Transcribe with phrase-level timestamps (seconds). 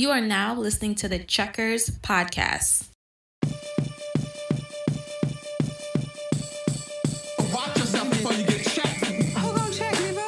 [0.00, 2.88] You are now listening to the Checkers podcast.
[7.52, 9.04] Watch yourself before you get checked.
[9.04, 10.24] Who gonna check me, boo?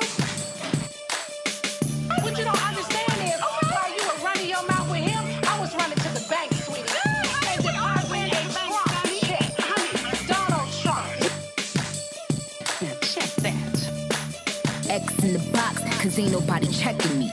[2.20, 5.58] What you don't understand is, oh, while you were running your mouth with him, I
[5.58, 6.92] was running to the bank, sweetie.
[7.48, 8.76] And depositing a Trump
[9.22, 9.48] check.
[9.56, 9.92] Honey,
[10.28, 11.16] Donald Trump.
[12.82, 13.72] Now check that.
[14.90, 17.32] X in the box, cause ain't nobody checking me.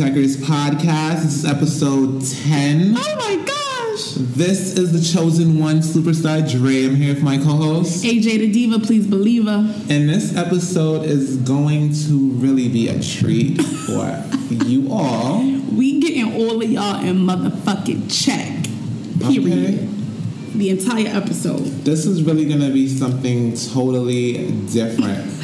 [0.00, 1.24] Checkers podcast.
[1.24, 2.94] This is episode 10.
[2.96, 4.14] Oh my gosh!
[4.14, 6.86] This is the chosen one, Superstar Dre.
[6.86, 8.02] I'm here with my co host.
[8.02, 9.58] AJ the Diva, please believe her.
[9.90, 14.24] And this episode is going to really be a treat for
[14.64, 15.42] you all.
[15.70, 18.64] We getting all of y'all in motherfucking check.
[19.20, 19.74] Period.
[19.74, 19.88] Okay.
[20.54, 21.60] The entire episode.
[21.84, 25.39] This is really going to be something totally different.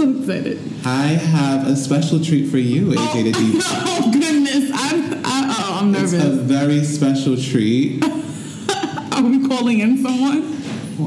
[0.00, 0.58] I'm excited.
[0.86, 3.62] I have a special treat for you, AJ the Diva.
[3.62, 8.02] Oh goodness, I'm I, uh, oh, I'm It's a very special treat.
[9.12, 10.56] Are we calling in someone?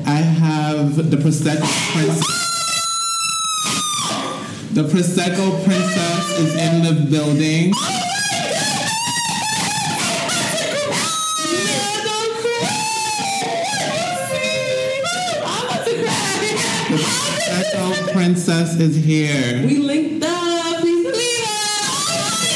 [0.05, 2.43] I have the Prosecco Princess.
[4.73, 7.73] The Prosecco Princess is in the building.
[17.83, 19.61] Prosecco Princess is here.
[19.67, 20.79] We linked up.
[20.79, 22.47] Please believe us.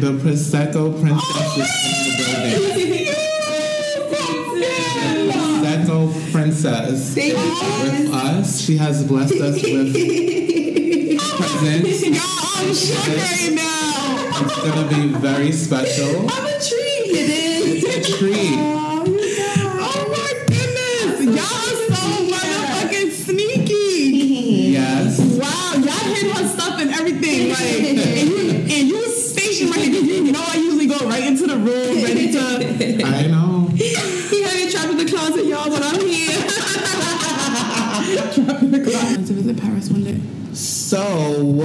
[0.00, 3.06] The Prosecco Princess is in the building.
[5.88, 7.44] Oh, Prosecco Princess Thank is
[7.82, 8.60] with us.
[8.62, 9.92] She has blessed us with
[11.36, 12.02] presents.
[12.06, 12.24] Y'all,
[12.56, 14.32] I'm shook right now.
[14.44, 16.26] It's gonna be very special.
[16.30, 17.10] I'm a treat.
[17.10, 17.84] It is.
[17.84, 18.95] It's a treat.
[39.46, 40.20] Visit Paris one day.
[40.54, 41.60] So,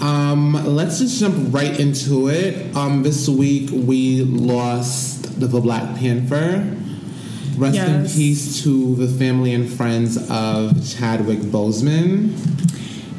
[0.00, 2.74] um, let's just jump right into it.
[2.76, 6.76] Um, this week we lost the Black Panther.
[7.56, 12.36] Rest in peace to the family and friends of Chadwick Boseman.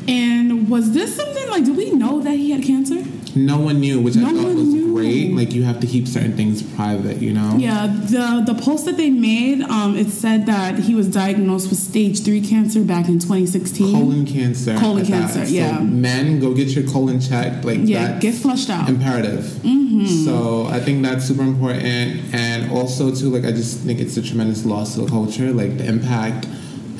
[0.07, 1.65] And was this something like?
[1.65, 3.03] Did we know that he had cancer?
[3.35, 4.93] No one knew, which No I thought was knew.
[4.93, 5.33] great.
[5.33, 7.55] Like you have to keep certain things private, you know.
[7.57, 11.79] Yeah, the the post that they made, um, it said that he was diagnosed with
[11.79, 13.91] stage three cancer back in 2016.
[13.93, 14.75] Colon cancer.
[14.77, 15.11] Colon at that.
[15.21, 15.79] cancer, So yeah.
[15.79, 17.65] men, go get your colon checked.
[17.65, 18.89] Like yeah, get flushed out.
[18.89, 19.43] imperative.
[19.43, 20.05] Mm-hmm.
[20.25, 24.21] So I think that's super important, and also too, like I just think it's a
[24.21, 25.51] tremendous loss to the culture.
[25.51, 26.47] Like the impact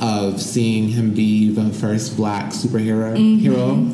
[0.02, 3.40] of seeing him be the first Black superhero Mm-hmm.
[3.40, 3.90] hero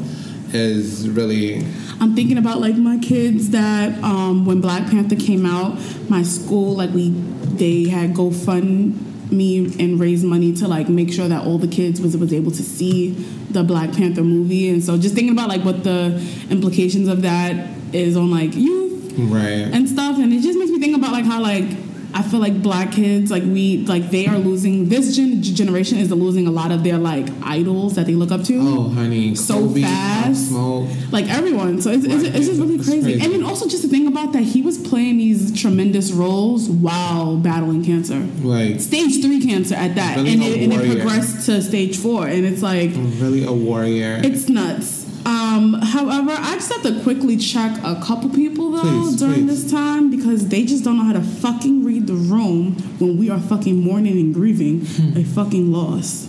[0.56, 1.66] is really
[2.00, 5.80] I'm thinking about like my kids that um, when Black Panther came out,
[6.10, 11.46] my school like we they had GoFundMe and raised money to like make sure that
[11.46, 13.12] all the kids was was able to see
[13.50, 17.70] the Black Panther movie, and so just thinking about like what the implications of that
[17.94, 19.72] is on like youth right.
[19.74, 21.85] and stuff, and it just makes me think about like how like.
[22.16, 24.88] I feel like black kids, like we, like they are losing.
[24.88, 28.42] This gen- generation is losing a lot of their like idols that they look up
[28.46, 30.48] to oh, honey, so Kobe, fast.
[30.48, 30.88] Smoke.
[31.12, 31.82] like everyone.
[31.82, 33.02] So it's, it's, it's just really crazy.
[33.02, 33.22] crazy.
[33.22, 37.36] And then also just to think about that he was playing these tremendous roles while
[37.36, 38.20] battling cancer.
[38.42, 42.28] Like Stage three cancer at that, Really and, it, and it progressed to stage four,
[42.28, 44.22] and it's like really a warrior.
[44.24, 44.95] it's nuts.
[45.26, 49.64] Um, however, I just have to quickly check a couple people though Please, during please.
[49.64, 53.30] this time because they just don't know how to fucking read the room when we
[53.32, 55.18] are fucking mourning and grieving Hmm.
[55.18, 56.28] a fucking loss.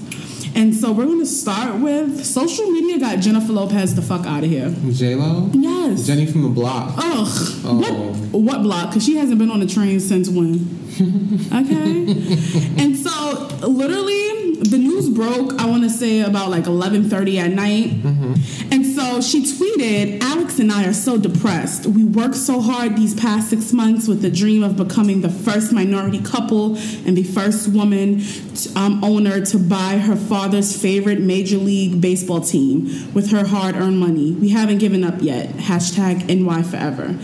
[0.54, 4.48] And so we're gonna start with social media got Jennifer Lopez the fuck out of
[4.48, 4.74] here.
[4.90, 6.06] J Lo, Yes.
[6.06, 6.94] Jenny from the Block.
[6.96, 7.28] Ugh.
[7.66, 7.74] Oh.
[8.32, 8.88] What, what block?
[8.90, 10.54] Because she hasn't been on the train since when?
[11.52, 12.82] okay.
[12.82, 17.90] and so, literally, the news broke, I want to say, about like 11.30 at night.
[18.72, 21.86] And so she tweeted, Alex and I are so depressed.
[21.86, 25.72] We worked so hard these past six months with the dream of becoming the first
[25.72, 28.22] minority couple and the first woman
[28.74, 33.98] um, owner to buy her father's favorite Major League Baseball team with her hard earned
[33.98, 34.32] money.
[34.32, 35.48] We haven't given up yet.
[35.50, 37.16] Hashtag NY forever.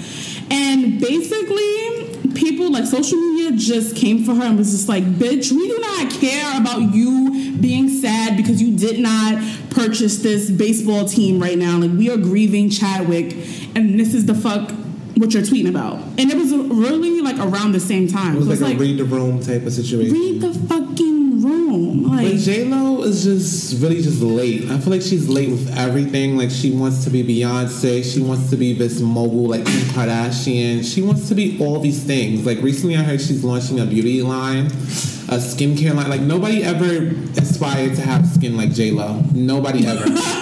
[0.50, 5.52] And basically, people like social media just came for her and was just like, bitch,
[5.52, 11.04] we do not care about you being sad because you did not purchase this baseball
[11.04, 11.78] team right now.
[11.78, 13.32] Like, we are grieving Chadwick,
[13.74, 14.72] and this is the fuck
[15.16, 18.36] what you're tweeting about, and it was really like around the same time.
[18.36, 20.12] It was So like, it's a read the room type of situation.
[20.14, 22.38] read the fucking room, But like.
[22.38, 24.70] J Lo is just really just late.
[24.70, 26.36] I feel like she's late with everything.
[26.36, 28.02] Like she wants to be Beyonce.
[28.04, 30.84] She wants to be this mogul like Kim Kardashian.
[30.84, 32.46] She wants to be all these things.
[32.46, 36.08] Like recently, I heard she's launching a beauty line, a skincare line.
[36.08, 39.22] Like nobody ever aspired to have skin like J Lo.
[39.32, 40.04] Nobody ever.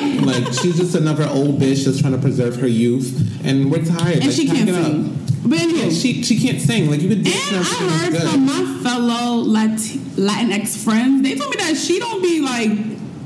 [0.00, 4.16] like she's just another old bitch that's trying to preserve her youth, and we're tired.
[4.16, 5.22] and like, she can't sing.
[5.48, 6.90] But anyway, Yeah, she she can't sing.
[6.90, 7.18] Like you could.
[7.18, 8.22] And and I heard good.
[8.30, 9.78] from my fellow Lat-
[10.16, 12.70] Latinx friends, they told me that she don't be like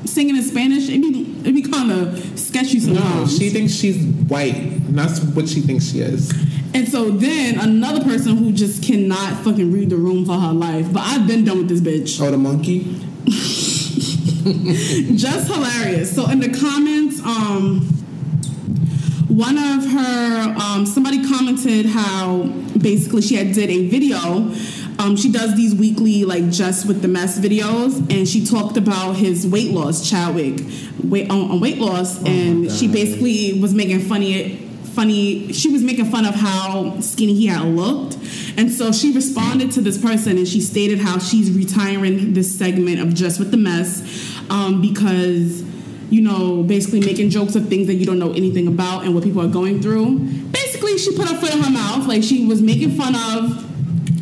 [0.07, 0.89] singing in Spanish.
[0.89, 4.55] It be it be kind of sketchy No, she thinks she's white.
[4.57, 6.31] And that's what she thinks she is.
[6.75, 10.93] and so then another person who just cannot fucking read the room for her life.
[10.93, 12.21] But I've been done with this bitch.
[12.21, 12.81] Oh, the monkey.
[15.17, 16.15] Just hilarious.
[16.15, 17.81] So in the comments, um,
[19.29, 22.45] one of her um, somebody commented how
[22.79, 24.51] basically she had did a video.
[24.99, 29.17] Um, she does these weekly like just with the mess videos, and she talked about
[29.17, 30.61] his weight loss, Chadwick,
[31.05, 34.67] weight on, on weight loss, and she basically was making funny.
[34.95, 38.17] Funny, she was making fun of how skinny he had looked,
[38.57, 43.01] and so she responded to this person and she stated how she's retiring this segment
[43.01, 44.03] of just with the mess
[44.51, 45.65] um, because
[46.11, 49.23] you know, basically making jokes of things that you don't know anything about and what
[49.23, 50.19] people are going through.
[50.19, 52.07] Basically, she put her foot in her mouth.
[52.07, 53.67] Like, she was making fun of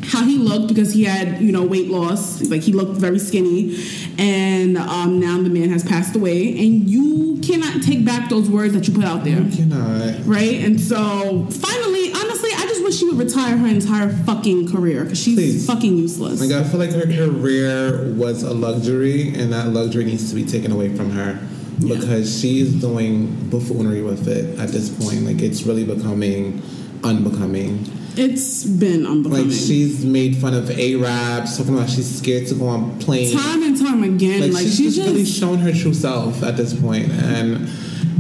[0.05, 2.43] how he looked because he had, you know, weight loss.
[2.43, 3.77] Like, he looked very skinny.
[4.19, 6.51] And um, now the man has passed away.
[6.51, 9.41] And you cannot take back those words that you put out there.
[9.41, 10.27] You cannot.
[10.27, 10.61] Right?
[10.61, 15.23] And so, finally, honestly, I just wish she would retire her entire fucking career because
[15.23, 15.67] she's Please.
[15.67, 16.41] fucking useless.
[16.41, 20.45] Like I feel like her career was a luxury, and that luxury needs to be
[20.45, 21.39] taken away from her
[21.81, 25.23] because she's doing buffoonery with it at this point.
[25.23, 26.62] Like it's really becoming
[27.05, 27.87] unbecoming.
[28.17, 29.49] it's been unbecoming.
[29.49, 33.33] Like she's made fun of Arabs, talking about she's scared to go on planes.
[33.33, 36.56] time and time again, like, like, she's, she's just, really shown her true self at
[36.56, 37.69] this point and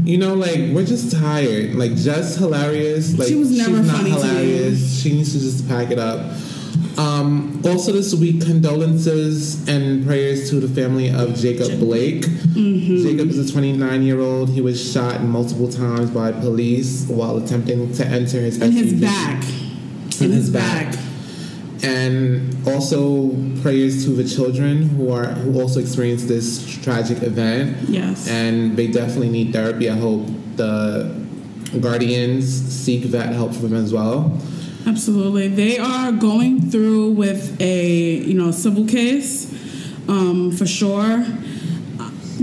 [0.08, 3.96] you know like we're just tired like just hilarious like She was never she's not
[3.98, 4.16] funny me.
[4.16, 6.20] hilarious she needs to just pack it up
[6.98, 12.24] um, also this week condolences and prayers to the family of jacob blake
[12.58, 13.02] Mm-hmm.
[13.06, 17.92] jacob is a 29 year old he was shot multiple times by police while attempting
[17.92, 19.44] to enter his in his back.
[19.44, 20.92] In In his his back.
[20.92, 21.04] back.
[21.82, 23.30] And also
[23.62, 27.76] prayers to the children who are who also experienced this tragic event.
[27.88, 28.28] Yes.
[28.28, 29.88] and they definitely need therapy.
[29.88, 30.26] I hope
[30.56, 31.14] the
[31.80, 34.38] guardians seek that help from them as well.
[34.86, 35.48] Absolutely.
[35.48, 39.52] They are going through with a, you know, civil case,
[40.08, 41.26] um, for sure.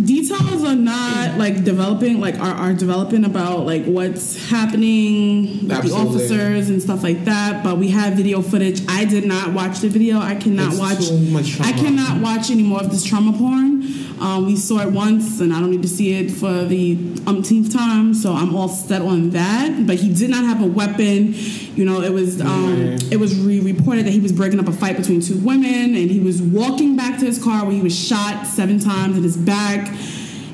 [0.05, 5.93] Details are not like developing, like are, are developing about like what's happening with the
[5.93, 7.63] officers and stuff like that.
[7.63, 8.81] But we have video footage.
[8.87, 10.19] I did not watch the video.
[10.19, 11.11] I cannot It's watch.
[11.31, 13.81] much I cannot watch any more of this trauma porn.
[14.19, 16.97] Um, we saw it once, and I don't need to see it for the
[17.27, 18.13] umpteenth time.
[18.13, 19.85] So I'm all set on that.
[19.85, 21.33] But he did not have a weapon.
[21.75, 24.71] You know, it was um, it was re- reported that he was breaking up a
[24.71, 27.97] fight between two women, and he was walking back to his car where he was
[27.97, 29.93] shot seven times in his back.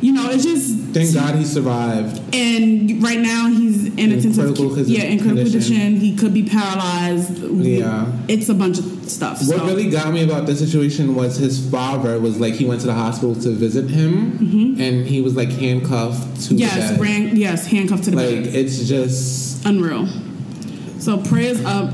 [0.01, 2.19] You know, it's just Thank God he survived.
[2.35, 5.75] and right now he's in, In intensive critical condi- yeah in critical condition.
[5.75, 5.95] condition.
[5.97, 7.37] He could be paralyzed.
[7.43, 8.11] Yeah.
[8.27, 9.39] it's a bunch of stuff.
[9.47, 9.65] What so.
[9.65, 12.93] really got me about this situation was his father was like he went to the
[12.93, 14.37] hospital to visit him,
[14.79, 16.57] and he was like handcuffed to Mm-hmm.
[16.57, 17.01] yes, the bed.
[17.01, 18.35] ran, yes, handcuffed to the bed.
[18.35, 18.55] like bed.
[18.55, 20.07] it's just Unreal.
[20.99, 21.91] So prayers up,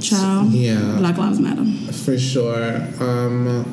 [0.00, 0.52] child.
[0.52, 0.96] Yeah.
[0.98, 1.64] Black Lives Matter.
[1.92, 2.76] For sure.
[3.00, 3.64] Um,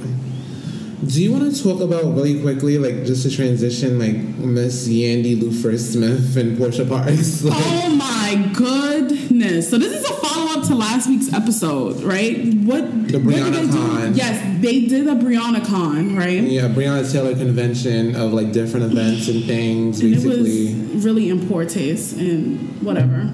[1.05, 5.39] do you want to talk about really quickly, like just to transition, like Miss Yandy
[5.39, 7.43] Lufer Smith and Porsha Parks?
[7.47, 9.69] Like, Oh my goodness!
[9.69, 12.35] So this is a follow up to last week's episode, right?
[12.55, 13.71] What The did Brianna they do?
[13.71, 14.15] Con.
[14.15, 16.41] Yes, they did a Breonna Con, right?
[16.41, 20.69] yeah, Breonna Taylor convention of like different events and things, and basically.
[20.71, 23.31] it was really in poor taste and whatever.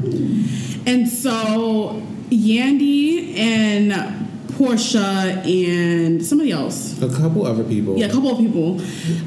[0.86, 4.23] And so Yandy and
[4.64, 7.02] Porsha and somebody else.
[7.02, 7.98] a couple other people.
[7.98, 8.80] Yeah, a couple of people.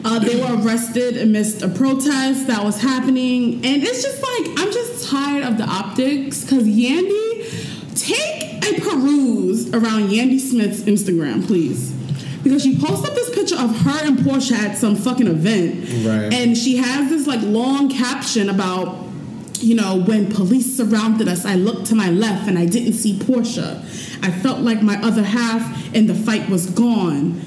[0.05, 4.73] Uh, they were arrested amidst a protest that was happening, and it's just like I'm
[4.73, 11.93] just tired of the optics because Yandy, take a peruse around Yandy Smith's Instagram, please.
[12.43, 16.33] Because she posted this picture of her and Porsha at some fucking event, Right.
[16.33, 19.05] and she has this like long caption about
[19.63, 23.19] you know, when police surrounded us, I looked to my left and I didn't see
[23.19, 23.79] Porsha.
[24.23, 27.41] I felt like my other half and the fight was gone.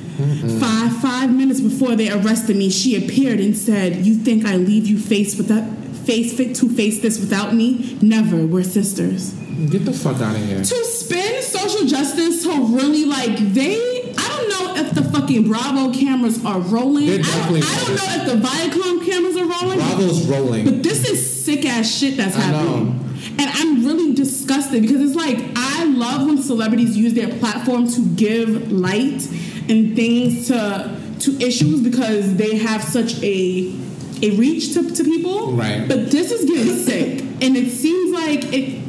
[0.60, 4.86] Five five minutes before they arrested me, she appeared and said, "You think I leave
[4.86, 5.64] you faced with that
[6.10, 7.98] face fit to face this without me.
[8.02, 8.46] Never.
[8.46, 9.32] We're sisters.
[9.70, 10.58] Get the fuck out of here.
[10.58, 14.09] To spin social justice to really like they.
[14.50, 17.08] I don't know if the fucking Bravo cameras are rolling.
[17.08, 19.80] They're I definitely don't, I don't know if the Viacom cameras are rolling.
[19.80, 20.66] Bravo's rolling.
[20.66, 23.06] But this is sick ass shit that's I happening.
[23.38, 28.06] And I'm really disgusted because it's like I love when celebrities use their platform to
[28.16, 29.26] give light
[29.70, 33.76] and things to to issues because they have such a
[34.22, 35.54] a reach to, to people.
[35.54, 35.88] Right.
[35.88, 37.22] But this is getting sick.
[37.42, 38.80] And it seems like it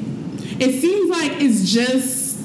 [0.60, 2.38] it seems like it's just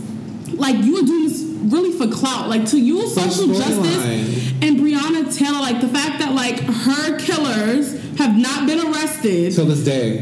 [0.53, 2.47] like you are doing this really for clout.
[2.49, 4.63] Like to use social justice storyline.
[4.63, 9.65] and Breonna Taylor, like the fact that like her killers have not been arrested, Till
[9.65, 10.19] this day.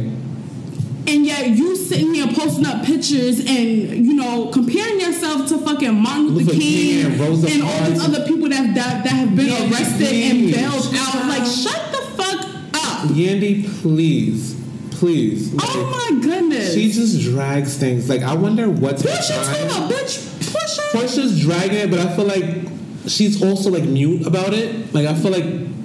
[1.07, 5.93] and yet you sitting here posting up pictures and you know comparing yourself to fucking
[5.93, 6.61] Martin Luther, Luther King,
[7.03, 10.07] King and Rosa and all these other people that that, that have been Yeah, arrested
[10.07, 10.31] please.
[10.31, 11.27] and bailed out.
[11.27, 12.45] Like shut the fuck
[12.75, 13.09] up!
[13.09, 14.53] Yandy, please.
[14.91, 15.51] Please.
[15.53, 16.73] Oh like, Oh my goodness!
[16.73, 18.07] She just drags things.
[18.07, 19.55] Like, I wonder what's her Push your time.
[19.55, 20.32] tail, bitch.
[20.93, 22.67] Porsha's dragging it, but I feel like
[23.07, 24.93] she's also like mute about it.
[24.93, 25.43] Like I feel like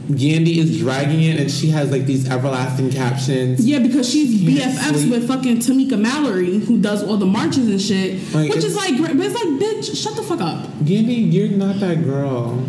[0.09, 3.65] Yandy is dragging it, and she has like these everlasting captions.
[3.67, 5.11] Yeah, because she's BFFs sleep.
[5.11, 8.35] with fucking Tamika Mallory, who does all the marches and shit.
[8.35, 10.65] Like, which is like, but it's like, bitch, shut the fuck up.
[10.79, 12.65] Yandy, you're not that girl.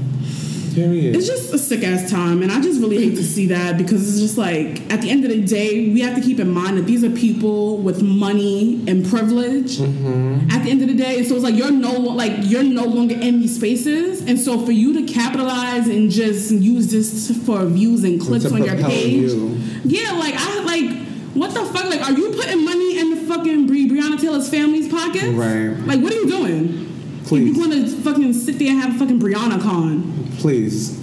[0.80, 1.16] Period.
[1.16, 4.08] It's just a sick ass time, and I just really hate to see that because
[4.08, 6.78] it's just like at the end of the day, we have to keep in mind
[6.78, 9.78] that these are people with money and privilege.
[9.78, 10.50] Mm-hmm.
[10.52, 13.16] At the end of the day, so it's like you're no like you're no longer
[13.16, 18.04] in these spaces, and so for you to capitalize and just use this for views
[18.04, 19.58] and clicks on your page, you.
[19.84, 21.08] yeah, like I like.
[21.36, 21.86] What the fuck?
[21.86, 25.26] Like, are you putting money in the fucking Bri- Breonna Taylor's family's pockets?
[25.26, 25.70] Right.
[25.86, 26.89] Like, what are you doing?
[27.30, 27.56] Please.
[27.56, 30.28] You want to fucking sit there and have a fucking Breonna con?
[30.40, 30.98] Please.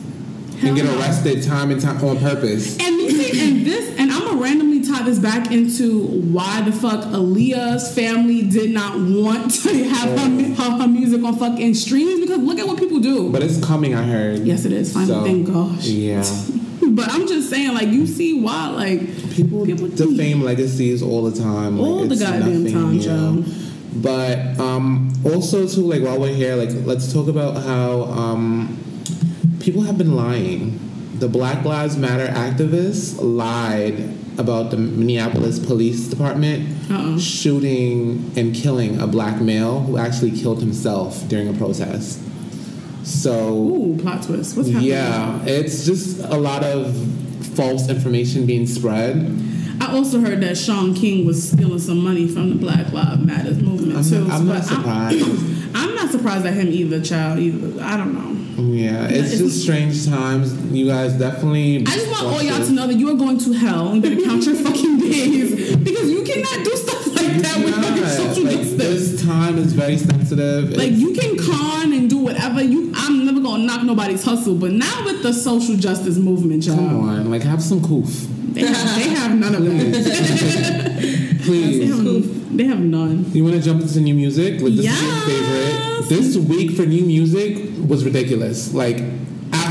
[0.58, 2.78] Hell and get arrested time and time on purpose.
[2.80, 7.04] And see, and this, and I'm gonna randomly tie this back into why the fuck
[7.04, 12.38] Aaliyah's family did not want to have her, her, her music on fucking streams because
[12.38, 13.30] look at what people do.
[13.30, 14.40] But it's coming, I heard.
[14.40, 14.92] yes, it is.
[14.92, 15.86] Finally, So, thank gosh.
[15.86, 16.24] Yeah.
[16.88, 19.00] But I'm just saying, like, you see why, like,
[19.32, 21.80] People, People defame legacies all the time.
[21.80, 23.00] All the it's goddamn nothing time.
[23.00, 23.44] Joe.
[24.02, 28.78] But um, also too, like while we're here, like let's talk about how um,
[29.60, 30.80] people have been lying.
[31.18, 37.18] The Black Lives Matter activists lied about the Minneapolis Police Department Uh-uh.
[37.18, 42.20] shooting and killing a black male who actually killed himself during a protest.
[43.02, 44.56] So ooh, plot twist.
[44.56, 44.90] What's happening?
[44.90, 46.94] yeah, it's just a lot of
[47.54, 49.14] false information being spread.
[49.88, 53.58] I also heard that Shaun King was stealing some money from the Black Lives Matters
[53.62, 54.24] movement I'm too.
[54.24, 54.76] not- I'm not but I'm-
[55.18, 55.72] surprised.
[55.74, 57.38] I'm not surprised at him either, child.
[57.38, 58.32] Either I don't know.
[58.62, 60.54] Yeah, it's it's- just strange times.
[60.72, 61.78] You guys definitely.
[61.78, 64.16] I just want all y'all to know that you are going to hell and better
[64.22, 67.05] count your fucking days because you cannot do stuff
[67.36, 68.76] like that with fucking Yeah, social like, justice.
[69.12, 70.70] this time is very sensitive.
[70.70, 72.92] Like It's- you can con and do whatever you.
[72.94, 76.76] I'm never gonna knock nobody's hustle, but not with the social justice movement, y'all.
[76.76, 81.40] come on, like have some coof, They have, they have none of that.
[81.42, 81.88] Please.
[81.88, 83.24] have, they have none.
[83.32, 84.60] You want to jump into new music?
[84.60, 86.08] Like this is your favorite.
[86.08, 88.72] This week for new music was ridiculous.
[88.74, 89.02] Like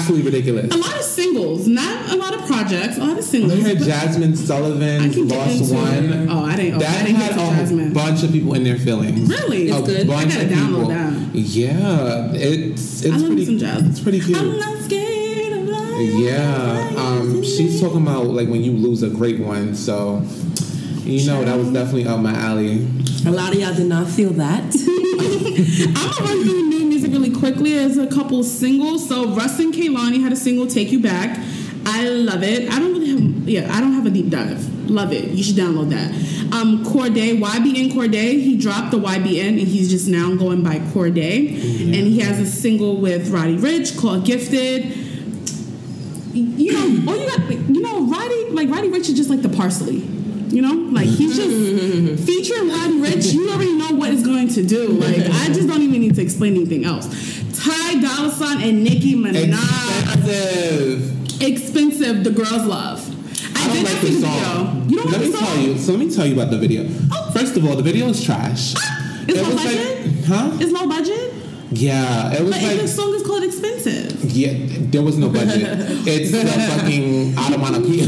[0.06, 0.74] absolutely ridiculous.
[0.74, 2.98] A lot of singles, not a lot of projects.
[2.98, 3.54] A lot of singles.
[3.54, 6.30] heard had Jazmine I Sullivan lost one.
[6.30, 6.74] Oh, I didn't.
[6.74, 7.94] Oh, I that didn't get had a Jazmine.
[7.94, 9.28] bunch of people in their feelings.
[9.30, 9.70] Really?
[9.70, 10.02] it's a good.
[10.02, 10.88] I bunch gotta of download people.
[10.90, 11.36] that.
[11.36, 13.44] Yeah, it's it's I pretty.
[13.58, 14.38] It's pretty cute.
[14.38, 16.00] I'm not scared of life.
[16.00, 19.74] Yeah, um, she's talking about like when you lose a great one.
[19.76, 20.22] So,
[21.04, 22.88] you know, that was definitely up my alley.
[23.26, 24.64] A lot of y'all did not feel that.
[25.98, 27.74] I'm gonna run through new music really quickly.
[27.74, 29.08] There's a couple singles.
[29.10, 31.40] So Rustin Kaylani had a single "Take You Back."
[31.88, 32.72] I love it.
[32.72, 34.90] I don't really have, yeah, I don't have a deep dive.
[34.90, 35.26] Love it.
[35.30, 36.12] You should download that.
[36.54, 41.50] Um, Cordae, YBN Cordae, he dropped the YBN and he's just now going by Cordae.
[41.86, 44.96] And he has a single with Roddy Ricch called Gifted.
[46.34, 49.50] You know, all you got, you know, Roddy, like Roddy Ricch is just like the
[49.50, 50.02] parsley.
[50.56, 53.26] You know, like he's just featuring one Rich.
[53.34, 54.88] You already know what it's going to do.
[54.88, 57.08] Like I just don't even need to explain anything else.
[57.62, 59.52] Ty Dolla Sign and Nicki Minaj,
[60.14, 61.42] Expensive.
[61.42, 62.24] expensive.
[62.24, 63.04] The girls love.
[63.58, 64.86] I don't did like the song.
[64.90, 65.78] You don't let like me the tell you.
[65.78, 66.86] So let me tell you about the video.
[67.12, 67.32] Oh.
[67.34, 68.76] First of all, the video is trash.
[68.78, 70.06] Ah, it's it low was budget.
[70.06, 70.58] like, huh?
[70.62, 71.34] It's low budget,
[71.72, 74.24] Yeah, it was but the song is called expensive.
[74.32, 74.54] yeah,
[74.92, 75.64] there was no budget.
[76.08, 78.08] it's the fucking onomatopoeia.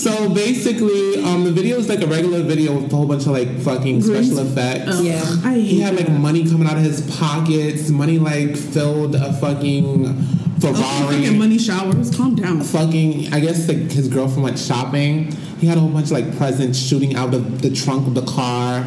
[0.00, 3.22] So, so basically, um, the video is like a regular video with a whole bunch
[3.26, 5.00] of like fucking special effects.
[5.02, 5.22] Yeah.
[5.44, 6.18] I hate He had like that.
[6.18, 7.90] money coming out of his pockets.
[7.90, 10.14] Money like filled a fucking
[10.60, 10.74] Ferrari.
[11.22, 12.14] Fucking money showers.
[12.16, 12.60] Calm down.
[12.62, 15.32] fucking I guess like his girlfriend went shopping.
[15.58, 18.24] He had a whole bunch of like presents shooting out of the trunk of the
[18.24, 18.84] car.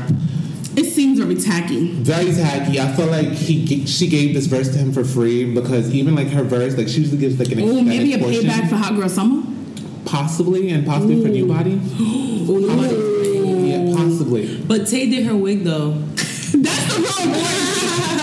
[0.76, 1.92] It seems very tacky.
[2.02, 2.80] Very tacky.
[2.80, 6.30] I feel like he she gave this verse to him for free because even like
[6.30, 8.96] her verse, like she usually gives like an Oh, maybe a portion, payback for Hot
[8.96, 9.44] Girl Summer.
[10.14, 11.72] Possibly and possibly for new body.
[13.72, 14.58] Yeah, possibly.
[14.62, 15.94] But Tay did her wig though.
[15.94, 17.50] That's the real boy.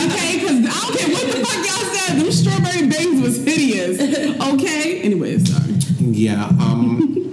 [0.06, 2.16] okay, because I don't care what the fuck y'all said.
[2.20, 4.00] Them strawberry bangs was hideous.
[4.40, 5.02] Okay.
[5.02, 5.72] Anyways, sorry.
[5.98, 6.44] Yeah.
[6.44, 7.32] Um,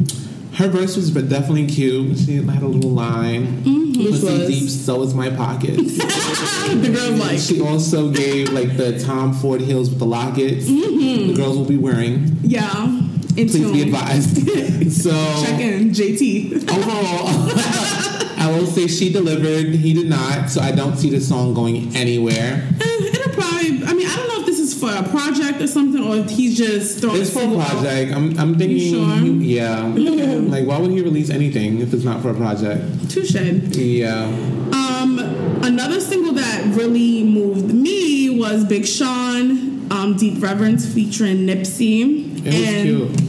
[0.55, 2.17] her verse was definitely cute.
[2.17, 3.61] She had a little line.
[3.63, 4.05] Mm-hmm.
[4.05, 4.47] Pussy was?
[4.47, 5.97] deep, so is my pockets.
[5.97, 10.65] the girl's like, she also gave like the Tom Ford heels with the lockets.
[10.65, 11.27] Mm-hmm.
[11.27, 12.37] The girls will be wearing.
[12.41, 13.03] yeah.
[13.37, 14.35] In Please be advised.
[14.91, 15.11] so
[15.45, 16.69] Check in, JT.
[16.71, 17.27] overall,
[18.39, 19.75] I will say she delivered.
[19.75, 20.49] He did not.
[20.49, 22.67] So I don't see the song going anywhere.
[22.81, 23.83] It'll probably.
[23.85, 26.31] I mean, I don't know if this is for a project or something, or if
[26.31, 27.21] he's just throwing.
[27.21, 27.69] It's for a single out.
[27.69, 28.11] project.
[28.13, 28.91] I'm, I'm thinking.
[28.91, 29.25] Sure?
[29.43, 29.93] yeah.
[30.47, 33.11] Like, why would he release anything if it's not for a project?
[33.11, 33.35] Touche.
[33.35, 34.23] Yeah.
[34.71, 35.19] Um,
[35.61, 42.45] another single that really moved me was Big Sean, um, Deep Reverence featuring Nipsey.
[42.45, 43.27] It was cute.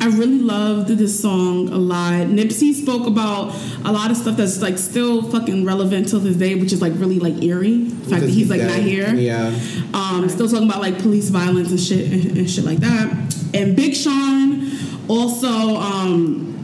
[0.00, 2.26] I really loved this song a lot.
[2.26, 3.54] Nipsey spoke about
[3.86, 6.92] a lot of stuff that's like still fucking relevant till this day, which is like
[6.96, 7.84] really like eerie.
[7.84, 9.14] The fact that he's like not here.
[9.14, 9.58] Yeah.
[9.94, 13.34] Um, still talking about like police violence and shit and, and shit like that.
[13.54, 14.70] And Big Sean
[15.08, 16.54] also um,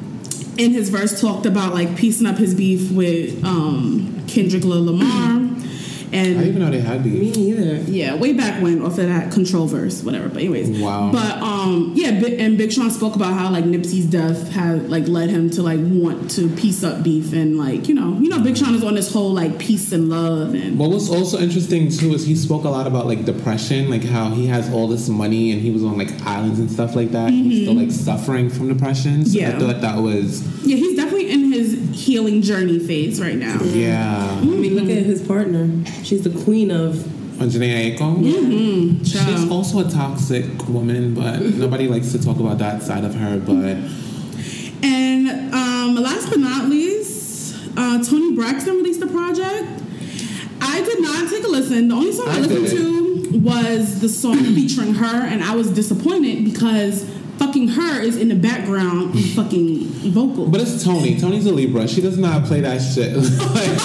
[0.58, 5.48] in his verse talked about like piecing up his beef with um, Kendrick Lamar.
[6.12, 7.36] I didn't even know they had Me these.
[7.36, 7.76] neither.
[7.90, 10.28] yeah, way back when, off of that control verse, whatever.
[10.28, 11.10] But anyways, Wow.
[11.12, 15.30] But um, yeah, and Big Sean spoke about how like Nipsey's death had like led
[15.30, 18.56] him to like want to piece up beef and like you know, you know, Big
[18.56, 22.14] Sean is on this whole like peace and love and What was also interesting too
[22.14, 25.52] is he spoke a lot about like depression, like how he has all this money
[25.52, 27.30] and he was on like islands and stuff like that.
[27.30, 29.24] He's still like suffering from depression.
[29.26, 29.56] So Yeah.
[29.56, 33.58] I thought that was yeah, he's definitely in his healing journey phase right now.
[33.62, 34.38] yeah.
[34.40, 35.68] I mean, look at his partner.
[36.02, 37.04] She's the queen of.
[37.40, 39.04] On Jhené Aiko.
[39.06, 43.38] She's also a toxic woman, but nobody likes to talk about that side of her.
[43.38, 43.76] But
[44.82, 49.82] And um, last but not least, uh, Toni Braxton released a project.
[50.60, 51.88] I did not take a listen.
[51.88, 52.68] The only song I, I listened
[53.32, 57.04] to was the song featuring her, and I was disappointed because
[57.40, 59.34] fucking her is in the background mm.
[59.34, 59.78] fucking
[60.12, 60.46] vocal.
[60.46, 61.18] but it's Toni.
[61.18, 61.88] Toni's a Libra.
[61.88, 63.16] She does not play that shit.
[63.56, 63.80] like,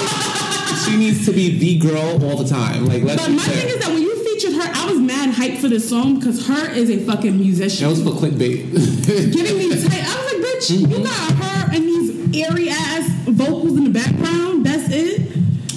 [0.83, 2.85] she needs to be the girl all the time.
[2.85, 5.59] Like let's But my thing is that when you featured her, I was mad hyped
[5.59, 7.87] for this song because her is a fucking musician.
[7.87, 8.75] That was for clickbait.
[9.33, 10.03] Getting me tight.
[10.03, 11.03] I was like, bitch, you mm-hmm.
[11.03, 14.14] got her and these airy ass vocals in the background.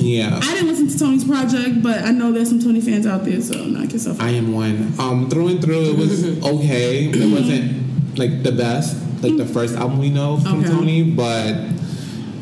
[0.09, 0.39] Yeah.
[0.43, 3.41] I didn't listen to Toni's project, but I know there's some Toni fans out there,
[3.41, 4.27] so knock yourself out.
[4.27, 4.93] I am one.
[4.99, 7.07] Um, through and through, it was okay.
[7.07, 10.69] It wasn't like the best, like the first album we know from Okay.
[10.71, 11.55] Toni, but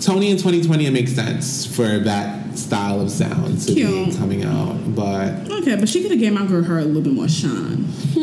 [0.01, 4.11] Tony in 2020 it makes sense for that style of sound to Cute.
[4.11, 4.77] be coming out.
[4.95, 7.85] But Okay, but she could have gave my girl her a little bit more shine.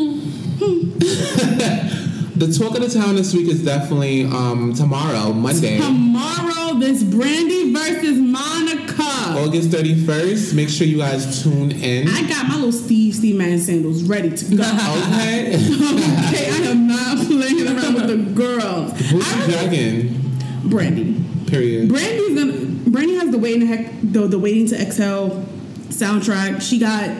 [2.36, 7.72] the talk of the town this week is definitely um tomorrow, Monday, Tomorrow, this Brandy
[7.72, 8.83] versus Monica.
[8.98, 10.54] August 31st.
[10.54, 12.08] Make sure you guys tune in.
[12.08, 14.64] I got my little Steve Steve Man sandals ready to go.
[15.04, 15.56] Okay.
[15.56, 18.92] okay, I am not playing around with the girls.
[19.10, 20.38] Who's I dragon?
[20.64, 21.24] Brandy.
[21.46, 21.88] Period.
[21.88, 22.90] Brandy's gonna.
[22.90, 25.44] Brandy has the waiting to heck, the the waiting to exhale
[25.88, 26.62] soundtrack.
[26.62, 27.10] She got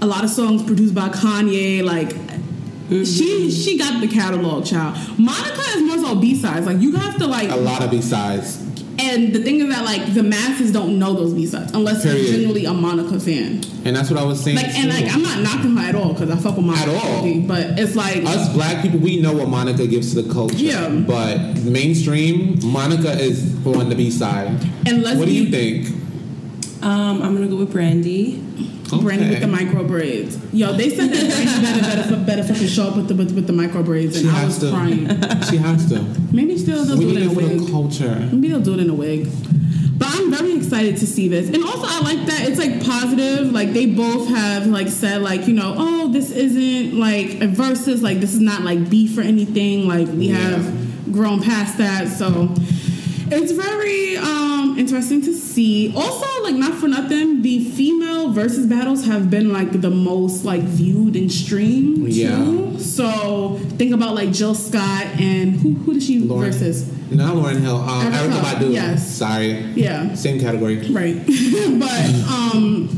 [0.00, 1.82] a lot of songs produced by Kanye.
[1.82, 2.10] Like
[2.88, 3.48] she mm-hmm.
[3.48, 4.96] she got the catalog, child.
[5.18, 6.66] Monica is more so B sides.
[6.66, 7.50] Like you have to like.
[7.50, 8.71] A lot of B-sides.
[9.02, 12.22] And the thing is that like the masses don't know those B sides unless Period.
[12.22, 13.62] you're genuinely a Monica fan.
[13.84, 14.56] And that's what I was saying.
[14.56, 16.90] Like and like I'm not knocking her at all because I fuck with Monica.
[16.90, 17.16] At all.
[17.22, 20.56] heavy, But it's like us black people, we know what Monica gives to the culture.
[20.56, 20.88] Yeah.
[20.88, 24.48] But mainstream, Monica is on the B side.
[24.86, 25.88] and let's What do you think?
[26.82, 28.42] Um, I'm gonna go with Brandy.
[29.00, 30.38] Brandy with the micro braids.
[30.52, 33.46] Yo, they said that Brandy better, better, better fucking show up with the with, with
[33.46, 34.76] the micro braids, and She I has was to.
[34.76, 35.08] crying.
[35.50, 36.02] She has to.
[36.32, 37.70] Maybe still they'll We do it in a wig.
[37.70, 38.14] culture.
[38.32, 39.28] Maybe they'll do it in a wig.
[39.98, 41.48] But I'm very excited to see this.
[41.48, 43.52] And also I like that it's like positive.
[43.52, 48.02] Like they both have like said like, you know, oh, this isn't like a versus,
[48.02, 49.86] like this is not like beef or anything.
[49.86, 50.36] Like we Yeah.
[50.38, 52.08] have grown past that.
[52.08, 52.48] So
[53.36, 55.92] it's very um interesting to see.
[55.96, 60.62] Also, like not for nothing, the female versus battles have been like the most like
[60.62, 62.36] viewed and streamed Yeah.
[62.36, 62.78] too.
[62.78, 66.40] So think about like Jill Scott and who who did she Lauryn.
[66.52, 66.86] versus?
[67.10, 67.76] Not Lauryn Hill.
[67.76, 68.72] Um, Erykah, Erykah Badu.
[68.72, 69.06] yes.
[69.16, 69.50] Sorry.
[69.76, 70.14] Yeah.
[70.14, 70.76] Same category.
[70.90, 71.16] Right.
[71.78, 72.88] but um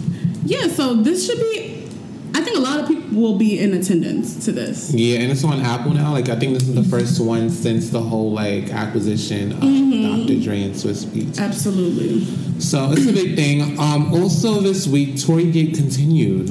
[0.47, 1.89] yeah, so this should be
[2.35, 4.93] I think a lot of people will be in attendance to this.
[4.93, 6.13] Yeah, and it's on Apple now.
[6.13, 10.27] Like I think this is the first one since the whole like acquisition of Mm-hmm.
[10.27, 10.41] Dr.
[10.41, 11.39] Dre and Swizz Beatz.
[11.39, 12.25] Absolutely.
[12.61, 13.79] So it's a big thing.
[13.79, 16.51] Um, also this week, Tory Gate continued.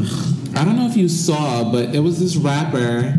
[0.55, 3.13] I don't know if you saw, but it was this rapper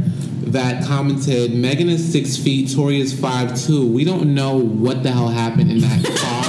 [0.47, 3.87] that commented, "Megan is six feet, Tory is five two.
[3.87, 6.44] We don't know what the hell happened in that car.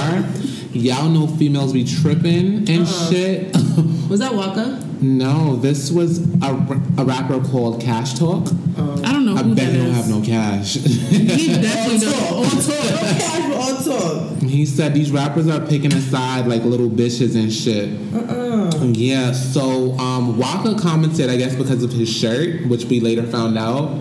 [0.76, 3.54] Y'all know females be tripping and shit."
[4.08, 4.82] Was that Waka?
[5.00, 6.52] no, this was a,
[6.98, 8.46] a rapper called Cash Talk.
[8.76, 10.74] I don't know I who bet he don't have no cash.
[10.74, 12.70] He definitely does.
[13.56, 14.32] On talk.
[14.46, 17.90] He said these rappers are picking aside like little bitches and shit.
[18.96, 23.58] Yeah, so um, Waka commented, I guess, because of his shirt, which we later found
[23.58, 23.98] out.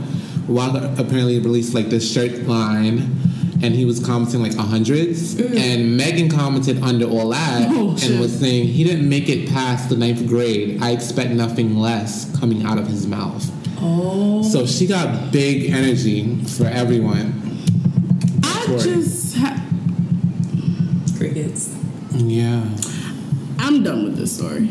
[0.47, 3.15] Waka apparently released like this shirt line,
[3.65, 5.35] and he was commenting like hundreds.
[5.35, 5.57] Mm.
[5.57, 8.19] And Megan commented under all that Oh, and shit.
[8.19, 10.81] was saying he didn't make it past the ninth grade.
[10.81, 13.43] I expect nothing less coming out of his mouth.
[13.81, 14.41] Oh.
[14.43, 17.41] So she got big energy for everyone.
[18.43, 19.61] I just, ha-
[21.17, 21.73] Crickets.
[22.13, 22.63] Yeah,
[23.59, 24.69] I'm done with this story.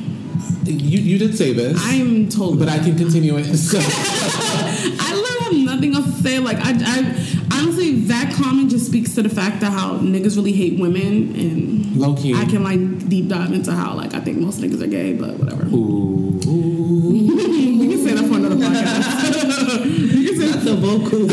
[0.64, 1.78] you you did say this.
[1.84, 3.54] I'm told, but I can continue it.
[3.56, 6.38] So, I literally have nothing else to say.
[6.38, 10.52] Like I, I honestly, that comment just speaks to the fact that how niggas really
[10.52, 12.34] hate women, and Low key.
[12.34, 15.38] I can like deep dive into how like I think most niggas are gay, but
[15.38, 15.64] whatever.
[15.66, 19.84] ooh, We can say that for another podcast.
[20.14, 21.22] you can say That's a vocal.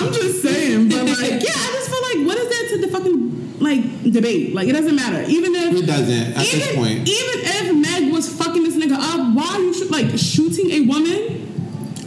[0.00, 2.88] I'm just saying, but like, yeah, I just feel like what is that to the
[2.88, 4.54] fucking like debate?
[4.54, 5.22] Like it doesn't matter.
[5.28, 7.08] Even if it doesn't at even, this point.
[7.08, 10.80] even if Meg was fucking this nigga up, why are you sh- like shooting a
[10.86, 11.47] woman?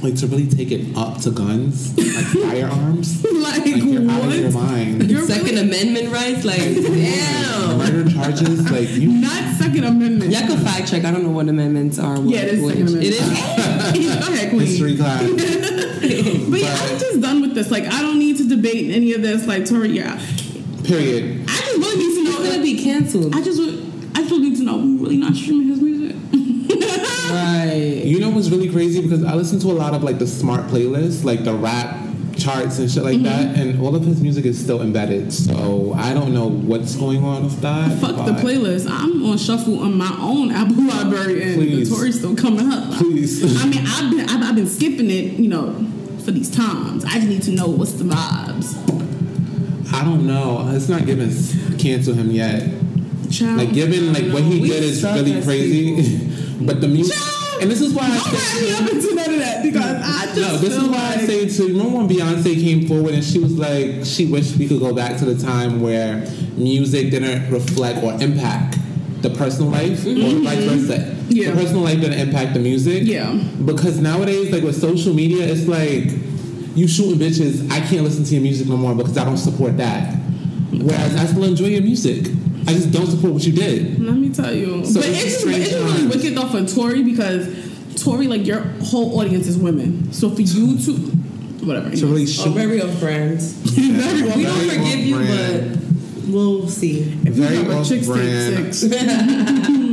[0.01, 3.23] Like to really take it up to guns, like firearms.
[3.23, 4.09] like, Like you're what?
[4.15, 5.11] out of your mind.
[5.11, 6.43] You're Second really- Amendment rights?
[6.43, 7.77] Like, damn.
[7.77, 9.09] Murder charges, like you.
[9.09, 10.31] Not Second Amendment.
[10.31, 11.05] Y'all can fact check.
[11.05, 12.17] I don't know what amendments are.
[12.21, 12.73] Yeah, it is which.
[12.77, 13.05] Second Amendment.
[13.05, 13.13] It
[14.01, 14.15] is?
[14.27, 14.61] Go ahead, Queen.
[14.61, 15.21] History class.
[16.01, 17.69] But yeah, I'm just done with this.
[17.69, 19.45] Like, I don't need to debate any of this.
[19.45, 20.19] Like, Tory, yeah,
[20.83, 21.43] Period.
[21.47, 22.49] I just really need to It's know.
[22.51, 23.35] gonna be canceled.
[23.35, 23.61] I just,
[24.15, 26.15] I just need to know who really not streaming his music.
[27.31, 28.01] Right.
[28.05, 30.67] You know what's really crazy because I listen to a lot of like the smart
[30.67, 31.97] playlists, like the rap
[32.37, 33.23] charts and shit like Mm-hmm.
[33.25, 35.31] that, and all of his music is still embedded.
[35.33, 37.99] So I don't know what's going on with that.
[37.99, 38.87] Fuck the playlist.
[38.89, 41.89] I'm on shuffle on my own Apple library, and Please.
[41.89, 42.93] the Tory's still coming up.
[42.97, 43.43] Please.
[43.61, 45.73] I mean, I've been, I've, I've been skipping it, you know,
[46.23, 47.05] for these times.
[47.05, 48.75] I just need to know what's the vibes.
[49.93, 50.69] I don't know.
[50.73, 51.29] It's not giving
[51.77, 52.69] cancel him yet.
[53.29, 53.57] Child.
[53.57, 56.30] Like given like what he did is really crazy,
[56.65, 57.17] but the music.
[57.61, 58.73] And this is why I say.
[58.73, 61.47] up into none of that because I just No, this is why I like- say
[61.47, 61.67] too.
[61.67, 65.17] Remember when Beyonce came forward and she was like, she wished we could go back
[65.17, 66.25] to the time where
[66.57, 68.77] music didn't reflect or impact
[69.21, 70.97] the personal life, or vice versa.
[70.97, 71.31] Mm-hmm.
[71.31, 71.51] Yeah.
[71.51, 73.03] The personal life didn't impact the music.
[73.05, 73.31] Yeah.
[73.63, 76.05] Because nowadays, like with social media, it's like
[76.75, 77.69] you shooting bitches.
[77.71, 80.15] I can't listen to your music no more because I don't support that.
[80.71, 82.25] Whereas I still enjoy your music.
[82.71, 84.01] I just don't support what you did.
[84.01, 84.85] Let me tell you.
[84.85, 86.15] So but it's it's, strange it's really times.
[86.15, 87.47] wicked though for Tory because
[88.03, 90.11] Tory, like your whole audience is women.
[90.13, 90.91] So for you to
[91.65, 91.89] whatever.
[91.91, 92.53] To really Oh, shoot.
[92.53, 93.41] very off brand.
[93.41, 94.37] Very well.
[94.37, 95.71] We don't forgive you, off-brand.
[96.25, 97.01] but we'll see.
[97.25, 98.73] If you have a chick brand.
[98.73, 99.01] stick six.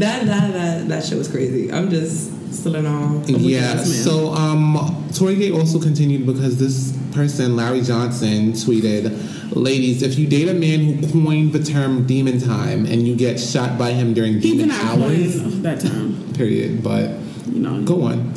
[0.00, 1.72] That that that that shit was crazy.
[1.72, 3.22] I'm just still in awe.
[3.26, 3.76] Yeah.
[3.84, 10.26] So um, Tory Gate also continued because this person, Larry Johnson, tweeted, "Ladies, if you
[10.26, 14.14] date a man who coined the term demon time and you get shot by him
[14.14, 16.32] during He demon hours, that term.
[16.34, 17.10] period." But
[17.46, 17.82] You know.
[17.82, 18.32] go on.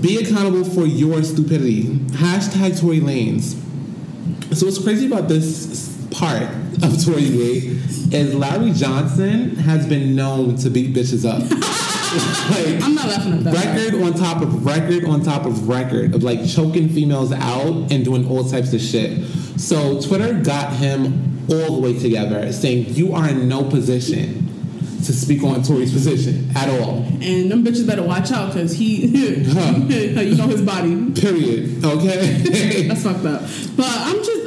[0.00, 1.84] Be accountable for your stupidity.
[2.18, 3.54] Hashtag Tory Lanez.
[4.54, 6.48] So what's crazy about this part
[6.82, 7.64] of Tory Gate
[8.12, 11.42] is Larry Johnson has been known to beat bitches up.
[12.50, 13.54] like, I'm not laughing at that.
[13.54, 18.04] record on top of record on top of record of like choking females out and
[18.04, 19.24] doing all types of shit.
[19.58, 24.42] So Twitter got him all the way together, saying you are in no position
[25.04, 26.98] to speak on Tory's position at all.
[27.20, 31.12] And them bitches better watch out because he, you know his body.
[31.12, 31.84] Period.
[31.84, 32.86] Okay.
[32.86, 33.42] That's fucked up.
[33.76, 34.41] But I'm just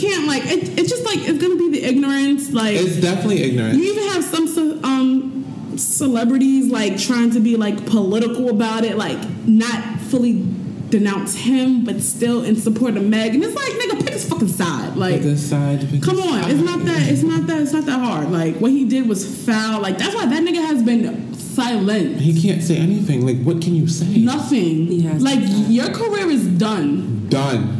[0.00, 0.44] can't like.
[0.46, 2.52] It, it's just like it's gonna be the ignorance.
[2.52, 3.74] Like it's definitely ignorant.
[3.78, 9.18] you even have some um celebrities like trying to be like political about it, like
[9.46, 10.44] not fully
[10.90, 13.34] denounce him, but still in support of Meg.
[13.34, 14.96] And it's like, nigga, pick his fucking side.
[14.96, 16.50] Like, Pick a side, pick come on, side.
[16.50, 17.08] it's not that.
[17.08, 17.60] It's not that.
[17.62, 18.30] It's not that hard.
[18.32, 19.80] Like what he did was foul.
[19.80, 22.16] Like that's why that nigga has been silent.
[22.20, 23.24] He can't say anything.
[23.26, 24.06] Like, what can you say?
[24.18, 24.86] Nothing.
[24.86, 27.28] He has like your career is done.
[27.28, 27.76] Done.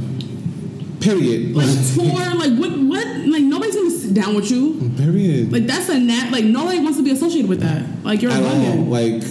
[1.00, 1.54] Period.
[1.54, 2.34] Like tour.
[2.34, 2.70] Like what?
[2.70, 3.06] What?
[3.26, 4.90] Like nobody's gonna sit down with you.
[4.96, 5.52] Period.
[5.52, 6.30] Like that's a nat.
[6.30, 7.82] Like nobody wants to be associated with that.
[8.04, 8.84] Like you're a At all.
[8.84, 9.22] Like,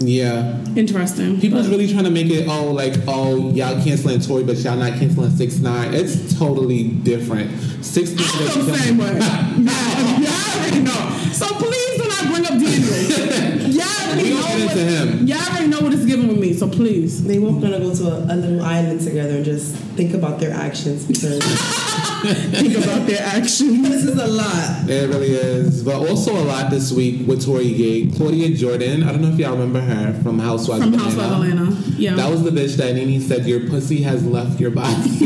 [0.00, 0.56] Yeah.
[0.76, 1.40] Interesting.
[1.40, 4.76] People's But- really trying to make it oh like oh y'all canceling Tory but y'all
[4.76, 5.94] not canceling six nine.
[5.94, 7.50] It's totally different.
[7.84, 9.06] Six I feel the same way.
[9.18, 11.30] Y'all, y'all already know.
[11.32, 13.68] So please do not bring up Daniel.
[13.70, 15.26] Y'all already know gonna what, him.
[15.26, 16.52] Y'all already know what it's giving with me.
[16.54, 17.24] So please.
[17.24, 20.52] They were gonna go to a, a little island together and just think about their
[20.52, 21.40] actions because
[22.18, 23.88] Think about their actions.
[23.88, 24.90] this is a lot.
[24.90, 25.84] It really is.
[25.84, 28.06] But also a lot this week with Tory Gay.
[28.10, 29.87] Claudia Jordan, I don't know if y'all remember her
[30.22, 31.62] from Housewives From of Housewives Atlanta.
[31.62, 31.90] Atlanta.
[31.96, 32.14] Yeah.
[32.16, 34.94] That was the bitch that Nene said your pussy has left your body.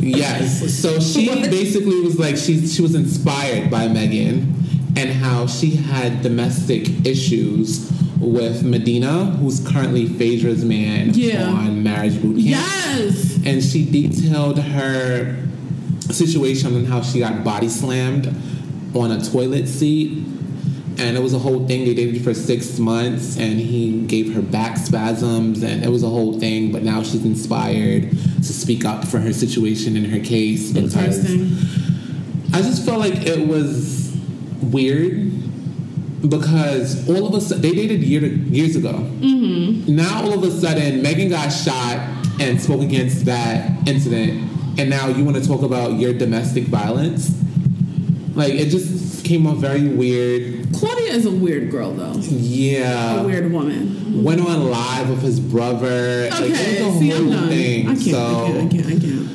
[0.00, 0.74] yes.
[0.80, 4.54] So she basically was like she she was inspired by Megan
[4.96, 11.48] and how she had domestic issues with Medina, who's currently Phaedra's man Yeah.
[11.48, 13.36] on Marriage Boot Camp yes.
[13.44, 15.36] and she detailed her
[16.10, 18.28] situation and how she got body slammed
[18.94, 20.24] on a toilet seat.
[20.96, 21.84] And it was a whole thing.
[21.84, 26.08] They dated for six months, and he gave her back spasms, and it was a
[26.08, 26.70] whole thing.
[26.70, 31.84] But now she's inspired to speak up for her situation and her case because Interesting.
[32.52, 34.16] I just felt like it was
[34.62, 35.32] weird
[36.28, 38.92] because all of a sudden they dated year years ago.
[38.92, 39.94] Mm-hmm.
[39.94, 41.98] Now all of a sudden Megan got shot
[42.40, 47.43] and spoke against that incident, and now you want to talk about your domestic violence?
[48.34, 50.66] Like it just came off very weird.
[50.74, 52.12] Claudia is a weird girl, though.
[52.18, 54.22] Yeah, A weird woman.
[54.24, 56.28] went on live with his brother.
[56.30, 57.48] Like, Okay, it was a see, I'm done.
[57.48, 57.86] thing.
[57.88, 59.28] I can't, so I can't, I can't, I can't.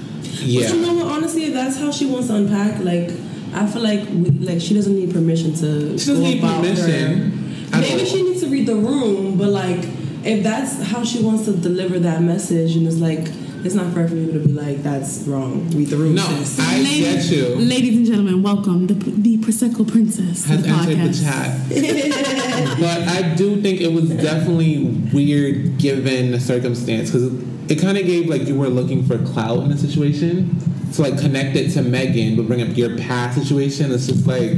[0.43, 0.67] yeah.
[0.69, 1.05] But you know what?
[1.07, 3.11] Honestly, if that's how she wants to unpack, like
[3.53, 5.97] I feel like we, like she doesn't need permission to.
[5.97, 8.05] She doesn't go need about permission Maybe all.
[8.05, 9.79] she needs to read the room, but like
[10.25, 13.27] if that's how she wants to deliver that message, and it's like
[13.63, 15.69] it's not fair for you to be like that's wrong.
[15.71, 16.15] Read the room.
[16.15, 16.59] No, sis.
[16.59, 17.55] I get you.
[17.55, 21.23] Ladies and gentlemen, welcome the the Prosecco Princess has the entered the podcast.
[21.23, 22.79] chat.
[22.79, 27.33] but I do think it was definitely weird given the circumstance because
[27.69, 30.59] it kind of gave like you were looking for clout in the situation.
[30.91, 33.91] So like connect it to Megan, but bring up your past situation.
[33.91, 34.57] It's just like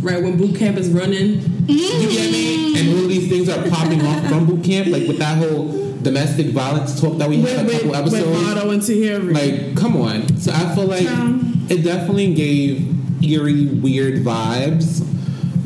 [0.00, 1.40] right when boot camp is running.
[1.66, 5.18] you get me, and all these things are popping off from boot camp, like with
[5.18, 8.48] that whole domestic violence talk that we had With, a couple with, with episodes.
[8.48, 9.34] Otto and Tahiri.
[9.34, 10.36] Like, come on.
[10.38, 15.06] So I feel like Um, it definitely gave eerie, weird vibes,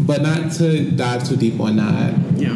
[0.06, 2.14] but not to dive too deep on that.
[2.36, 2.50] yeah.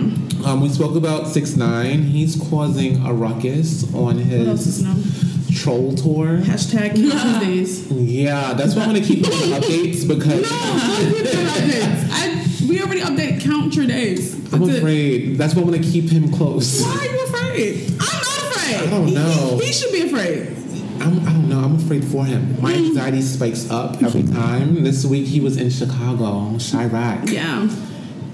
[0.44, 2.02] Um, we spoke about six nine.
[2.04, 6.38] He's causing a ruckus on What else is his troll tour.
[6.38, 7.90] Hashtag Count Tuesdays.
[7.90, 12.08] Yeah, that's why I want to keep doing updates because No, we updates.
[12.12, 14.34] I, we already update count your days.
[14.52, 14.78] I'm That's it.
[14.78, 15.36] afraid.
[15.38, 16.82] That's why I want to keep him close.
[16.82, 17.26] Why are you
[17.58, 17.90] afraid?
[18.00, 18.76] I'm not afraid.
[18.76, 19.58] I don't know.
[19.58, 20.56] He, he should be afraid.
[21.00, 21.60] I'm, I don't know.
[21.60, 22.60] I'm afraid for him.
[22.60, 22.88] My mm.
[22.88, 24.34] anxiety spikes up every mm-hmm.
[24.34, 24.82] time.
[24.84, 27.68] This week he was in Chicago, Chiraq, Yeah.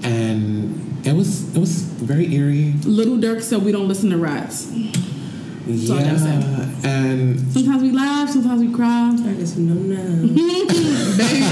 [0.03, 2.73] and it was it was very eerie.
[2.83, 4.71] Lil Durk said we don't listen to rats.
[4.71, 4.79] all
[5.67, 6.25] I gotta.
[6.25, 9.11] Yeah, and Sometimes we laugh, sometimes we cry.
[9.13, 10.27] I guess no, no.
[10.27, 10.45] Baby.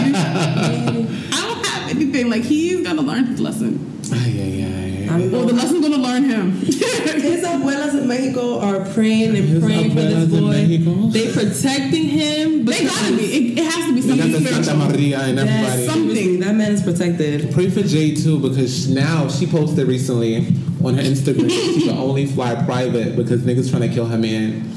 [1.32, 2.30] I don't have anything.
[2.30, 4.02] Like he's gonna learn his lesson.
[4.12, 4.93] ay, ay, ay.
[5.10, 6.52] I'm Well, the lesson's gonna learn him.
[6.62, 10.52] His abuelas in Mexico are praying and His praying for this boy.
[10.52, 10.94] Mexico?
[11.08, 12.66] They protecting him.
[12.66, 13.24] they gotta be.
[13.24, 14.76] It, it has to be You got something the Santa.
[14.92, 15.82] Maria and everybody.
[15.82, 16.40] Yes, something.
[16.40, 17.52] That man is protected.
[17.54, 20.48] Pray for Jay too because now she posted recently
[20.84, 24.70] on her Instagram she can only fly private because niggas trying to kill her man.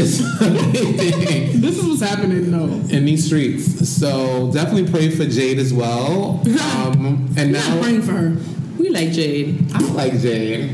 [0.00, 1.60] It's amazing.
[1.60, 2.66] This is what's happening though.
[2.94, 3.88] in these streets.
[3.88, 6.42] So definitely pray for Jade as well.
[6.78, 8.36] Um, and I'm now praying for her.
[8.78, 9.72] We like Jade.
[9.74, 10.70] I like Jade.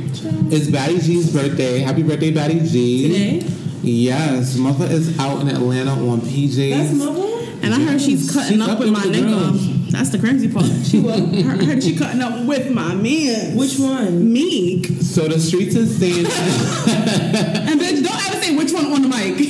[0.53, 1.79] It's Baddie Gi's birthday.
[1.79, 3.09] Happy birthday, Baddie Gi.
[3.09, 3.47] Today?
[3.83, 6.71] Yes, mother is out in Atlanta on PJs.
[6.71, 7.21] That's mother.
[7.63, 9.91] And I heard she's cutting She's up up with there my with nigga.
[9.91, 10.67] That's the crazy part.
[10.85, 11.19] She was.
[11.23, 13.57] I heard she cutting up with my man.
[13.57, 14.33] Which one?
[14.33, 14.87] Meek.
[15.01, 19.37] So the streets is saying And bitch, don't ever say which one on the mic.
[19.37, 19.45] To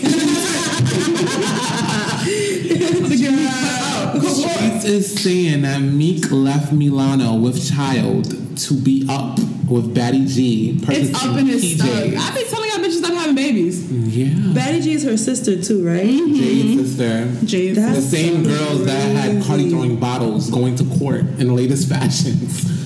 [2.77, 3.84] get me cut the out.
[4.22, 8.24] Streets is saying that Meek left Milano with child
[8.59, 10.79] to be up with Baddie Gi.
[10.83, 11.77] It's up in his PJs.
[11.77, 12.14] stomach.
[12.18, 13.90] I be telling y'all bitches stop having babies.
[13.90, 14.35] Yeah.
[14.53, 16.05] Baddie Gi is her sister too, right?
[16.05, 16.85] Jade's mm-hmm.
[16.85, 17.46] sister.
[17.46, 21.88] Jay's The same girls that had Cardi throwing bottles going to court in the latest
[21.88, 22.84] fashions.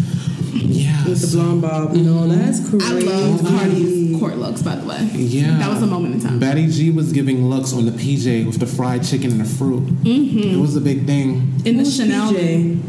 [0.52, 1.04] Yeah.
[1.06, 1.92] With the blonde bob.
[1.94, 2.87] No, that's crazy.
[2.87, 4.98] I love Cardi's court looks, by the way.
[5.14, 5.58] Yeah.
[5.58, 6.40] That was a moment in time.
[6.40, 9.84] Baddie Gi was giving looks on the PJ with the fried chicken and the fruit.
[9.84, 10.56] Mm-hmm.
[10.56, 11.61] It was a big thing.
[11.64, 12.32] In the Chanel.
[12.32, 12.80] PJ?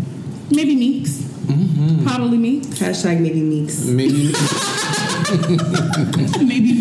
[0.52, 1.12] Maybe Meeks.
[1.12, 2.08] Mm-hmm.
[2.08, 2.68] Probably Meeks.
[2.68, 3.86] Hashtag maybe Meeks.
[3.86, 4.34] Maybe.
[5.30, 6.74] Maybe.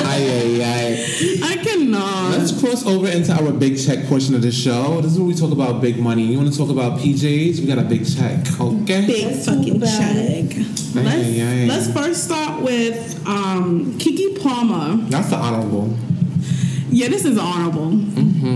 [0.00, 1.38] ay, ay, ay.
[1.42, 2.30] I cannot.
[2.38, 5.00] Let's cross over into our big check portion of the show.
[5.00, 6.22] This is where we talk about big money.
[6.24, 7.60] You want to talk about PJs?
[7.60, 8.40] We got a big check.
[8.60, 9.06] Okay.
[9.06, 9.86] Big Let's fucking check.
[9.90, 10.48] Ay,
[10.94, 11.66] Let's, ay, ay.
[11.66, 14.96] let's first start with um, Keke Palmer.
[15.08, 15.94] That's the honorable.
[16.90, 17.92] Yeah, this is honorable.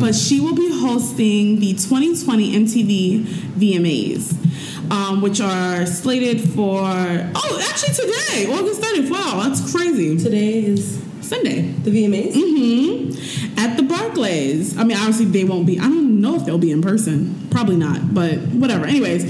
[0.00, 3.24] But she will be hosting the 2020 MTV
[3.58, 9.10] VMAs, um, which are slated for, oh, actually today, August 30th.
[9.10, 10.18] Wow, that's crazy.
[10.18, 11.62] Today is Sunday.
[11.62, 12.32] the VMAs.
[12.32, 13.58] Mm-hmm.
[13.58, 14.78] At the Barclays.
[14.78, 17.48] I mean, obviously, they won't be, I don't know if they'll be in person.
[17.50, 18.86] Probably not, but whatever.
[18.86, 19.24] Anyways,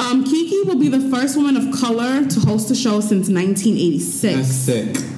[0.00, 4.34] um, Keke will be the first woman of color to host the show since 1986.
[4.34, 5.15] That's sick.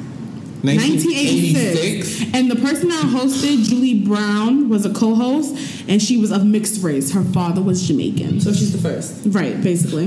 [0.63, 2.35] 1986.
[2.35, 5.55] And the person that hosted, Julie Brown, was a co host,
[5.89, 7.13] and she was of mixed race.
[7.13, 8.41] Her father was Jamaican.
[8.41, 9.23] So she's the first.
[9.27, 10.07] Right, basically.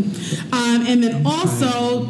[0.52, 2.10] Um, and then also,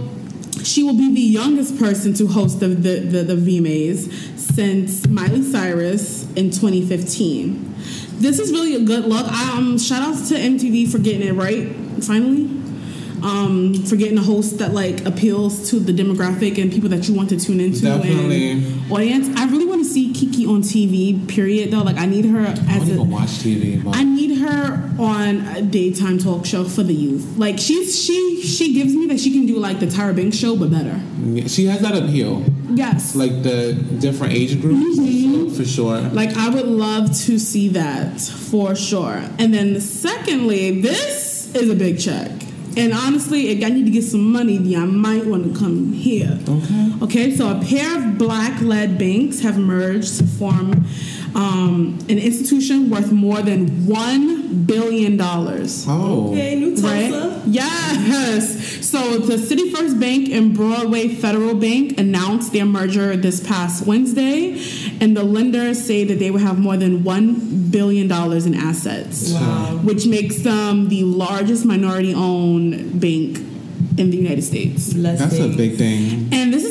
[0.64, 5.44] she will be the youngest person to host the, the, the, the VMAs since Miley
[5.44, 7.76] Cyrus in 2015.
[8.18, 9.28] This is really a good look.
[9.28, 11.70] Um, shout outs to MTV for getting it right,
[12.04, 12.61] finally.
[13.24, 17.14] Um, for getting a host that like appeals to the demographic and people that you
[17.14, 18.52] want to tune into Definitely.
[18.52, 19.30] and audience.
[19.38, 21.28] I really want to see Keke on TV.
[21.28, 21.72] Period.
[21.72, 23.84] Though, like I need her I as don't a even watch TV.
[23.84, 27.38] But I need her on a daytime talk show for the youth.
[27.38, 30.56] Like she's she she gives me that she can do like the Tyra Banks show,
[30.58, 31.00] but better.
[31.48, 32.44] She has that appeal.
[32.74, 33.16] Yes.
[33.16, 35.50] Like, Like the different age groups, Mm-hmm.
[35.56, 36.00] for sure.
[36.02, 39.22] Like, I would love to see that for sure.
[39.38, 42.32] And then secondly, this is a big check.
[42.78, 46.40] And honestly, if I need to get some money, I might want to come here.
[46.48, 46.94] Okay.
[47.02, 50.86] Okay, so a pair of black led banks have merged to form
[51.36, 55.20] um, an institution worth more than $1 billion.
[55.22, 56.32] Oh.
[56.32, 56.88] Okay, New Tulsa.
[56.88, 57.42] Right?
[57.48, 58.86] Yes.
[58.86, 64.62] So the City First Bank and Broadway Federal Bank announced their merger this past Wednesday,
[65.00, 69.32] and the lenders say that they will have more than one billion dollars in assets,
[69.34, 69.80] Wow.
[69.84, 73.38] which makes them the largest minority-owned bank
[73.98, 74.94] in the United States.
[74.94, 76.30] Less That's a big thing.
[76.32, 76.71] And this is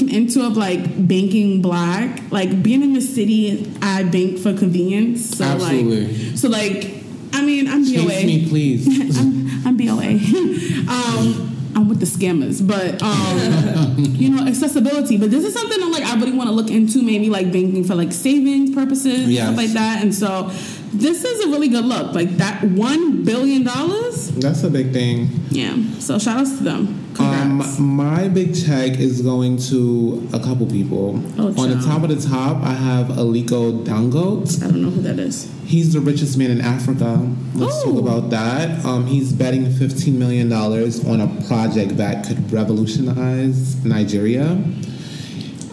[0.00, 2.20] looking into of like banking black.
[2.30, 5.36] Like being in the city, I bank for convenience.
[5.36, 6.06] So Absolutely.
[6.28, 6.94] like so like
[7.32, 8.26] I mean I'm Chase BOA.
[8.26, 8.86] me, please.
[9.18, 10.10] I'm, I'm BOA.
[10.90, 15.16] um I'm with the scammers, but um, you know accessibility.
[15.16, 17.84] But this is something I'm like I really want to look into, maybe like banking
[17.84, 19.46] for like savings purposes, Yes.
[19.46, 20.02] stuff like that.
[20.02, 20.48] And so
[20.92, 22.12] this is a really good look.
[22.14, 25.28] Like that one billion dollars, That's a big thing.
[25.50, 25.76] yeah.
[26.00, 27.09] So shout outs to them.
[27.20, 27.78] Congrats.
[27.78, 31.22] Um, my big check is going to a couple people.
[31.38, 34.62] Oh, On the top of the top, I have Aliko Dangote.
[34.62, 35.50] I don't know who that is.
[35.64, 37.28] He's the richest man in Africa.
[37.54, 38.84] Let's talk about that.
[38.84, 44.46] Um, he's betting $15 million on a project that could revolutionize Nigeria.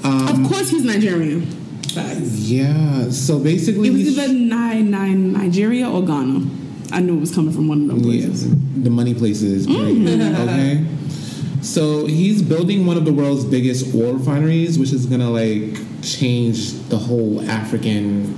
[0.04, 1.48] Um, of course, he's Nigerian.
[1.96, 6.46] Yeah, so basically, It was either Ni- Ni- Nigeria or Ghana.
[6.92, 8.46] I knew it was coming from one of them places.
[8.46, 9.68] Yes, the money places.
[9.68, 10.08] Mm.
[10.48, 10.86] okay.
[11.62, 16.74] So he's building one of the world's biggest oil refineries, which is gonna like change
[16.90, 18.38] the whole African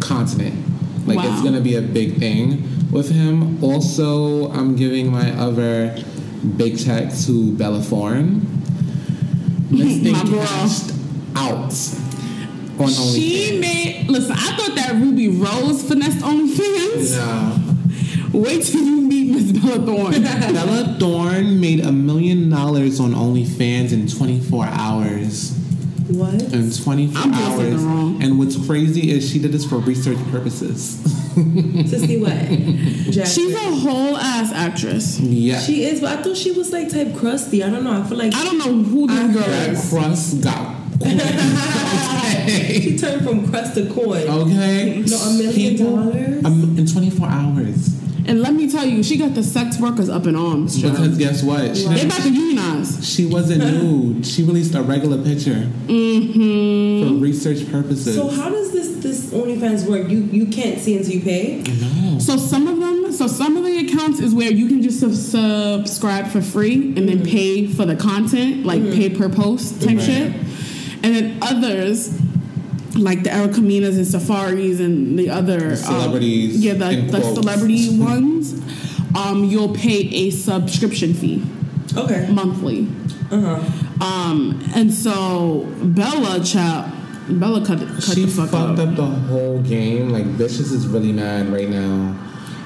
[0.00, 0.66] continent.
[1.06, 3.62] Like it's gonna be a big thing with him.
[3.62, 5.96] Also, I'm giving my other
[6.56, 8.46] big check to Bella Thorne.
[9.70, 10.92] This thing cashed
[11.36, 11.72] out
[12.80, 13.14] on OnlyFans.
[13.14, 14.06] She made.
[14.08, 17.16] Listen, I thought that Ruby Rose finessed OnlyFans.
[17.16, 17.59] Nah.
[18.32, 20.22] Wait till you meet Miss Bella Thorne.
[20.22, 25.56] Bella Thorne made a million dollars on OnlyFans in 24 hours.
[26.08, 26.42] What?
[26.52, 27.82] In 24 I'm doing hours.
[27.84, 28.22] wrong.
[28.22, 31.00] And what's crazy is she did this for research purposes.
[31.34, 32.32] to see what?
[33.12, 35.20] Jack She's a whole ass actress.
[35.20, 35.58] yeah.
[35.60, 37.62] She is, but I thought she was like type crusty.
[37.62, 38.00] I don't know.
[38.00, 39.88] I feel like I don't know who this girl that is.
[39.88, 40.76] crust got.
[42.82, 44.22] she turned from crust to coin.
[44.28, 45.02] Okay.
[45.06, 46.44] No, a million dollars?
[46.44, 47.99] um, in 24 hours.
[48.26, 50.80] And let me tell you, she got the sex workers up in arms.
[50.80, 50.92] child.
[50.96, 51.76] Because guess what?
[51.76, 53.08] She, they didn't- about to unionize.
[53.08, 54.26] she wasn't nude.
[54.26, 57.08] She released a regular picture Mm-hmm.
[57.08, 58.14] for research purposes.
[58.14, 60.08] So how does this this OnlyFans work?
[60.08, 61.62] You you can't see until you pay.
[61.80, 62.18] No.
[62.18, 65.14] So some of them, so some of the accounts is where you can just sub-
[65.14, 70.02] subscribe for free and then pay for the content, like pay per post type Right.
[70.04, 70.32] shit.
[71.02, 72.08] And then others,
[72.96, 77.20] like the Erica Menas and Safarees and the other The celebrities, um, yeah, the, the
[77.20, 77.34] quotes.
[77.40, 78.60] celebrity ones,
[79.16, 81.42] um, you'll pay a subscription fee
[81.96, 82.28] Okay.
[82.32, 82.86] monthly.
[83.30, 84.04] Uh huh.
[84.04, 86.92] Um, and so Bella, chap,
[87.28, 88.88] Bella cut, cut she the fuck fucked up.
[88.88, 90.10] up the whole game.
[90.10, 92.16] Like Vicious is really mad right now.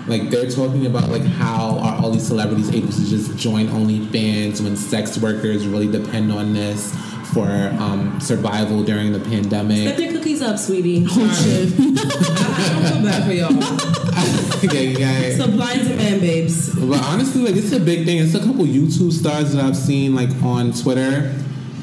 [0.06, 4.60] Like they're talking about like how are all these celebrities able to just join OnlyFans
[4.62, 6.94] when sex workers really depend on this
[7.34, 7.48] for
[7.80, 9.76] um, survival during the pandemic.
[9.78, 9.96] pandemic.
[9.96, 11.04] their cookies up, sweetie?
[11.10, 11.72] Oh shit.
[11.78, 14.72] I don't feel bad for y'all.
[14.74, 15.36] yeah, yeah.
[15.36, 16.74] Supply and demand, babes.
[16.74, 18.18] But honestly, like it's a big thing.
[18.18, 21.34] It's a couple YouTube stars that I've seen like on Twitter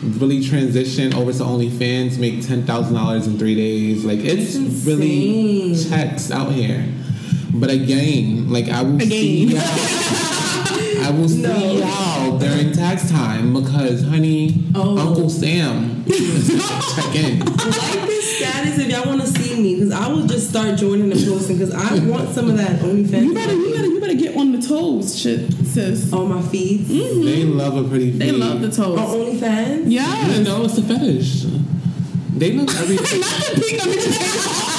[0.02, 4.06] really transition over to OnlyFans, make ten thousand dollars in three days.
[4.06, 6.88] Like it's really checks out here.
[7.54, 9.58] But again, like I will see Again.
[9.58, 10.41] y'all.
[11.12, 11.74] I will see No.
[11.74, 14.98] y'all during tax time because, honey, Oh.
[14.98, 17.42] Uncle Sam check in.
[17.42, 20.80] I like this status if y'all want to see me, because I will just start
[20.80, 23.24] joining and posting, because I want some of that OnlyFans.
[23.26, 26.14] You better, you better, you better get on the toes, shit, sis.
[26.14, 26.86] on my feed.
[26.86, 27.26] Mm-hmm.
[27.26, 28.12] They love a pretty.
[28.12, 28.98] They love the toes.
[28.98, 29.42] On toes.
[29.42, 29.84] OnlyFans.
[29.88, 30.28] Yeah.
[30.30, 31.44] You know, it's a fetish.
[32.38, 33.20] They love everything.
[33.20, 33.82] Not the pink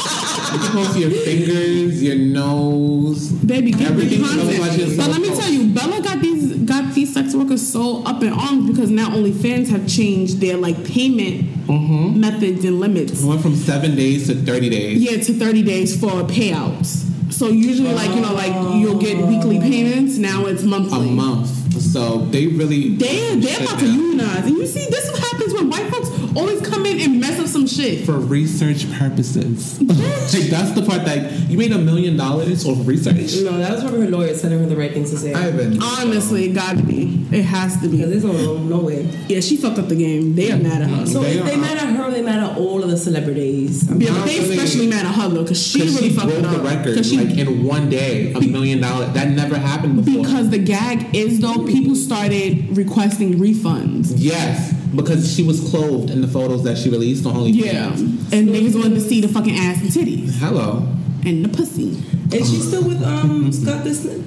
[0.55, 0.64] of it.
[0.64, 3.30] You can post your fingers, your nose.
[3.32, 4.96] Baby, get Everything content.
[4.96, 8.32] But let me tell you, Bella got these got these sex workers so up in
[8.32, 12.18] arms because now OnlyFans have changed their like payment Mm-hmm.
[12.20, 13.22] methods and limits.
[13.22, 14.98] It went from seven days to 30 days.
[15.00, 17.32] Yeah, to 30 days for payouts.
[17.32, 20.18] So usually, like you know, like you'll get weekly payments.
[20.18, 21.09] Now it's monthly.
[21.09, 21.48] A month.
[21.80, 22.96] So they really.
[22.96, 26.11] They they're about to unionize, and you see, this is what happens when white folks
[26.36, 28.05] always come in and mess up some shit.
[28.07, 29.80] For research purposes.
[29.82, 33.42] like, that's the part that you made a million dollars off of research.
[33.42, 35.34] No, that was probably her lawyer telling her the right things to say.
[35.34, 35.82] Ivan.
[35.82, 37.26] Honestly, it got to be.
[37.30, 37.96] It has to be.
[37.98, 39.03] Because there's no, no way.
[39.28, 40.34] Yeah, she fucked up the game.
[40.34, 41.07] They are mad at her.
[41.07, 43.88] So They if they mad at her, they mad at all of the celebrities.
[43.90, 46.28] I'm Yeah, but they especially mad at her though, because she Because really she fucked
[46.28, 46.57] broke it up.
[46.57, 49.12] the record she- like in one day, a million dollars.
[49.14, 50.22] That never happened before.
[50.22, 54.12] because the gag is though, people started requesting refunds.
[54.16, 57.55] yes, because she was clothed in the photos that she released on OnlyFans.
[57.55, 60.86] Yeah, and niggas wanted to see the fucking ass and titties Hello.
[61.24, 62.03] and the pussy.
[62.32, 64.22] Is she still with um Scott Disick?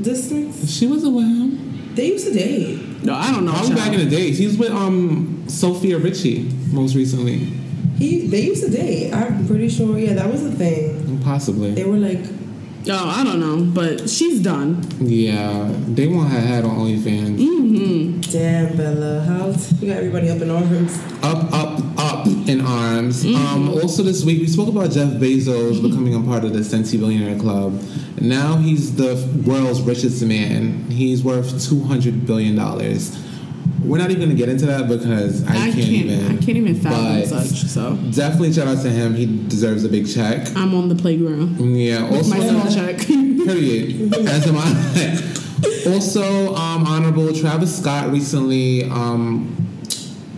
[0.00, 0.68] Disick?
[0.68, 1.94] She wasn't with him.
[1.94, 3.04] They used to date.
[3.04, 3.52] No, I don't know.
[3.52, 4.38] Probably back in the days.
[4.38, 7.38] He was with um Sofia Richie most recently.
[7.98, 9.12] He they used to date.
[9.12, 9.98] I'm pretty sure.
[9.98, 11.20] Yeah, that was a thing.
[11.22, 11.72] Possibly.
[11.74, 12.20] They were like,
[12.90, 14.82] Oh, I don't know, but she's done.
[14.98, 17.38] Yeah, they want her head on OnlyFans.
[17.38, 18.20] Mm-hmm.
[18.32, 19.48] damn Bella, how
[19.80, 20.98] you got everybody up in arms.
[21.22, 21.87] Up, up,
[22.18, 23.24] up in arms.
[23.24, 27.40] Um, also, this week we spoke about Jeff Bezos becoming a part of the Centibillionaire
[27.40, 27.80] Club.
[28.20, 29.14] Now he's the
[29.46, 30.90] world's richest man.
[30.90, 33.16] He's worth two hundred billion dollars.
[33.84, 35.88] We're not even going to get into that because I, I can't, can't.
[35.88, 36.26] even.
[36.26, 37.62] I can't even fathom such.
[37.70, 39.14] So Definitely shout out to him.
[39.14, 40.48] He deserves a big check.
[40.56, 41.60] I'm on the playground.
[41.76, 42.08] Yeah.
[42.10, 42.98] Also, My small check.
[43.06, 44.12] Period.
[44.14, 45.94] As am I.
[45.94, 49.54] Also, um, Honorable Travis Scott recently um,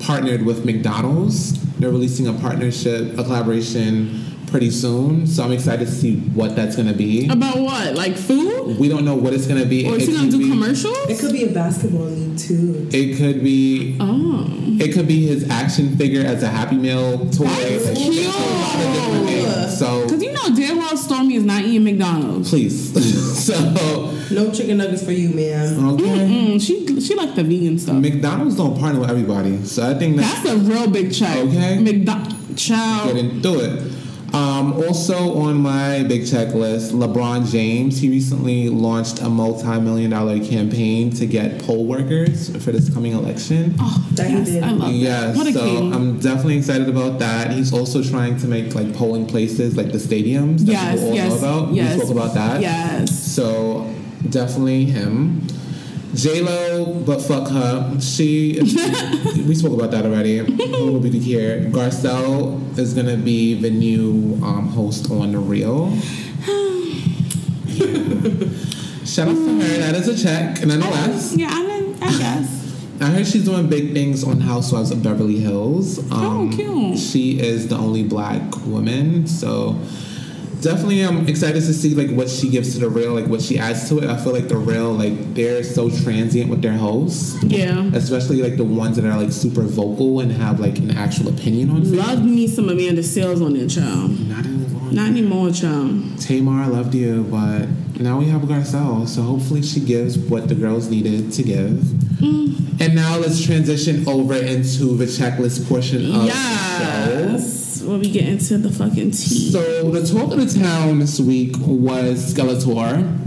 [0.01, 1.59] partnered with McDonald's.
[1.81, 5.27] They're releasing a partnership, a collaboration pretty soon.
[5.27, 7.29] So I'm excited to see what that's going to be.
[7.29, 7.95] About what?
[7.95, 8.79] Like food?
[8.79, 9.87] We don't know what it's going to be.
[9.89, 10.97] Or is It he gonna could do be- commercials?
[11.09, 12.89] It could be a basketball league too.
[12.93, 13.97] It could be.
[14.01, 14.47] Oh.
[14.81, 17.45] It could be his action figure as a Happy Meal toy.
[17.45, 18.25] That's Like, cute.
[18.25, 19.79] a lot of different things.
[19.79, 22.49] So Because you know damn well Stormi is not eating McDonald's.
[22.51, 23.45] please.
[23.45, 23.55] so
[24.31, 25.85] No chicken nuggets for you, man.
[25.95, 26.05] okay.
[26.05, 27.97] Mm, she she like the vegan stuff.
[27.97, 31.37] McDonald's don't partner with everybody, so I think that's That's a real big check.
[31.37, 31.79] Okay.
[31.79, 33.17] McDonald get child.
[33.17, 33.93] into it.
[34.33, 38.01] Um, also on my big checklist, LeBron James.
[38.01, 43.75] He recently launched a multi-million dollar campaign to get poll workers for this coming election.
[43.81, 44.63] Oh, That he did.
[44.63, 45.37] I love Yeah, that.
[45.37, 45.93] What a so king.
[45.93, 47.51] I'm definitely excited about that.
[47.51, 51.15] He's also trying to make like polling places like the stadiums that yes, people all
[51.15, 51.75] yes, know about.
[51.75, 51.95] yes.
[51.99, 52.61] We spoke about that.
[52.61, 53.19] Yes.
[53.35, 53.93] So
[54.29, 55.45] definitely him.
[56.15, 58.01] J Lo, but fuck her.
[58.01, 58.59] She,
[59.47, 60.43] we spoke about that already.
[60.43, 61.61] We'll be here.
[61.71, 65.91] Garcelle is gonna be the new um, host on the Real.
[69.07, 69.79] Shout out to her.
[69.79, 71.35] That is a check, nonetheless.
[71.37, 72.59] Yeah, I, didn't- I guess.
[73.01, 75.99] I heard she's doing big things on Housewives of Beverly Hills.
[76.13, 76.99] Um, Oh, cute.
[76.99, 79.77] She is the only black woman, so
[80.61, 83.59] definitely I'm excited to see like what she gives to the real, like what she
[83.59, 84.05] adds to it.
[84.05, 87.91] I feel like the real, like they're so transient with their hosts, Yeah.
[87.95, 91.71] especially like the ones that are like super vocal and have like an actual opinion
[91.71, 91.93] on things.
[91.95, 94.19] Loved me some Amanda Seales on there, child.
[94.29, 94.93] Not anymore.
[94.93, 96.19] Not anymore, child.
[96.21, 97.67] Tamar I loved you, but
[98.01, 101.71] now we have Garcelle, so hopefully she gives what the girls needed to give.
[102.21, 102.81] Mm.
[102.81, 106.31] And now let's transition over into the checklist portion of the
[107.39, 107.39] show.
[107.81, 107.89] Yes.
[107.89, 109.51] When we get into the fucking tea.
[109.51, 113.19] So the talk of the town this week was Skeletor.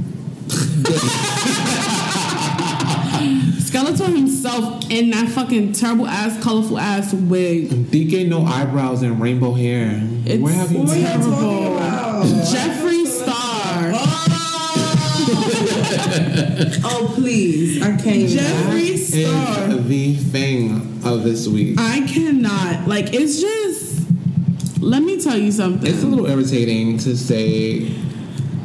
[3.60, 7.70] Skeletor himself in that fucking terrible ass, colorful ass wig.
[7.70, 10.00] DK no eyebrows and rainbow hair.
[10.26, 11.22] It's Where have you What are you been?
[11.22, 12.26] talking about?
[12.26, 13.94] Jeffree Star.
[16.86, 18.08] Oh please, I can't.
[18.08, 18.38] even.
[18.38, 21.78] Jeffree Is the thing of this week.
[21.80, 22.88] I cannot.
[22.88, 23.83] Like, it's just.
[24.84, 25.90] Let me tell you something.
[25.92, 27.84] It's a little irritating to say.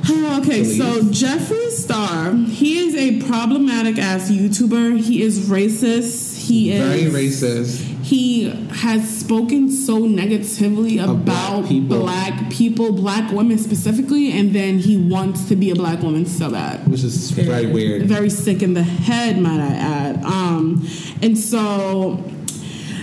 [0.04, 0.78] okay, Please.
[0.78, 5.00] so Jeffree Star, he is a problematic ass YouTuber.
[5.00, 6.36] He is racist.
[6.46, 7.84] He is Very racist.
[8.02, 11.98] He has spoken so negatively Of about black people.
[12.00, 16.50] black people, black women specifically, and then he wants to be a black woman so
[16.50, 16.88] bad.
[16.88, 18.04] Which is very weird.
[18.06, 20.24] Very sick in the head, might I add.
[20.24, 20.88] Um,
[21.20, 22.24] and so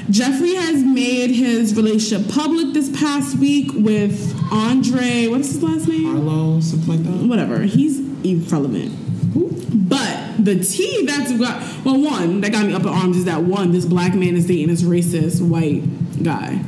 [0.09, 5.27] Jeffree has made his relationship public this past week with Andre.
[5.27, 6.15] What is his last name?
[6.15, 7.27] Arlo, something like that.
[7.27, 7.63] whatever.
[7.63, 8.93] He's irrelevant.
[9.89, 13.43] But the tea that's got well, one that got me up in arms is that
[13.43, 15.83] one, this black man is dating this racist white
[16.23, 16.63] guy.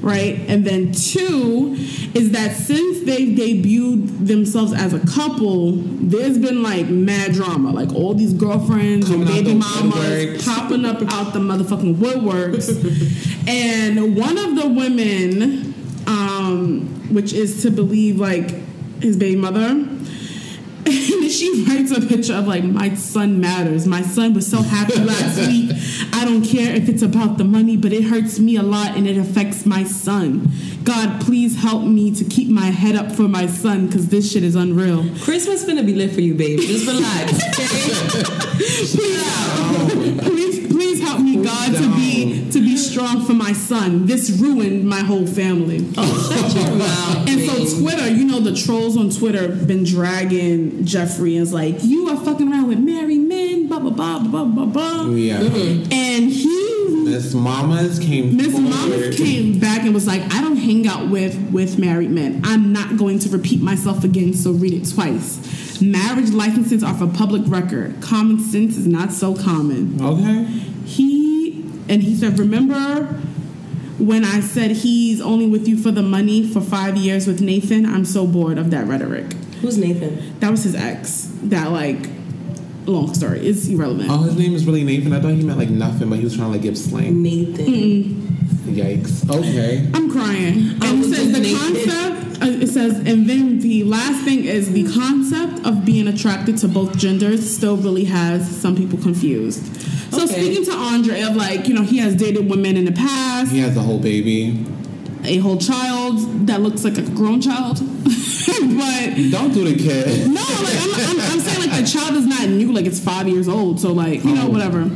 [0.00, 0.40] Right?
[0.48, 1.76] And then two
[2.14, 7.70] is that since they debuted themselves as a couple, there's been like mad drama.
[7.70, 10.44] Like all these girlfriends Coming and baby mamas woodworks.
[10.46, 12.68] popping up out the motherfucking woodworks.
[13.48, 15.74] and one of the women,
[16.06, 18.50] um, which is to believe like
[19.02, 19.86] his baby mother,
[21.30, 23.86] and she writes a picture of like my son matters.
[23.86, 25.70] My son was so happy last week.
[26.12, 29.06] I don't care if it's about the money, but it hurts me a lot and
[29.06, 30.50] it affects my son.
[30.82, 34.42] God, please help me to keep my head up for my son because this shit
[34.42, 35.04] is unreal.
[35.20, 36.58] Christmas finna be lit for you, babe.
[36.58, 38.24] Just relax, okay?
[40.18, 40.59] please, please
[41.20, 44.06] help me, God, to be to be strong for my son.
[44.06, 45.92] This ruined my whole family.
[45.92, 47.80] Shut your mouth, And so.
[47.80, 52.16] Twitter, you know, the trolls on Twitter been dragging Jeffree and is like, you are
[52.16, 55.06] fucking around with married men, blah blah blah blah blah blah.
[55.14, 55.40] Yeah.
[55.40, 55.92] Mm-hmm.
[55.92, 58.36] And he, Miss Mamas came.
[58.36, 58.70] Miss forward.
[58.70, 62.40] Mama came back and was like, I don't hang out with with married men.
[62.44, 65.80] I'm not going to repeat myself again, so read it twice.
[65.80, 68.02] Marriage licenses are for public record.
[68.02, 70.00] Common sense is not so common.
[70.00, 70.69] Okay.
[70.84, 73.04] He and he said, remember
[73.98, 77.84] when I said he's only with you for the money for five years with Nathan?
[77.86, 79.32] I'm so bored of that rhetoric.
[79.60, 80.38] Who's Nathan?
[80.40, 81.30] That was his ex.
[81.42, 82.08] That like
[82.86, 83.46] long story.
[83.46, 84.08] It's irrelevant.
[84.10, 85.12] Oh, his name is really Nathan.
[85.12, 87.22] I thought he meant like nothing, but he was trying to like give slang.
[87.22, 88.39] Nathan.
[88.66, 89.28] Yikes.
[89.30, 89.88] Okay.
[89.94, 90.76] I'm crying.
[90.80, 92.42] I And it says the concept.
[92.42, 96.68] uh, It says, and then the last thing is the concept of being attracted to
[96.68, 99.64] both genders still really has some people confused.
[100.12, 100.34] So Okay.
[100.34, 103.60] speaking to Andre of like, you know, he has dated women in the past, He
[103.60, 104.64] has a whole baby.
[105.24, 110.28] a whole child that looks like a grown child, but Don't do the kid.
[110.30, 113.28] no, like I'm, I'm, I'm saying like the child is not new, like it's five
[113.28, 114.50] years old, so like you know Oh.
[114.50, 114.90] whatever.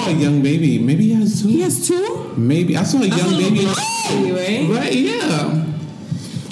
[0.00, 0.22] I don't, I A don't.
[0.22, 0.78] young baby.
[0.78, 1.48] Maybe he has two.
[1.48, 2.34] He has two.
[2.36, 3.66] Maybe I saw a young baby.
[4.10, 4.92] Anyway, Right?
[4.94, 5.66] Yeah.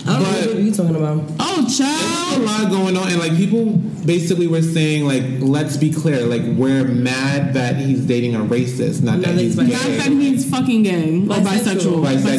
[0.07, 1.23] I don't But- know what you talking about.
[1.39, 3.67] Oh, There's a lot going on, and like people
[4.07, 9.03] basically were saying, like, let's be clear, like we're mad that he's dating a racist,
[9.03, 9.75] not that he's that's gay.
[9.99, 12.39] Not that he's fucking gay or bisexual, Bisexual.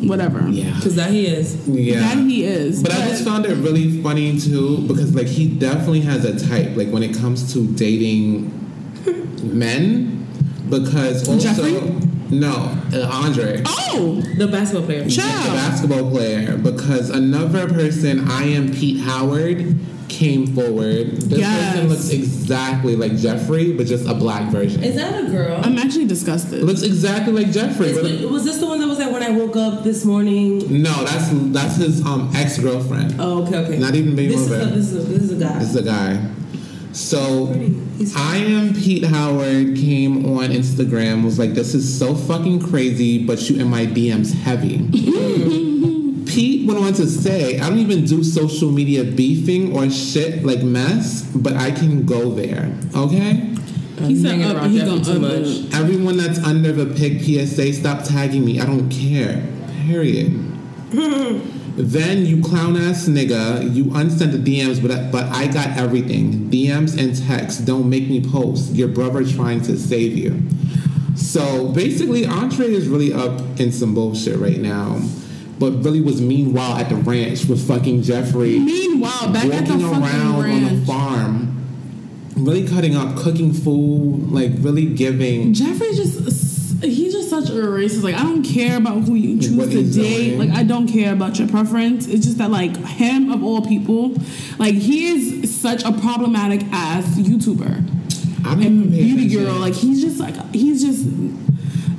[0.00, 0.08] Bisexual.
[0.08, 0.48] whatever.
[0.48, 1.56] yeah, Because that he is.
[1.68, 2.00] yeah.
[2.00, 2.82] That he is.
[2.82, 6.76] But I just found it really funny too because like he definitely has a type
[6.76, 8.50] like when it comes to dating
[9.44, 10.15] men
[10.70, 12.30] because also Jeffree?
[12.30, 15.04] no uh, Andre oh, The basketball player.
[15.04, 15.54] the child.
[15.54, 21.74] basketball player because another person I am Pete Howard came forward this Yes.
[21.74, 25.60] person looks exactly like Jeffree but just a black version Is that a girl?
[25.62, 26.62] I'm actually disgusted.
[26.62, 29.30] looks exactly like Jeffree but- Is- was this the one that was like when I
[29.30, 30.82] woke up this morning?
[30.82, 33.78] no that's that's his um ex girlfriend Oh, okay, okay.
[33.78, 35.58] Not even baby this is, a, this is a this is a guy.
[35.58, 36.30] This is a guy.
[36.96, 37.48] So
[38.16, 43.50] I am Pete Howard came on Instagram was like this is so fucking crazy but
[43.50, 44.78] you in my DMs heavy.
[46.26, 50.62] Pete went on to say I don't even do social media beefing or shit like
[50.62, 52.74] mess but I can go there.
[52.94, 53.52] Okay?
[53.98, 55.74] I'm He said up, uh, around he gonna too up much.
[55.74, 58.58] Everyone that's under the pig PSA stop tagging me.
[58.58, 59.46] I don't care.
[59.84, 60.32] Period.
[61.76, 66.48] Then you clown ass nigga, you unsent the DMs, but but I got everything.
[66.50, 67.60] DMs and texts.
[67.60, 68.74] Don't make me post.
[68.74, 70.42] Your brother trying to save you.
[71.16, 75.02] So basically, Andre is really up in some bullshit right now,
[75.58, 79.80] but really was meanwhile at the ranch with fucking Jeffree Meanwhile, back at the walking
[79.80, 81.66] fucking around on the farm,
[82.36, 85.52] really cutting up, cooking food, like really giving.
[85.52, 86.55] Jeffree just.
[86.82, 88.02] He's just such a racist.
[88.02, 89.92] Like I don't care about who you choose What to date.
[90.36, 90.38] doing.
[90.38, 92.06] Like I don't care about your preference.
[92.06, 94.14] It's just that like him of all people,
[94.58, 97.92] like he is such a problematic ass YouTuber.
[98.46, 99.54] I and beauty girl.
[99.54, 101.04] Like he's just like he's just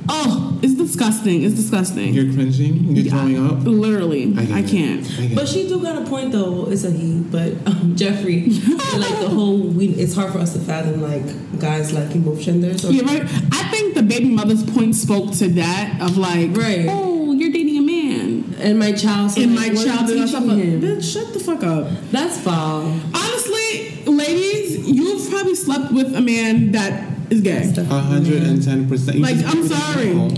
[0.08, 1.42] oh, it's disgusting.
[1.42, 2.12] It's disgusting.
[2.14, 2.96] You're cringing.
[2.96, 3.58] You're throwing up.
[3.64, 5.04] Literally, get I can't.
[5.18, 5.48] I But it.
[5.48, 6.68] she do got a point though.
[6.70, 8.48] It's a he, but um, Jeffree,
[8.98, 9.88] like the whole we.
[9.88, 11.24] It's hard for us to fathom like
[11.60, 12.84] guys liking both genders.
[12.84, 13.22] Or, Yeah, right.
[13.52, 16.86] I think the baby mother's point spoke to that of like, Right.
[16.88, 18.54] oh, you're dating a man.
[18.60, 19.36] And my child.
[19.38, 20.80] and like, my what are you child and teaching him?
[20.80, 21.86] Bitch, shut the fuck up.
[22.10, 22.82] That's foul.
[23.14, 27.72] Honestly, ladies, you've probably slept with a man that is gay.
[27.84, 29.18] Hundred and ten percent.
[29.20, 30.30] Like, I'm sorry.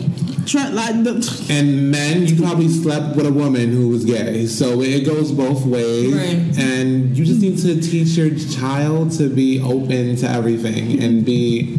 [0.47, 4.81] Try, like, the, And men, you probably slept with a woman who was gay, so
[4.81, 6.13] it goes both ways.
[6.15, 6.59] Right.
[6.59, 11.79] And you just need to teach your child to be open to everything and be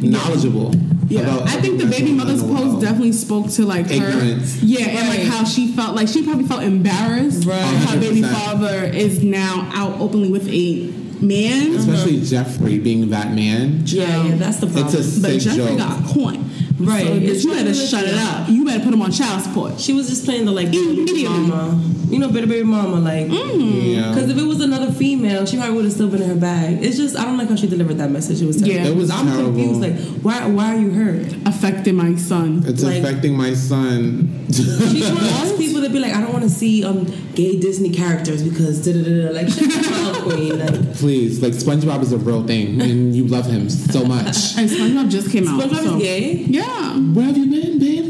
[0.00, 0.74] knowledgeable.
[1.08, 2.80] yeah, about I think the baby mother's post world.
[2.80, 4.62] definitely spoke to like her, Ignorance.
[4.62, 5.94] yeah, and like how she felt.
[5.94, 7.46] Like she probably felt embarrassed.
[7.46, 7.60] Right.
[7.60, 8.32] Her baby 100%.
[8.32, 10.90] father is now out openly with a
[11.22, 12.44] man, especially uh-huh.
[12.44, 13.82] Jeffree being that man.
[13.86, 14.86] Yeah, yeah, that's the problem.
[14.86, 15.78] It's a but sick Jeffree joke.
[15.78, 16.36] got caught.
[16.78, 17.06] Right.
[17.06, 18.48] So you better not shut it really- up.
[18.48, 19.78] You better put him on child support.
[19.80, 21.38] she was just playing the like bitter baby Immediately.
[21.48, 21.84] mama.
[22.10, 22.98] You know, bitter baby mama.
[23.00, 23.94] Like, Mm.
[23.94, 24.08] Yeah.
[24.12, 26.82] because if it was another female, she probably would have still been in her bag.
[26.82, 28.42] It's just I don't like how she delivered that message.
[28.42, 28.74] It was terrible.
[28.84, 28.90] Yeah.
[28.90, 29.52] It was I'm terrible.
[29.52, 29.80] confused.
[29.80, 30.46] Like, why?
[30.46, 31.26] Why are you hurt?
[31.46, 32.62] Affecting my son.
[32.66, 34.28] It's Like- affecting my son.
[34.50, 37.58] She's one of those people that be like, I don't want to see um gay
[37.60, 39.30] Disney characters because da da da da.
[39.32, 40.58] Like, shut your mouth, queen.
[40.58, 44.56] Like, Please, like SpongeBob is a real thing, and you love him so much.
[44.58, 45.60] And SpongeBob just came out.
[45.60, 46.34] SpongeBob so- is gay.
[46.48, 48.09] Yeah, Where have you been, babe?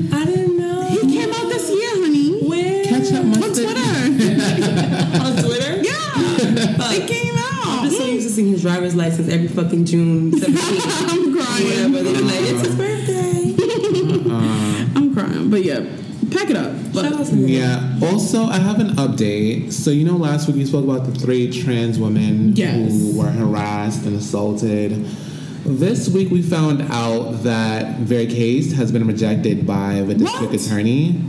[6.93, 7.67] Yeah, it came out.
[7.67, 11.09] I'm just so used to seeing his driver's license every fucking June 17th.
[11.11, 11.93] I'm crying.
[11.93, 12.03] Whatever.
[12.03, 12.77] They be like, it's his uh-uh.
[12.77, 14.31] birthday.
[14.31, 14.87] Uh-uh.
[14.97, 15.81] I'm crying, but yeah,
[16.31, 16.73] pack it up.
[16.93, 17.33] But Shout out.
[17.33, 17.99] Yeah.
[18.03, 19.73] Also, I have an update.
[19.73, 22.91] So you know, last week we spoke about the three trans women Yes.
[22.93, 25.05] who were harassed and assaulted.
[25.65, 30.61] This week we found out that their case has been rejected by the district What?
[30.67, 31.21] attorney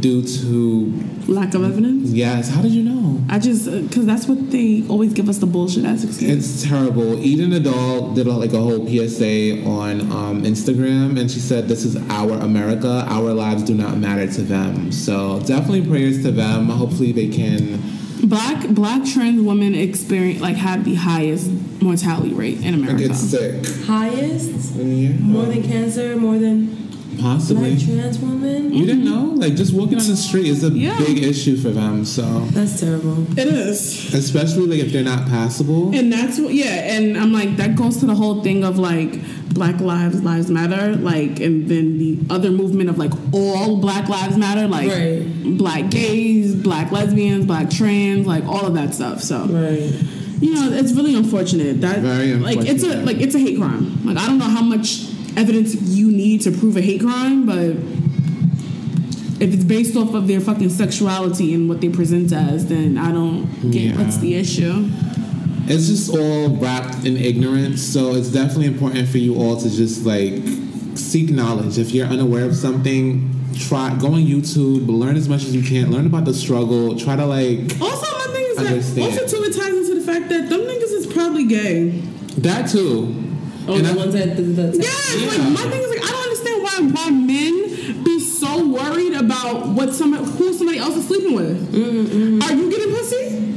[0.00, 0.92] due to
[1.28, 2.10] lack of evidence.
[2.10, 2.50] yes.
[2.50, 3.22] How did you know?
[3.28, 6.30] I just because that's what they always give us the bullshit as excuse.
[6.30, 7.18] It's terrible.
[7.18, 11.84] Eden Adal did a, like a whole PSA on um, Instagram, and she said, "This
[11.84, 13.04] is our America.
[13.08, 16.68] Our lives do not matter to them." So definitely prayers to them.
[16.68, 17.80] Hopefully they can.
[18.24, 21.50] Black black trans women experience like have the highest
[21.82, 23.04] mortality rate in America.
[23.04, 23.66] I get sick.
[23.86, 24.74] Highest?
[24.76, 25.12] Yeah.
[25.18, 26.16] More than cancer?
[26.16, 26.83] More than
[27.18, 27.74] Possibly.
[27.74, 28.72] black trans women?
[28.74, 29.32] You didn't know?
[29.36, 30.98] Like just walking on the street is a Yeah.
[30.98, 32.04] big issue for them.
[32.04, 33.26] So That's terrible.
[33.38, 34.12] It is.
[34.14, 35.94] especially like if they're not passable.
[35.94, 39.20] And that's what, yeah, and I'm like, that goes to the whole thing of like
[39.54, 44.36] Black Lives Lives Matter, like, and then the other movement of like all Black Lives
[44.36, 45.22] Matter, like Right.
[45.58, 49.22] Black gays, Black lesbians, Black trans, like all of that stuff.
[49.22, 49.92] So, Right.
[50.40, 54.00] you know, it's really unfortunate that, Very like, it's a like it's a hate crime.
[54.04, 55.04] Like, I don't know how much
[55.36, 57.76] evidence you need to prove a hate crime, but
[59.40, 63.10] if it's based off of their fucking sexuality and what they present as, then I
[63.12, 63.96] don't get Yeah.
[64.02, 64.86] what's the issue.
[65.66, 67.82] It's just all wrapped in ignorance.
[67.82, 70.34] So it's definitely important for you all to just like
[70.94, 71.78] seek knowledge.
[71.78, 75.90] If you're unaware of something, try go on YouTube, learn as much as you can,
[75.90, 79.12] learn about the struggle, try to like Also, my thing is that Understand.
[79.12, 81.90] also too it ties into the fact that them niggas is probably gay.
[82.38, 83.14] that too.
[83.66, 84.36] Oh, And the I- ones that.
[84.36, 85.28] The, the, Yes, Yeah.
[85.28, 89.68] like my thing is like I don't understand why why men be so worried about
[89.68, 91.72] what some who somebody else is sleeping with.
[91.72, 92.42] Mm-hmm.
[92.42, 93.54] Are you getting pussy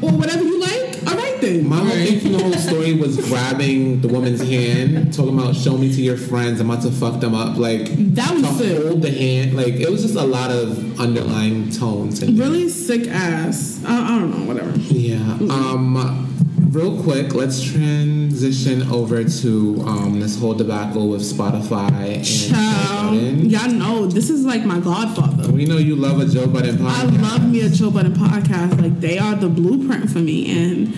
[0.00, 0.84] or whatever you like?
[1.08, 1.66] All right then.
[1.68, 5.76] My whole thing from the whole story was grabbing the woman's hand, talking about show
[5.78, 7.56] me to your friends, I'm about to fuck them up.
[7.56, 8.82] Like That was to sick.
[8.86, 9.56] hold the hand.
[9.56, 12.22] Like it was just a lot of underlying tones.
[12.22, 12.46] in there.
[12.48, 13.80] Really sick ass.
[13.84, 14.44] I, I don't know.
[14.46, 14.70] Whatever.
[14.78, 15.16] Yeah.
[15.50, 16.27] Um.
[16.70, 23.14] Real quick, let's transition over to um, this whole debacle with Spotify and Joe Child,
[23.14, 23.50] Budden.
[23.50, 25.50] y'all know this is like my godfather.
[25.50, 27.18] We know you love a Joe Budden podcast.
[27.18, 28.82] I love me a Joe Budden podcast.
[28.82, 30.94] Like they are the blueprint for me, and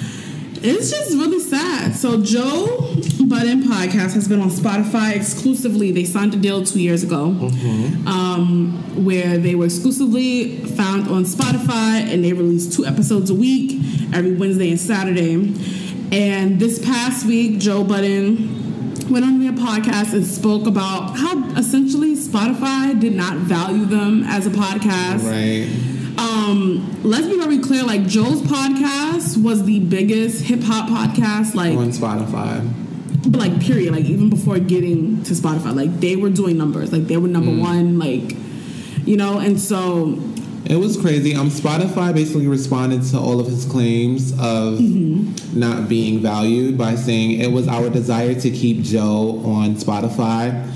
[0.62, 1.94] it's just really sad.
[1.94, 2.66] So Joe
[3.26, 5.92] Budden podcast has been on Spotify exclusively.
[5.92, 7.26] They signed a deal two years ago,
[8.06, 13.80] um, where they were exclusively found on Spotify, and they release two episodes a week,
[14.12, 15.34] every Wednesday and Saturday.
[16.12, 18.58] And this past week, Joe Budden
[19.10, 24.46] went on their podcast and spoke about how essentially Spotify did not value them as
[24.46, 25.24] a podcast.
[25.24, 25.99] Right.
[26.18, 27.82] Um, let's be very clear.
[27.84, 32.68] Like Joe's podcast was the biggest hip hop podcast, like, On Spotify.
[33.30, 33.92] but like period.
[33.92, 36.92] Like even before getting to Spotify, like they were doing numbers.
[36.92, 37.98] Like they were number one.
[37.98, 38.36] Like
[39.06, 40.18] you know, and so
[40.66, 41.34] It was crazy.
[41.34, 44.78] Um, Spotify basically responded to all of his claims of
[45.54, 50.66] not being valued by saying it was our desire to keep Joe on Spotify.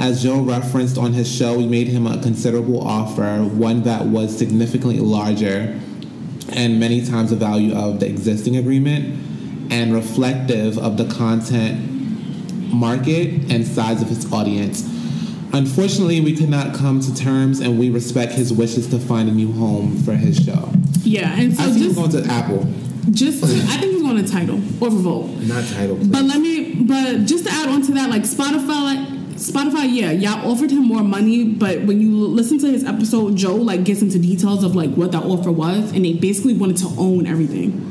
[0.00, 4.36] As Joe referenced on his show, we made him a considerable offer, one that was
[4.36, 5.78] significantly larger
[6.52, 13.52] and many times the value of the existing agreement and reflective of the content market
[13.52, 14.82] and size of his audience.
[15.52, 19.32] Unfortunately, we could not come to terms, and we respect his wishes to find a
[19.32, 20.72] new home for his show.
[21.02, 22.66] Yeah, and so I see him just going to Apple,
[23.10, 25.28] just to, I think he's going to Tidal or revolt.
[25.40, 25.96] not Tidal.
[25.96, 29.09] But let me, but just to add on to that, like Spotify,
[29.40, 33.54] Spotify, yeah, y'all offered him more money, but when you listen to his episode, Joe
[33.54, 36.88] like gets into details of like what that offer was, and they basically wanted to
[36.98, 37.86] own everything.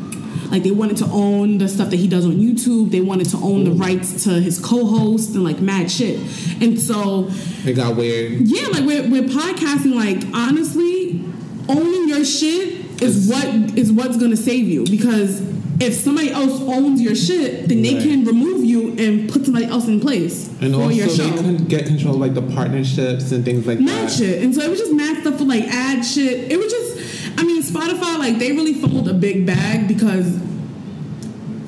[0.51, 2.91] Like they wanted to own the stuff that he does on YouTube.
[2.91, 6.19] They wanted to own the rights to his co-host and like mad shit.
[6.61, 7.29] And so
[7.65, 8.41] it got weird.
[8.41, 11.23] yeah, like with, with podcasting, like honestly,
[11.67, 13.45] owning your shit is what
[13.77, 15.41] is what's gonna save you because
[15.79, 18.03] if somebody else owns your shit, then they Right.
[18.03, 21.23] can remove you and put somebody else in place And for also, your show.
[21.23, 24.11] they couldn't get control of like the partnerships and things like Mad that.
[24.11, 26.51] shit, and so it was just mad stuff for like ad shit.
[26.51, 26.97] It was just,
[27.37, 30.37] I mean, Spotify like they really fumbled a big bag because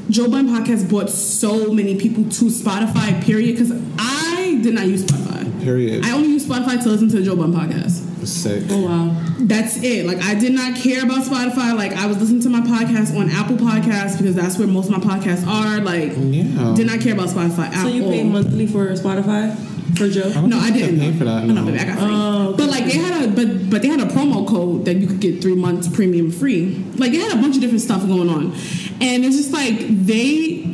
[0.10, 3.24] Joe Budden podcast brought so many people to Spotify.
[3.24, 3.58] Period.
[3.58, 5.64] Because I did not use Spotify.
[5.64, 6.04] Period.
[6.06, 8.01] I only use Spotify to listen to the Joe Budden podcast.
[8.26, 8.64] Sick.
[8.70, 9.16] Oh wow.
[9.40, 10.06] That's it.
[10.06, 11.76] Like I did not care about Spotify.
[11.76, 14.98] Like I was listening to my podcast on Apple Podcasts because that's where most of
[15.04, 15.82] my podcasts are.
[15.82, 16.74] Like Yeah.
[16.76, 18.12] did not care about Spotify at So you all.
[18.12, 19.56] pay monthly for Spotify
[19.98, 20.32] for Joe?
[20.32, 21.00] don't no, I you have to didn't.
[21.00, 21.46] pay for that.
[21.46, 21.66] No, No.
[21.66, 22.08] baby, I got free.
[22.10, 22.58] Oh, okay.
[22.58, 25.20] But like they had a but but they had a promo code that you could
[25.20, 26.84] get three months premium free.
[26.98, 28.54] Like they had a bunch of different stuff going on,
[29.02, 30.68] and it's just like they.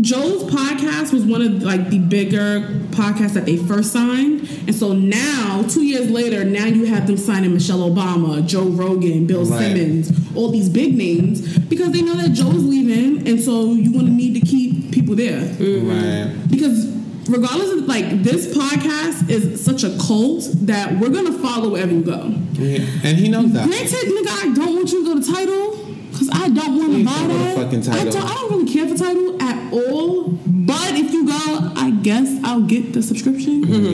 [0.00, 4.92] Joe's podcast was one of like the bigger podcasts that they first signed, and so
[4.92, 9.58] now two years later, now you have them signing Michelle Obama, Joe Rogan, Bill Right.
[9.58, 14.06] Simmons, all these big names because they know that Joe's leaving, and so you want
[14.06, 15.88] to need to keep people there mm-hmm.
[15.88, 16.50] Right.
[16.50, 16.86] because
[17.28, 22.02] regardless of like this podcast is such a cult that we're gonna follow wherever you
[22.02, 22.34] go.
[22.52, 22.84] Yeah.
[23.02, 23.66] And he knows that.
[23.66, 25.85] Granted, nigga, I don't want you to go to Tidal
[26.18, 27.56] because I don't want to buy don't go to that.
[27.56, 30.28] fucking I don't, I don't really care for Tidal at all.
[30.46, 33.64] But if you go, I guess I'll get the subscription.
[33.64, 33.72] Mm-hmm.
[33.74, 33.92] Mm-hmm.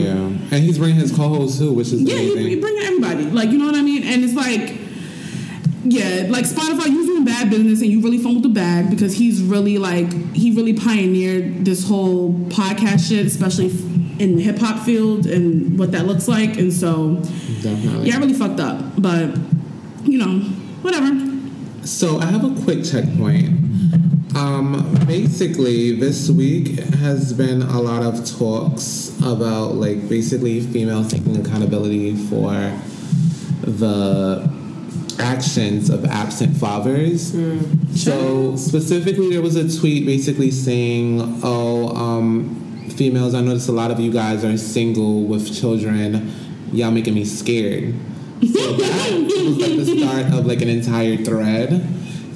[0.50, 0.56] Yeah.
[0.56, 2.50] And he's bringing his co-host too, which is Yeah, he, amazing.
[2.50, 3.24] he bringing everybody.
[3.24, 4.04] Like you know what I mean?
[4.04, 4.78] And it's like.
[5.84, 9.42] Yeah, like Spotify, you're doing bad business and you really fumbled the bag because he's
[9.42, 13.66] really like he really pioneered this whole podcast shit, especially
[14.20, 16.56] in the hip hop field and what that looks like.
[16.56, 17.16] And so,
[17.62, 18.08] Definitely.
[18.08, 18.80] yeah, I really fucked up.
[18.96, 19.36] But
[20.04, 20.38] you know,
[20.82, 21.08] whatever.
[21.84, 23.48] So I have a quick checkpoint.
[24.36, 31.36] Um, basically, this week has been a lot of talks about like basically females taking
[31.44, 32.52] accountability for
[33.62, 34.48] the
[35.18, 37.32] actions of absent fathers.
[37.94, 43.90] So specifically, there was a tweet basically saying, "Oh, um, females, I noticed a lot
[43.90, 46.32] of you guys are single with children.
[46.72, 47.94] Y'all making me scared."
[48.42, 51.72] So that was like the start of like an entire thread,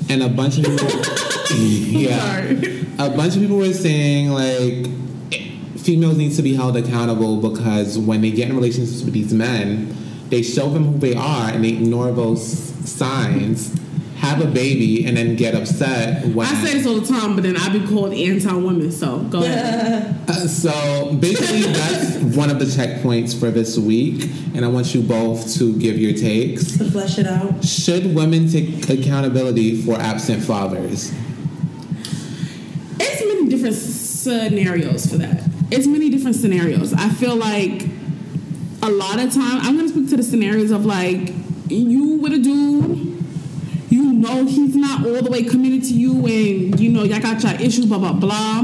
[0.08, 0.88] and a bunch of people,
[1.56, 2.52] yeah,
[2.98, 4.86] a bunch of people were saying like
[5.80, 9.96] females need to be held accountable because when they get in relationships with these men,
[10.28, 12.44] they show them who they are and they ignore those
[12.88, 13.74] signs,
[14.16, 16.46] have a baby, and then get upset when.
[16.46, 18.90] I say this all the time, but then I be called anti-women.
[18.92, 20.14] So go ahead.
[20.26, 25.00] Uh, so basically, that's one of the checkpoints for this week, and I want you
[25.00, 26.76] both to give your takes.
[26.78, 27.64] To flesh it out.
[27.64, 31.12] Should women take accountability for absent fathers?
[32.98, 35.44] It's many different scenarios for that.
[35.70, 36.92] It's many different scenarios.
[36.92, 37.86] I feel like
[38.82, 41.32] a lot of time I'm gonna speak to the scenarios of like
[41.68, 43.15] you with a dude,
[43.96, 47.42] you know he's not all the way committed to you and you know y'all got
[47.42, 48.60] your issues, blah blah blah.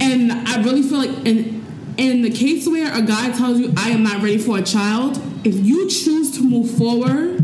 [0.00, 1.64] And I really feel like in
[1.96, 5.16] in the case where a guy tells you I am not ready for a child,
[5.44, 7.40] if you choose to move forward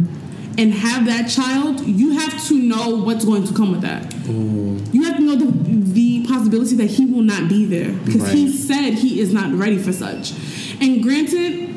[0.58, 4.02] and have that child, you have to know what's going to come with that.
[4.02, 4.92] Mm.
[4.92, 5.46] You have to know the,
[5.92, 9.78] the possibility that he will not be there because he said he is not ready
[9.78, 10.32] for such.
[10.80, 11.69] And granted,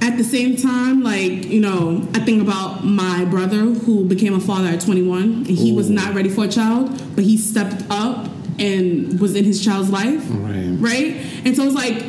[0.00, 4.40] at the same time, like, you know, I think about my brother who became a
[4.40, 8.28] father at 21 and he was not ready for a child, but he stepped up
[8.58, 10.24] and was in his child's life.
[10.28, 10.76] Right.
[10.78, 11.16] Right?
[11.44, 12.04] And so it's like,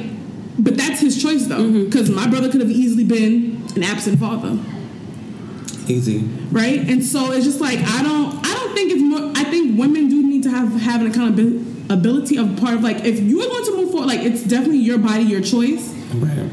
[0.58, 1.86] but that's his choice though, mm-hmm.
[1.86, 4.58] because my brother could have easily been an absent father
[5.88, 6.20] Easy.
[6.52, 6.80] right?
[6.80, 10.10] And so it's just like I don't I don't think it's more I think women
[10.10, 13.48] do need to have have an accountability ability of part of like if you are
[13.48, 16.50] going to move forward like it's definitely your body your choice Right.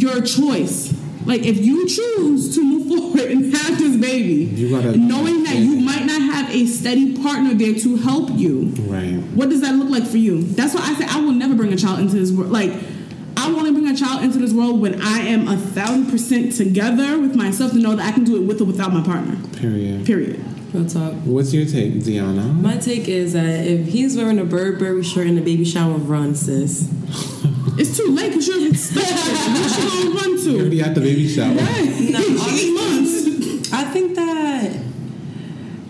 [0.00, 0.92] Your choice
[1.26, 5.56] like if you choose to move forward and have this baby You gotta- knowing that
[5.56, 9.14] you might not have a steady partner there to help you Right.
[9.34, 11.72] what does that look like for you that's why I say I will never bring
[11.72, 12.72] a child into this world like
[13.36, 16.52] I want to bring a child into this world when I am a thousand percent
[16.52, 19.36] together with myself to know that I can do it with or without my partner
[19.58, 20.04] Period.
[20.06, 21.12] period Real talk.
[21.22, 22.52] What's your take, Deanna?
[22.60, 26.34] My take is that if he's wearing a Burberry shirt in the baby shower, run,
[26.34, 26.90] sis.
[27.76, 29.14] It's too late because you're expected.
[29.14, 30.50] what you gonna run to?
[30.50, 31.54] You'll be at the baby shower.
[31.54, 31.88] Right.
[31.90, 33.72] Eight months.
[33.72, 34.80] I think that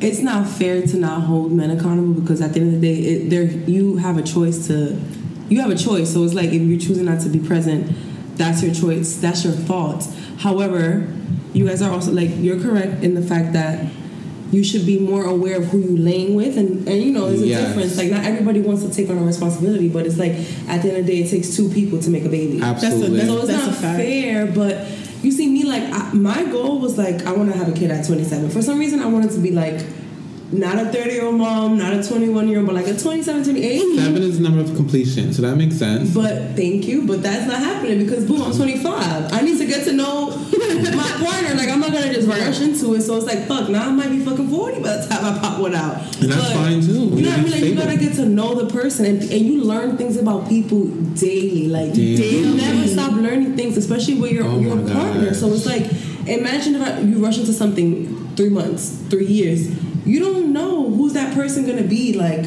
[0.01, 3.01] it's not fair to not hold men accountable because at the end of the day,
[3.01, 4.99] it, there you have a choice to
[5.49, 6.13] you have a choice.
[6.13, 7.95] So it's like if you're choosing not to be present,
[8.37, 9.17] that's your choice.
[9.17, 10.07] That's your fault.
[10.39, 11.07] However,
[11.53, 13.87] you guys are also like you're correct in the fact that
[14.55, 17.43] you should be more aware of who you're laying with and, and you know there's
[17.43, 17.67] a Yes.
[17.69, 20.33] difference like not everybody wants to take on a responsibility but it's like
[20.69, 23.21] at the end of the day it takes two people to make a baby Absolutely.
[23.27, 23.99] so it's That's a not fact.
[23.99, 24.87] fair, but
[25.23, 27.91] you see me like I, my goal was like I want to have a kid
[27.91, 28.51] at 27.
[28.51, 29.81] For some reason, I wanted to be like
[30.53, 33.45] not a 30 year old mom, not a 21 year old, but like a 27,
[33.45, 33.97] 28.
[33.97, 36.15] Seven is the number of completion, so that makes sense.
[36.15, 39.33] But thank you, but that's not happening because boom, I'm 25.
[39.33, 41.55] I need to get to know my partner.
[41.55, 43.03] Like I'm not gonna just rush into it.
[43.03, 43.69] So it's like fuck.
[43.69, 45.97] Now I might be fucking 40 by the time I pop one out.
[46.23, 46.93] And that's fine, too.
[47.17, 47.51] You know what I mean?
[47.51, 50.85] Like, you gotta get to know the person, and, and you learn things about people
[51.15, 51.69] daily.
[51.69, 52.39] Like Daily.
[52.39, 55.27] you never stop learning things, especially with your Oh your partner.
[55.31, 55.37] gosh.
[55.39, 55.85] So it's like,
[56.29, 59.69] imagine if I, you rush into something three months, three years.
[60.05, 62.43] You don't know who's that person gonna be like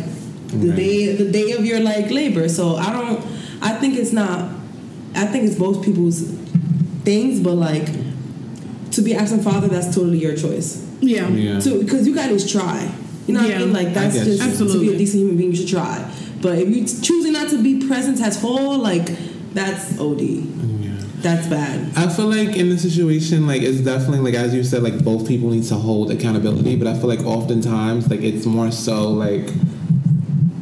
[0.48, 0.76] the Right.
[0.76, 2.48] day the day of your like labor.
[2.50, 3.20] So I don't.
[3.62, 4.52] I think it's not.
[5.16, 6.22] I think it's both people's
[7.04, 7.88] things, but like
[8.92, 10.86] to be absent father, that's totally your choice.
[11.02, 11.28] Yeah.
[11.30, 11.60] yeah.
[11.60, 12.92] To because you gotta just try.
[13.28, 13.74] You know what I mean?
[13.74, 14.68] Like that's just you.
[14.68, 15.52] to be a decent human being.
[15.52, 16.10] You should try.
[16.42, 19.08] But if you're choosing not to be present at all, like
[19.54, 20.22] that's OD.
[20.22, 20.77] yeah.
[21.28, 21.98] That's bad.
[21.98, 25.28] I feel like in the situation, like it's definitely like as you said, like both
[25.28, 26.78] people need to hold accountability.
[26.78, 29.50] But I feel like oftentimes, like it's more so like,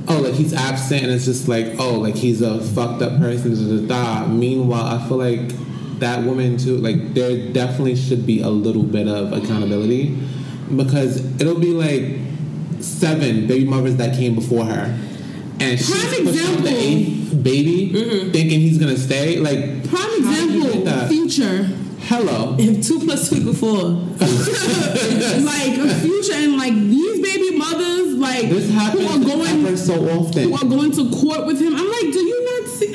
[0.08, 3.54] oh, like he's absent, and it's just like, oh, like he's a fucked up person.
[3.54, 4.28] Da, da, da.
[4.28, 5.54] Meanwhile, I feel like
[6.00, 10.18] that woman too, like there definitely should be a little bit of accountability
[10.76, 12.18] because it'll be like
[12.82, 15.00] seven baby mothers that came before her.
[15.60, 16.68] And she's Prime pushing out the example.
[16.68, 18.32] eighth baby, mm-hmm.
[18.32, 19.38] thinking he's gonna stay.
[19.40, 21.64] Like Prime how did you example, future.
[22.08, 22.56] Hello.
[22.60, 23.82] If two plus two equal four,
[25.42, 30.44] like future and like these baby mothers, like This who are going so often.
[30.44, 31.76] who are going to court with him.
[31.76, 32.92] I'm like, do you not see?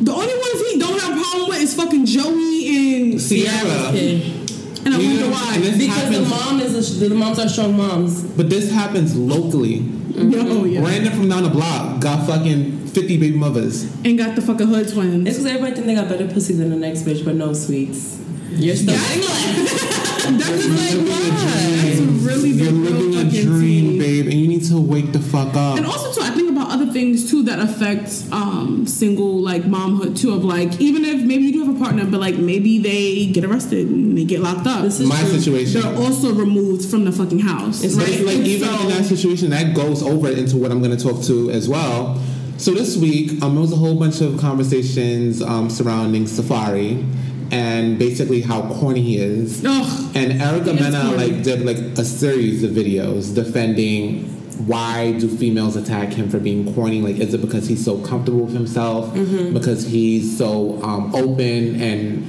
[0.00, 3.88] The only ones he don't have a problem with is fucking Joie and Ciara.
[3.92, 5.54] and I You wonder know, why.
[5.56, 8.22] and this because the mom is a, the moms are strong moms.
[8.22, 9.80] but this happens locally.
[10.18, 13.84] Oh yeah, Random from down the block got fucking 50 baby mothers.
[14.04, 14.92] and got the fucking hood twins.
[14.92, 15.24] It's twins.
[15.24, 18.18] because everybody think they got better pussy than the next bitch, but no sweets.
[18.50, 18.94] You're still
[20.32, 21.46] That's just like You're living a why?
[21.86, 22.24] That's dream.
[22.26, 23.98] really the You're living a dream, tea.
[23.98, 25.76] babe, and you need to wake the fuck up.
[25.78, 30.18] And also too, I think about other things too that affect um, single like momhood
[30.18, 30.34] too.
[30.34, 33.44] Of like even if maybe you do have a partner, but like maybe they get
[33.44, 34.82] arrested and they get locked up.
[34.82, 35.38] This is My true.
[35.38, 35.80] situation.
[35.82, 37.82] They're also removed from the fucking house.
[37.82, 38.08] But right?
[38.08, 41.02] it's like even So- in that situation, that goes over into what I'm going to
[41.02, 42.20] talk to as well.
[42.58, 47.04] So this week, um, there was a whole bunch of conversations um, surrounding Safaree
[47.50, 49.64] and basically how corny he is.
[49.64, 50.16] Ugh.
[50.16, 54.32] And Erica Mena like did like a series of videos defending
[54.64, 57.02] why do females attack him for being corny?
[57.02, 59.14] Like, is it because he's so comfortable with himself?
[59.14, 59.52] Mm-hmm.
[59.52, 62.26] Because he's so um, open and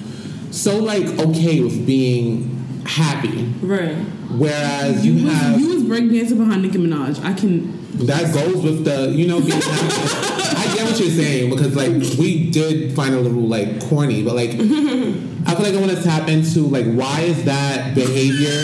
[0.53, 3.45] so like okay with being happy?
[3.61, 3.95] right.
[4.29, 7.23] Whereas You you, was, have you was breakdancing behind Nicki Minaj.
[7.23, 7.76] I can.
[8.05, 9.53] That goes with the you know being.
[9.63, 14.35] I get what you're saying because like we did find a little like corny, but
[14.35, 18.63] like I feel like I want to tap into like why is that behavior?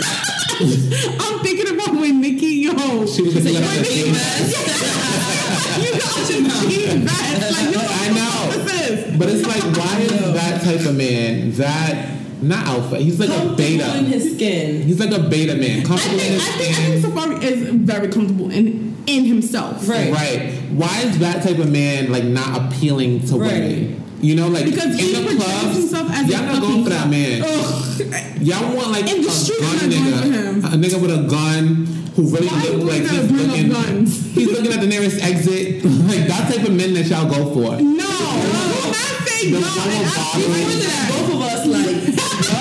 [0.60, 5.82] I'm thinking about when Nicki, yo, She was looking at the Nicki face.
[5.82, 7.40] you got your team back.
[7.40, 9.18] Like, you I know.
[9.18, 12.98] But it's like why is that type of man that not alpha?
[12.98, 13.98] He's like a Comfortable beta.
[13.98, 14.82] in his skin.
[14.82, 17.12] He's like a beta man, I comfortable in his I think, I think skin.
[17.12, 19.88] Safaree is very comfortable in in himself.
[19.88, 20.12] Right.
[20.12, 20.52] Right.
[20.72, 23.52] Why is that type of man like not appealing to Right.
[23.52, 24.00] women?
[24.20, 26.84] You know, like Because he in the clubs, himself as a y'all not fucking going
[26.84, 27.42] for that man.
[27.44, 28.40] Ugh.
[28.40, 31.02] Y'all want like In the a street, gun I'm not going for nigga, a nigga
[31.02, 31.86] with a gun
[32.16, 34.34] who really Why look like gotta he's bring up looking, guns?
[34.34, 37.76] he's looking at the nearest exit, like that type of men that y'all go for.
[37.82, 39.58] No, oh, not say no.
[39.60, 41.10] one and I bothering- feel into that.
[41.10, 42.14] Both of us like.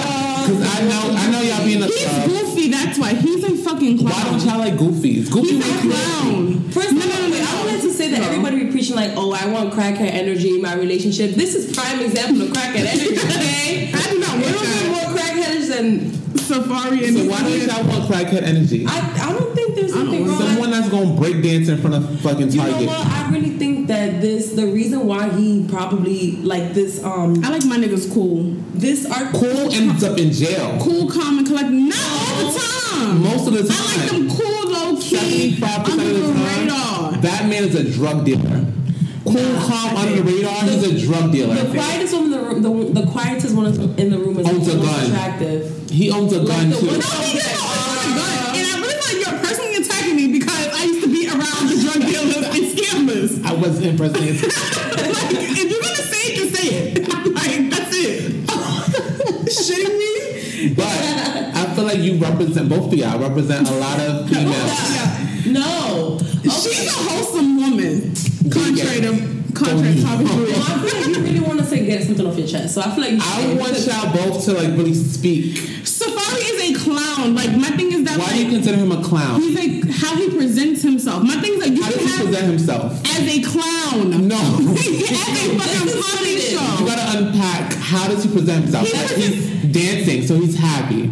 [0.43, 2.27] Cause I know, I know y'all be in the He's club.
[2.83, 2.85] Goofy.
[2.85, 4.13] That's why he's a fucking clown.
[4.13, 5.31] Why don't y'all like goofies?
[5.31, 6.59] Goofy He's a makes you clown.
[6.71, 9.73] First of all, I wanted to say that everybody be preaching like, oh, I want
[9.73, 11.31] crackhead energy in my relationship.
[11.31, 13.17] This is prime example of crackhead energy.
[13.17, 14.89] Okay, I do not We're want a bit that.
[14.89, 15.99] more crackheadish than
[16.43, 18.85] Safaree and So why don't y'all want crackhead energy?
[18.87, 18.99] I.
[19.23, 20.39] I don't think there's don't something wrong.
[20.39, 23.07] Someone that's gonna break dance in front of fucking You know what?
[23.07, 23.72] I really think that
[24.23, 28.55] this the reason why he probably like this um I like my niggas cool.
[28.73, 30.79] this art Cool ends up in jail.
[30.81, 31.69] Cool, calm, and collect.
[31.69, 33.21] Not all the time.
[33.21, 33.77] Most of the time.
[33.77, 37.11] I like them cool, low key, 75% under of the the time, radar.
[37.21, 38.65] that man is a drug dealer.
[39.25, 40.63] cool, calm, under the radar.
[40.63, 41.55] He's a drug dealer.
[41.55, 43.65] The quietest one in the room, the, the quietest one
[43.99, 45.05] in the room is Owns a the most gun.
[45.11, 45.89] attractive.
[45.89, 47.72] He owns a gun the too.
[53.09, 53.45] And.
[53.45, 54.15] I wasn't impressed.
[54.15, 57.07] like, if you're gonna say it, just say it.
[57.33, 58.45] like, that's it.
[59.53, 60.73] Shitting me?
[60.73, 65.45] But I feel like you represent both of y'all represent a lot of females.
[65.45, 66.17] No.
[66.43, 68.13] She's a wholesome woman.
[68.49, 70.55] Contrary to contrary to Papa Well, Julia.
[70.57, 72.75] I feel like you really want to say get something off your chest.
[72.75, 75.55] So I feel like you I want y'all both to like really speak.
[75.83, 77.35] Safaree is a clown.
[77.35, 77.92] Like my thing is that
[78.23, 79.41] Why do you consider him a clown?
[79.41, 81.23] he's like how he presents himself.
[81.23, 83.01] My thing is like you How can does he have present himself?
[83.05, 84.27] as a clown.
[84.27, 84.35] No.
[84.75, 86.31] as a fucking comedy
[86.79, 88.87] You gotta unpack how does he present himself?
[88.87, 91.07] He Like doesn't- he's dancing, so he's happy.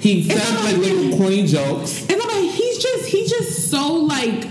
[0.00, 2.02] He It's says not like like- little corny jokes.
[2.08, 4.46] And I'm like, he's just he's just so like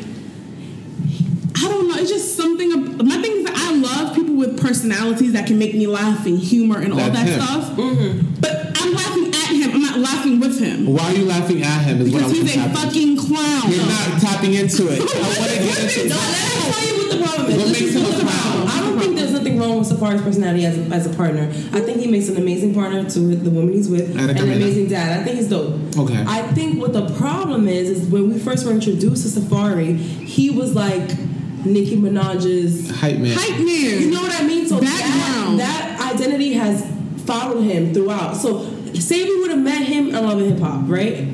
[1.62, 1.96] I don't know.
[1.96, 2.72] It's just something.
[2.72, 6.26] ab- My thing is that I love people with personalities that can make me laugh
[6.26, 7.42] and humor and all That's that him.
[7.42, 7.72] stuff.
[7.76, 8.36] Mm-hmm.
[8.40, 9.72] But I'm laughing at him.
[9.76, 12.02] I'm not laughing with him Why are you laughing at him?
[12.02, 13.72] Is what because I'm he's a fucking clown.
[13.72, 15.00] You're not tapping into it.
[15.02, 16.30] I want to get into No, it.
[16.30, 17.58] let me tell you what the problem is.
[17.58, 18.68] What makes him a clown?
[18.68, 21.44] I don't think there's nothing wrong with Safaree's personality as a, as a partner.
[21.44, 24.88] I think he makes an amazing partner to the woman he's with and an amazing
[24.88, 25.20] dad.
[25.20, 25.76] I think he's dope.
[25.98, 26.24] Okay.
[26.28, 30.50] I think what the problem is is when we first were introduced to Safaree, he
[30.50, 31.08] was like
[31.66, 33.38] Nicki Minaj's Hype man.
[33.38, 34.02] Hype man.
[34.02, 34.68] You know what I mean?
[34.68, 36.86] So that, that identity has
[37.26, 38.36] followed him throughout.
[38.38, 38.64] So
[38.96, 41.28] say we would have met him in Love and Hip Hop, right?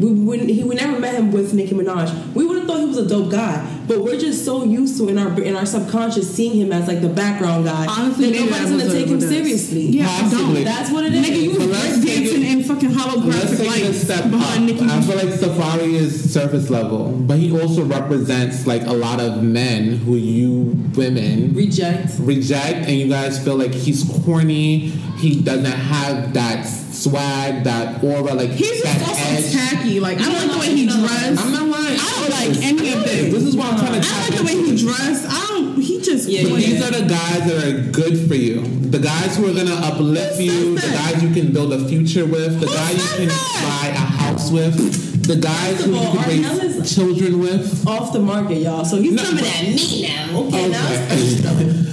[0.00, 0.52] We.
[0.52, 2.34] He we never met him with Nicki Minaj.
[2.34, 5.08] We would have thought he was a dope guy, but we're just so used to
[5.08, 7.86] in our in our subconscious seeing him as like the background guy.
[7.88, 9.82] Honestly, that maybe nobody's gonna take him seriously.
[9.86, 10.54] Yeah, I Possibly.
[10.54, 10.64] don't.
[10.64, 11.26] That's what it is.
[11.26, 13.86] Nigga, you was But let's take dancing it- in fucking Let's holographic take it a
[13.88, 18.66] lights step behind Nicki I feel like Safaree is surface level, but he also represents
[18.66, 22.12] like a lot of men who you women Reject.
[22.20, 24.92] reject, and you guys feel like he's corny.
[25.18, 29.52] He doesn't have that swag, that aura, like He's just also edge.
[29.52, 30.00] tacky.
[30.00, 31.44] Like I don't like the way he dressed.
[31.44, 31.98] I'm not lying.
[32.00, 33.32] I don't like any of this.
[33.32, 35.26] This is why I'm trying to I like the way he dressed.
[35.28, 35.80] I don't.
[35.80, 36.28] He just.
[36.28, 38.60] Yeah, these are the guys that are good for you.
[38.66, 40.74] The guys who are gonna uplift Who you.
[40.74, 41.12] The that?
[41.12, 42.60] guys you can build a future with.
[42.60, 43.80] The Who guys you can that?
[43.82, 45.22] buy a house with.
[45.26, 47.86] The guys who you all, can Arnell raise is- children with.
[47.86, 48.84] Off the market, y'all.
[48.84, 50.38] So he's No, coming but- at me now.
[50.46, 50.88] Okay, now
[51.52, 51.88] Okay.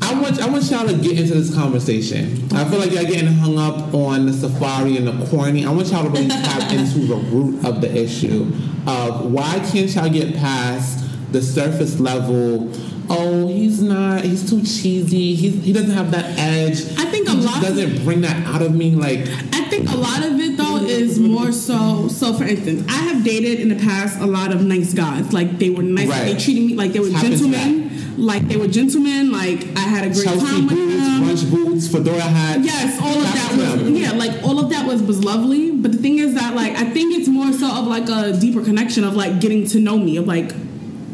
[0.00, 2.48] I want I want y'all to get into this conversation.
[2.52, 5.64] I feel like y'all getting hung up on the Safaree and the corny.
[5.66, 8.50] I want y'all to really tap into the root of the issue
[8.86, 10.97] of why can't y'all get past
[11.32, 12.70] the surface level.
[13.10, 14.22] Oh, he's not.
[14.22, 15.34] He's too cheesy.
[15.34, 16.82] He's, he doesn't have that edge.
[16.98, 18.94] I think a he lot- doesn't bring that out of me.
[18.94, 19.20] Like
[19.54, 22.08] I think a lot of it though is more so.
[22.08, 25.32] So, for instance, I have dated in the past a lot of nice guys.
[25.32, 26.08] Like they were nice.
[26.08, 26.24] Right.
[26.32, 27.86] They treated me like they were gentlemen.
[28.18, 29.30] Like they were gentlemen.
[29.30, 31.22] Like I had a great Chelsea time with boots, them.
[31.22, 32.60] brunch boots, fedora hat.
[32.60, 35.70] Yes, all of that was yeah, like all of that was was lovely.
[35.70, 38.62] But the thing is that like I think it's more so of like a deeper
[38.62, 40.52] connection of like getting to know me of like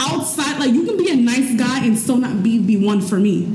[0.01, 3.19] outside like you can be a nice guy and still not be be one for
[3.19, 3.47] me,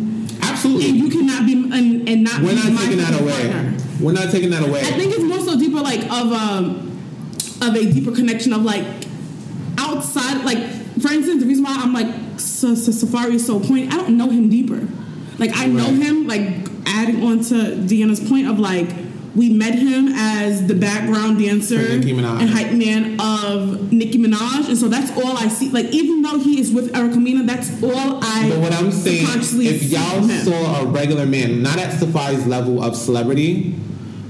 [0.41, 0.89] Absolutely.
[0.89, 3.51] and you cannot be and, and not We're be not taking that away.
[3.51, 3.77] partner.
[4.01, 4.79] We're not taking that away.
[4.81, 6.85] I think it's more so deeper like of um
[7.61, 8.85] of a deeper connection of like
[9.77, 10.57] outside like
[11.01, 14.17] for instance the reason why I'm like so, so Safaree is so pointy I don't
[14.17, 14.87] know him deeper
[15.37, 16.41] like I know him like
[16.85, 18.89] adding on to Deanna's point of like
[19.35, 22.41] we met him as the background dancer For Nicki Minaj.
[22.41, 26.39] and hype man of Nicki Minaj and so that's all I see like even though
[26.39, 30.81] he is with Erica Mena that's all I But what I'm saying, if y'all saw
[30.81, 33.75] a regular man, not at Safaree's level of celebrity,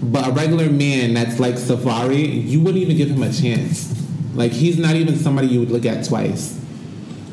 [0.02, 3.96] but a regular man that's like Safaree, you wouldn't even give him a chance.
[4.34, 6.58] Like he's not even somebody you would look at twice.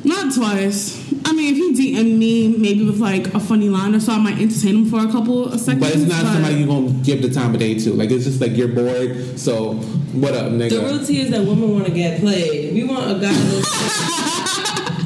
[0.04, 1.05] Not twice.
[1.26, 4.18] I mean, if he DM me, maybe with like a funny line or so, I
[4.18, 5.84] might entertain him for a couple of seconds.
[5.84, 7.94] But it's not somebody you gonna give the time of day to.
[7.94, 9.36] Like it's just like you're bored.
[9.38, 9.74] So
[10.12, 10.70] what up, nigga?
[10.70, 10.82] The nigga?
[10.82, 12.74] reality is that women want to get played.
[12.74, 14.22] We want a guy that's.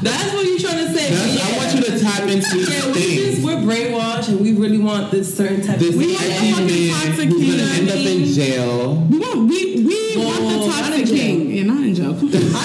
[0.01, 1.09] that's what you're trying to say.
[1.09, 3.35] That's- I want you to tap into these Yeah, we things.
[3.35, 6.31] just, we're brainwashed and we really want this certain type This of We want the
[6.33, 7.79] edgy fucking man toxic who's gonna king.
[7.79, 9.07] end up in jail.
[9.09, 11.51] We want we we want Oh, the toxic in king.
[11.51, 12.11] Yeah, not in jail.
[12.11, 12.57] I think, I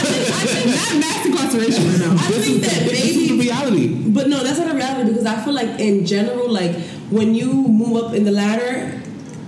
[0.46, 2.12] think not mass incarceration right now.
[2.14, 3.86] I think that This is the reality.
[3.88, 6.74] But no, that's not a reality because I feel like in general, like
[7.10, 9.00] when you move up in the ladder,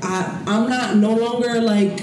[0.03, 2.01] I I'm not no longer like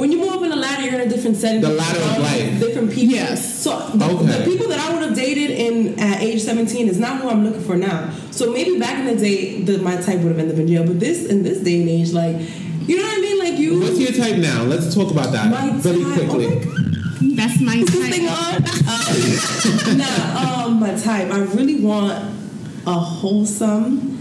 [0.00, 1.60] when you move up in the ladder, you're in a different setting.
[1.60, 2.58] The ladder of life.
[2.58, 3.14] Different people.
[3.14, 3.62] Yes.
[3.62, 4.26] So the, Okay.
[4.38, 7.44] the people that I would have dated in at age 17 is not who I'm
[7.44, 8.10] looking for now.
[8.30, 10.84] So maybe back in the day, the, my type would have ended up in jail.
[10.86, 12.36] But this in this day and age, like
[12.88, 13.38] you know what I mean?
[13.38, 13.80] Like you.
[13.80, 14.62] What's your type now?
[14.64, 16.46] Let's talk about that my really type- quickly.
[16.46, 17.36] Oh my God.
[17.36, 18.64] That's my Is this thing type.
[18.88, 19.92] on?
[19.92, 21.30] Um, nah, um, my type.
[21.30, 22.12] I really want
[22.86, 24.18] a whole,some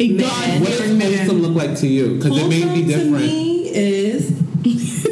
[0.00, 0.18] A Man.
[0.18, 1.14] God What does fearing man.
[1.18, 2.16] wholesome look like to you?
[2.16, 3.12] Because it may be Wholesome to different.
[3.26, 4.30] me is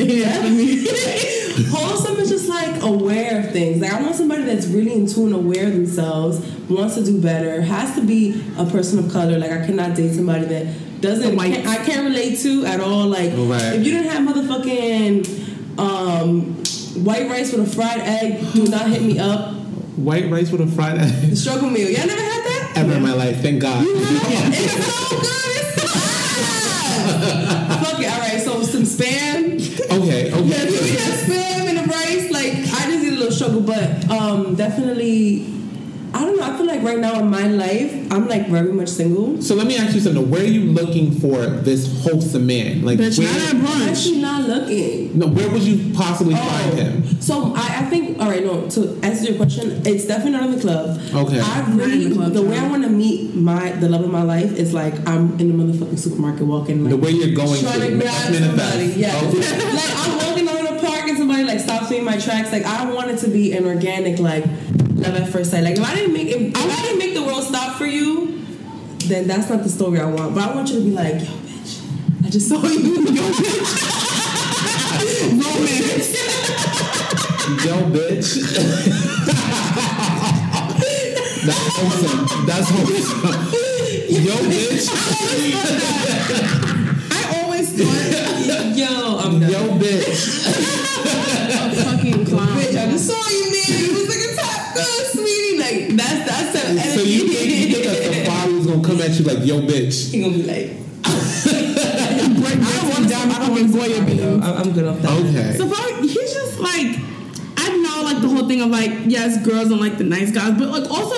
[0.00, 1.68] It's the hair for me.
[1.70, 3.80] wholesome is just like aware of things.
[3.80, 6.38] Like I want somebody that's really in tune, aware of themselves,
[6.68, 9.38] wants to do better, has to be a person of color.
[9.38, 13.06] Like I cannot date somebody that doesn't white- can't- I can't relate to at all.
[13.06, 13.74] Like Right.
[13.74, 16.54] if you didn't have motherfucking um,
[17.04, 19.54] white rice with a fried egg, do not hit me up.
[19.96, 21.30] White rice with a fried egg.
[21.30, 21.88] The struggle meal.
[21.88, 22.72] Y'all never had that?
[22.76, 23.84] Ever in my life, thank God.
[23.90, 25.56] It's so good.
[25.56, 25.88] It's so
[27.84, 28.06] Fuck it.
[28.12, 28.40] All right.
[28.40, 29.57] So some spam.
[29.90, 30.70] Okay, Yeah, okay.
[30.70, 32.30] give me that spam and the rice.
[32.30, 35.46] Like I just need a little struggle, but um, definitely.
[36.18, 36.42] I don't know.
[36.42, 39.40] I feel like right now in my life, I'm like very much single.
[39.40, 40.28] So let me ask you something.
[40.28, 42.84] Where are you looking for this wholesome man?
[42.84, 43.88] Like, Bitch, where, not at I'm brunch.
[43.90, 45.18] actually not looking.
[45.18, 47.02] no, where would you possibly oh, find him?
[47.06, 48.44] Oh, So I, I think all right.
[48.44, 51.00] No, to answer your question, it's definitely not in the club.
[51.14, 51.40] Okay.
[51.40, 52.58] I really the club, the way.
[52.58, 55.64] I want to meet my the love of my life is like I'm in the
[55.64, 56.82] motherfucking supermarket walking.
[56.82, 58.44] Like, The way you're going trying to to grab manifest.
[58.44, 58.86] somebody.
[58.98, 59.16] Yeah.
[59.16, 59.38] Okay.
[59.76, 62.50] like I'm walking out in the park and somebody like stops me in my tracks.
[62.50, 64.44] Like I want it to be an organic like
[64.98, 65.64] love at first sight.
[65.64, 68.44] Like if I didn't make if, if I didn't make the world stop for you,
[69.06, 70.34] then that's not the story I want.
[70.34, 72.94] But I want you to be like, yo, bitch, I just saw you.
[73.08, 73.88] Yo, bitch.
[75.20, 76.12] Romance.
[77.64, 78.30] Yo, bitch.
[81.46, 82.46] That's wholesome.
[82.46, 83.22] That's wholesome.
[84.10, 84.86] Yo, bitch.
[87.10, 89.50] I always thought Yo, I'm done.
[89.50, 90.20] Yo, bitch.
[91.84, 92.48] fucking clown.
[92.48, 94.07] Bitch, I just saw you, man.
[96.08, 96.88] That's that's the energy.
[96.88, 100.10] So you think, you think a Safaree was gonna come at you like, yo, bitch?
[100.12, 100.70] he gonna be like,
[102.42, 104.20] break bread down I don't fucking want Goya beans.
[104.22, 105.10] I'm, I'm good off that.
[105.20, 105.52] Okay.
[105.56, 106.98] So far, he's just like,
[107.56, 110.58] I know like the whole thing of like, yes, girls don't like the nice guys,
[110.58, 111.14] but like also,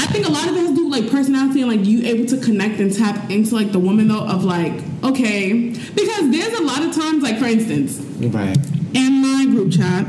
[0.00, 2.02] I think a lot of it has to do with like personality and like you
[2.04, 4.72] able to connect and tap into like the woman though of like,
[5.02, 8.56] okay, because there's a lot of times like for instance, Right.
[8.94, 10.06] in my group chat,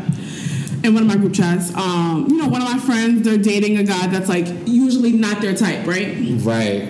[0.86, 3.78] in one of my group chats, um, you know, one of my friends, they're dating
[3.78, 6.16] a guy that's like usually not their type, right?
[6.46, 6.90] Right.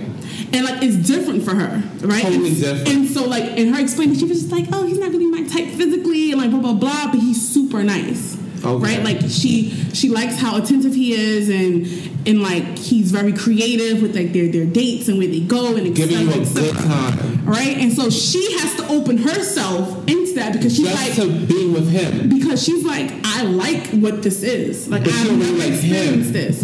[0.53, 2.21] and like it's different for her, right?
[2.21, 2.87] Totally and, different.
[2.89, 5.43] And so like in her explaining, she was just like, "Oh, he's not really my
[5.43, 8.34] type physically," and like blah blah blah, but he's super nice,
[8.65, 8.83] Okay.
[8.83, 9.03] right?
[9.03, 11.85] Like she she likes how attentive he is, and
[12.27, 15.95] and like he's very creative with like their their dates and where they go and
[15.95, 17.45] Giving you a good time.
[17.45, 17.77] right?
[17.77, 21.27] And so she has to open herself into that because she's Just like.
[21.29, 22.29] to be with him.
[22.29, 24.87] because she's like, I like what this is.
[24.87, 26.33] Like But I've don't never really like him.
[26.33, 26.63] this.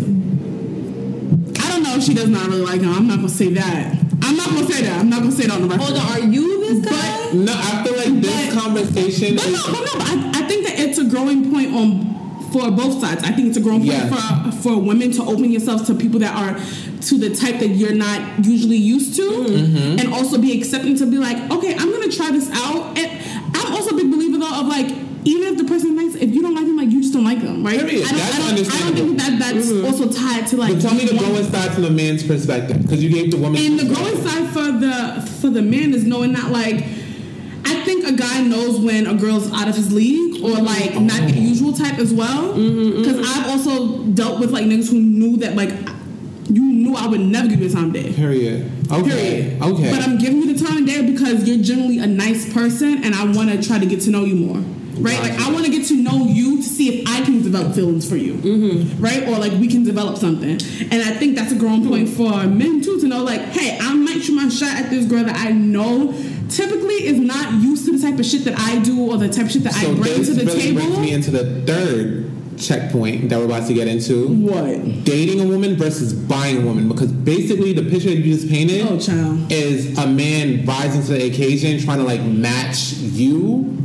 [1.64, 2.90] I don't know if she does not really like him.
[2.94, 3.96] I'm not gonna say that.
[4.52, 5.00] I'm not gonna say that.
[5.00, 5.84] I'm not gonna say that on the record.
[5.84, 7.32] Hold on, are you this guy?
[7.34, 9.54] No, I feel like this But- conversation But is.
[9.54, 12.12] no, but no, but I, I think that it's a growing point on
[12.52, 13.24] for both sides.
[13.24, 14.10] I think it's a growing point Yes.
[14.10, 16.60] for for women to open yourselves to people that are
[17.08, 20.00] to the type that you're not usually used to, Mm-hmm.
[20.00, 22.98] and also be accepting to be like, okay, I'm gonna try this out.
[22.98, 23.10] And
[23.56, 24.90] I'm also a big believer though of like.
[25.24, 27.42] Even if the person likes, if you don't like them, like you just don't like
[27.42, 27.80] them, right?
[27.80, 28.06] Period.
[28.06, 29.86] I don't, That's I don't, I don't think that that's mm-hmm.
[29.86, 30.74] also tied to like.
[30.74, 33.62] But tell me the growing side from the man's perspective, because you gave the woman.
[33.62, 36.84] and the growing side for the for the man is knowing that like
[37.66, 41.22] I think a guy knows when a girl's out of his league or like not
[41.30, 41.42] the oh.
[41.42, 42.54] usual type as well.
[42.54, 43.02] Mm-hmm, mm-hmm.
[43.02, 45.70] Because I've also dealt with like niggas who knew that like
[46.50, 48.12] you knew I would never give you the time of day.
[48.14, 48.72] Period.
[48.92, 49.10] Okay.
[49.10, 49.62] Period.
[49.62, 49.92] Okay.
[49.92, 53.16] But I'm giving you the time of day because you're generally a nice person and
[53.16, 54.81] I want to try to get to know you more.
[55.00, 55.20] Right?
[55.20, 58.08] Like I want to get to know you to see if I can develop feelings
[58.08, 58.34] for you.
[58.36, 59.02] Mm-hmm.
[59.02, 59.28] Right?
[59.28, 60.52] Or like we can develop something.
[60.52, 63.94] And I think that's a growing point for men too to know like, hey, I
[63.94, 66.14] might shoot my shot at this girl that I know
[66.50, 69.46] typically is not used to the type of shit that I do or the type
[69.46, 70.82] of shit that so I bring to the really table.
[70.82, 74.28] brings me into the third checkpoint that we're about to get into.
[74.28, 75.04] what?
[75.06, 78.86] Dating a woman versus buying a woman, because basically the picture that you just painted
[78.86, 79.52] Oh, child.
[79.52, 83.78] is a man rising to the occasion, trying to like match you.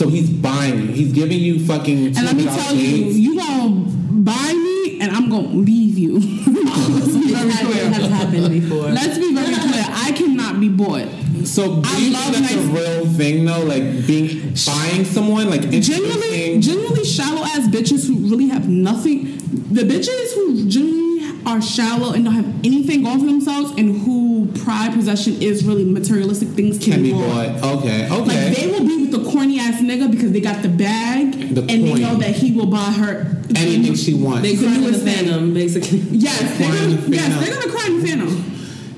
[0.00, 0.86] So he's buying you.
[0.94, 2.06] He's giving you fucking.
[2.06, 3.18] And let me $200 you, dates.
[3.18, 3.84] you gonna
[4.24, 6.14] buy me and I'm gonna leave you.
[6.20, 7.84] Let's be very clear.
[7.84, 8.88] It has happened before.
[8.88, 9.84] Let's be very clear.
[9.86, 11.06] I cannot be bought.
[11.44, 13.60] So do I you love think that's a real thing though?
[13.60, 19.36] Like being buying someone, like Genuinely, genuinely shallow ass bitches who really have nothing.
[19.70, 21.19] The bitches who genuinely
[21.50, 25.84] are shallow and don't have anything going for themselves, and who pride possession is really
[25.84, 27.60] materialistic things can, can be bought.
[27.60, 27.78] bought.
[27.78, 28.06] Okay.
[28.06, 28.18] Okay.
[28.20, 31.60] Like they will be with the corny ass nigga because they got the bag The
[31.60, 34.42] and they know that he will buy her Anything she wants.
[34.42, 35.98] They The cry in the newest phantom, basically.
[35.98, 38.46] Yes, they're gonna, the yes, they're gonna cry in the phantom.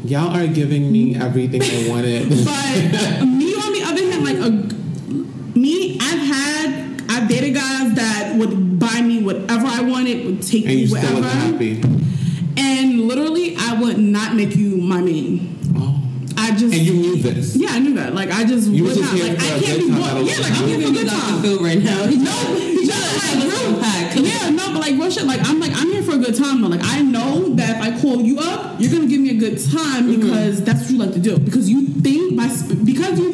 [0.04, 2.28] Y'all are giving me everything I wanted.
[2.44, 8.34] But me on the other hand, like a me, I've had I've dated guys that
[8.36, 12.11] would buy me whatever I wanted, would take And me you still wherever.
[13.82, 15.58] Would not make you my main.
[15.76, 15.98] Oh.
[16.36, 17.54] I just And you knew this.
[17.56, 18.14] yeah, I knew that.
[18.14, 19.20] Like I just You would was just not.
[19.20, 20.26] here Like for I a can't good be time, bored.
[20.26, 21.42] Yeah, like I'm I'm here for good time.
[21.42, 22.04] Phil right now.
[22.04, 22.98] No, no,
[23.38, 24.16] like, Full pack.
[24.16, 25.24] yeah, no, but like real shit.
[25.24, 26.68] Like I'm like I'm here for a good time though.
[26.68, 29.58] Like I know that if I call you up, you're gonna give me a good
[29.70, 30.20] time Mm-hmm.
[30.20, 31.38] because that's what you like to do.
[31.38, 33.32] Because you think by sp- because you.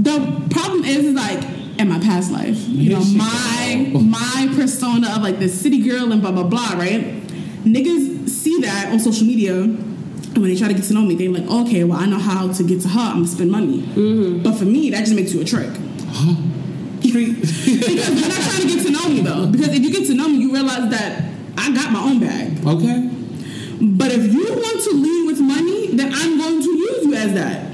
[0.00, 1.42] The problem is, is like
[1.78, 6.20] in my past life, you know, my my persona of like the city girl and
[6.22, 7.16] blah blah blah, right?
[7.64, 9.54] Niggas see that on social media.
[9.54, 12.18] And when they try to get to know me, they're like, okay, well, I know
[12.18, 13.00] how to get to her.
[13.00, 13.82] I'm gonna spend money.
[13.82, 14.42] Mm-hmm.
[14.42, 15.70] But for me, that just makes you a trick.
[17.00, 17.40] Treat.
[17.40, 17.66] Because
[18.20, 19.46] you're not trying to get to know me though.
[19.46, 21.24] Because if you get to know me, you realize that
[21.56, 22.64] I got my own bag.
[22.66, 23.10] okay.
[23.82, 27.32] But if you want to lead with money, then I'm going to use you as
[27.34, 27.69] that.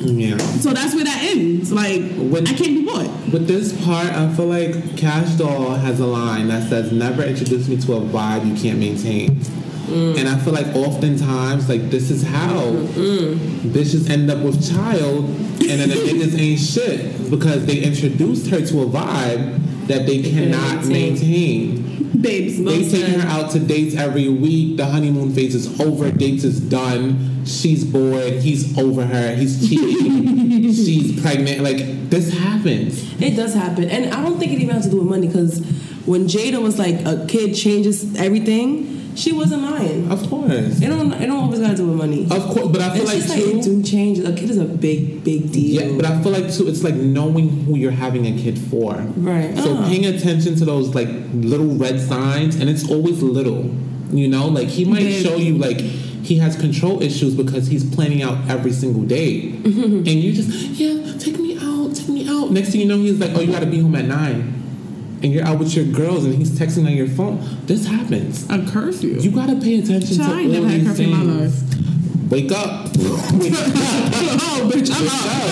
[0.00, 0.36] Yeah.
[0.38, 1.72] So that's where that ends.
[1.72, 3.08] Like When- I can't be bought.
[3.32, 7.68] With this part, I feel like Kash Doll has a line that says, "Never introduce
[7.68, 9.40] me to a vibe you can't maintain."
[9.88, 10.18] Mm.
[10.18, 12.60] And I feel like oftentimes, like this is how
[13.72, 15.24] bitches end up with child,
[15.60, 20.22] and then the niggas ain't shit because they introduced her to a vibe that they
[20.22, 21.84] cannot maintain.
[22.20, 22.62] Babes.
[22.62, 24.76] They taking her out to dates every week.
[24.76, 26.10] The honeymoon phase is over.
[26.10, 27.44] Dates is done.
[27.44, 28.34] She's bored.
[28.34, 29.34] He's over her.
[29.34, 30.72] He's cheating.
[30.72, 31.60] She's pregnant.
[31.62, 33.20] Like this happens.
[33.20, 35.60] It does happen, and I don't think it even has to do with money because
[36.06, 40.10] when Jada was like, "A kid changes everything," she wasn't lying.
[40.10, 40.80] Of course.
[40.80, 41.12] It don't.
[41.12, 42.22] It don't always gotta do with money.
[42.30, 43.58] Of course, but I feel It's like just like too.
[43.58, 44.18] it do change.
[44.20, 45.82] A kid is a big, big deal.
[45.82, 46.68] yeah, but I feel like too.
[46.68, 48.94] It's like knowing who you're having a kid for.
[49.16, 49.56] Right.
[49.58, 49.88] So Ah.
[49.88, 53.74] paying attention to those like little red signs, and it's always little.
[54.12, 55.18] You know, like he might Yeah.
[55.20, 59.96] show you like he has control issues because he's planning out every single day, Mm-hmm.
[59.98, 60.50] and you just
[60.80, 62.50] yeah, take me out, take me out.
[62.52, 64.54] Next thing you know, he's like, oh, you got to be home at nine.
[65.22, 67.40] And you're out with your girls, and he's texting on your phone.
[67.66, 68.48] This happens.
[68.50, 69.14] a curfew.
[69.18, 72.30] You gotta pay attention Child, to I all never had these curfew in my things.
[72.30, 72.84] Wake up.
[72.96, 73.68] Wake up.
[74.40, 75.48] oh, bitch, I'm out.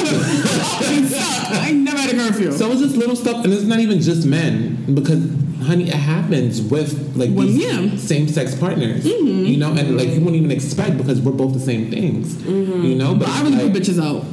[0.88, 1.52] It's up.
[1.62, 2.52] I never had a curfew.
[2.52, 5.24] So it's just little stuff, and it's not even just men because,
[5.66, 7.72] honey, it happens with like these yeah.
[7.72, 7.96] Mm-hmm.
[7.96, 9.04] same-sex partners.
[9.06, 12.40] You know, and like you wouldn't even expect because we're both the same things.
[12.44, 14.24] You know, but but I really like, put bitches out.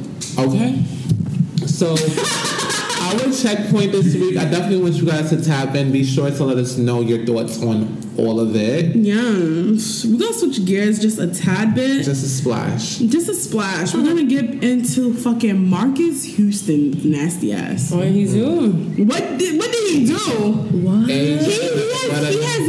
[0.46, 0.84] okay.
[1.66, 1.96] So
[3.04, 5.92] our checkpoint this week, I definitely want you guys to tap in.
[5.92, 8.96] Be sure to let us know your thoughts on all of it.
[8.96, 12.04] Yeah, we're gonna switch gears just a tad bit.
[12.04, 12.98] Just a splash.
[12.98, 13.94] Just a splash.
[13.94, 17.90] We're gonna get into fucking Marques Houston nasty ass.
[17.92, 19.06] What he's doing?
[19.06, 20.14] What did what did he do?
[20.14, 21.08] What?
[21.08, 21.60] Hey, He, he
[22.10, 22.64] has, he has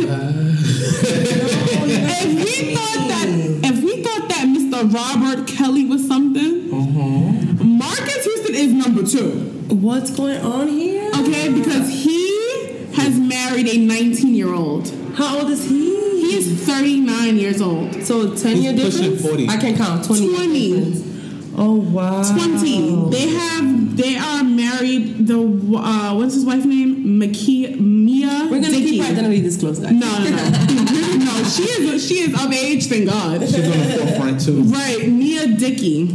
[1.08, 3.28] if we thought that
[3.64, 4.94] if we thought that Mr.
[4.94, 7.64] Robert Kelly was something, uh-huh.
[7.64, 9.55] Marques Houston is number two.
[9.70, 11.10] What's going on here?
[11.20, 14.90] Okay, because he has married a 19 year old.
[15.16, 15.96] How old is he?
[16.22, 18.04] He is 39 years old.
[18.04, 19.22] So ten He's year difference.
[19.22, 19.48] 40.
[19.50, 20.34] I can count twenty.
[20.34, 21.54] 20.
[21.58, 22.22] Oh wow.
[22.24, 23.10] 20.
[23.12, 25.26] They have they are married.
[25.28, 27.20] The uh, what's his wife's name?
[27.20, 28.48] Maki, Miya.
[28.52, 28.90] We're gonna Dickey.
[28.92, 29.94] keep our identity disclosed, guys.
[29.94, 31.44] No, no, no, no.
[31.46, 32.88] She is she is of age.
[32.88, 33.42] Thank God.
[33.42, 34.64] she's on the forefront too.
[34.64, 36.08] Right, Miya Dickey.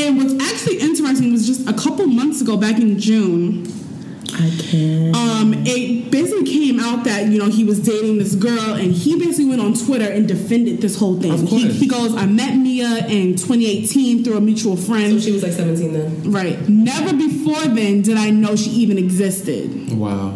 [0.00, 3.66] And what's actually interesting was just a couple months ago, back in June,
[4.34, 5.16] I can't.
[5.16, 9.18] um, it basically came out that you know he was dating this girl, and he
[9.18, 11.32] basically went on Twitter and defended this whole thing.
[11.32, 11.74] Of He, course.
[11.80, 14.86] he goes, "I met Miya in 2018 through a mutual friend.
[15.04, 16.30] So friend." she was like seventeen then.
[16.32, 16.68] right.
[16.68, 19.96] Never before then did I know she even existed.
[19.98, 20.34] Wow.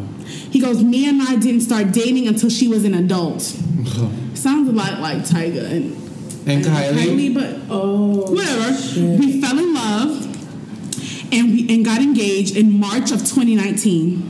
[0.51, 3.43] He goes, "Miya and I didn't start dating until she was an adult."
[4.35, 6.02] Sounds a lot like Tyga and
[6.47, 7.33] And Kylie.
[7.35, 8.31] but Oh.
[8.33, 8.71] whatever.
[9.19, 10.27] We fell in love
[11.33, 14.29] and we and got engaged in March of 2019.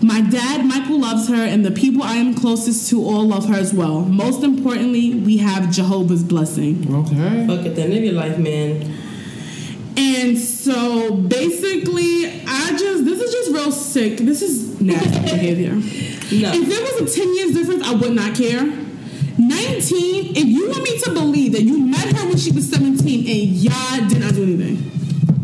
[0.00, 3.56] My dad, Michael, loves her, and the people I am closest to all love her
[3.56, 4.02] as well.
[4.02, 6.86] Most importantly, we have Jehovah's blessing.
[6.88, 7.46] Okay.
[7.48, 7.90] Fuck it then.
[7.90, 8.94] Live your life, man.
[9.96, 14.18] And so basically, I just, this is just real sick.
[14.18, 15.74] This is nasty behavior.
[16.30, 16.52] No.
[16.52, 18.70] If there was a 10 years difference, I would not care.
[19.38, 22.98] 19, if you want me to believe that you met her when she was 17
[23.20, 24.90] and y'all did not do anything.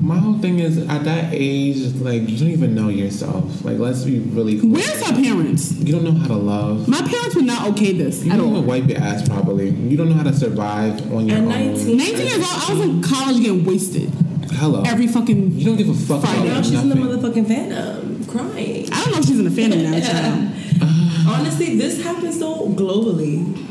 [0.05, 3.65] My whole thing is at that age, like you don't even know yourself.
[3.65, 4.73] Like let's be really clear.
[4.73, 5.73] Where's her parents?
[5.73, 6.89] You don't know how to love.
[6.89, 8.57] My parents would not okay this You at don't all.
[8.59, 9.71] even wipe your ass properly.
[9.71, 11.49] You don't know how to survive on your At own.
[11.49, 11.97] 19.
[11.97, 14.11] 19 years old, I was in college getting wasted
[14.51, 14.83] Hello.
[14.85, 15.53] every fucking.
[15.53, 16.45] you don't give a fuck Friday.
[16.49, 18.89] Now about she's in the motherfucking phantom, crying.
[18.93, 20.49] I don't know if she's in the fandom now, child.
[20.83, 21.33] Uh-huh.
[21.39, 23.71] Honestly, this happens so globally.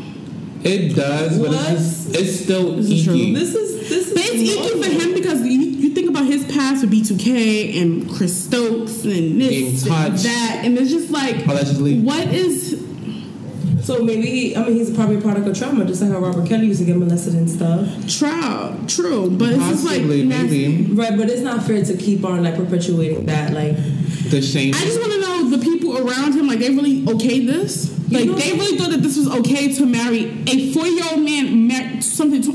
[0.64, 1.72] It does, but What?
[1.72, 3.14] it's just it's still This is true.
[3.16, 3.34] icky.
[3.34, 4.14] This is this is.
[4.14, 8.10] But it's icky for him because you, you think about his past with B2K and
[8.10, 12.00] Chris Stokes and Being this and that, and it's just like, Allegedly.
[12.00, 12.80] what is
[13.84, 16.48] So maybe he, I mean, he's probably a product of trauma, just like how Robert
[16.48, 17.86] Kelly used to get molested and stuff.
[18.08, 20.68] True, true, but it's just like nasty.
[20.70, 20.94] maybe.
[20.94, 23.52] Right, but it's not fair to keep on like perpetuating that.
[23.52, 23.76] Like,
[24.32, 24.74] The shame.
[24.74, 27.93] I just want to know the people around him, like they really okay this.
[28.10, 32.02] Like know- they really thought that this was okay to marry a four-year-old man, mar-
[32.02, 32.42] something.
[32.44, 32.52] To,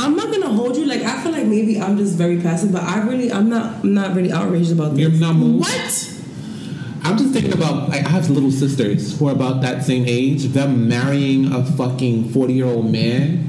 [0.00, 0.86] I'm not gonna hold you.
[0.86, 3.94] Like, I feel like maybe I'm just very passive, but I really, I'm not, I'm
[3.94, 5.20] not really outraged about You're this.
[5.20, 5.60] not moved.
[5.60, 6.14] what?
[7.04, 7.88] I'm just thinking about.
[7.88, 10.44] Like, I have little sisters who are about that same age.
[10.44, 13.44] Them marrying a fucking 40 year old man.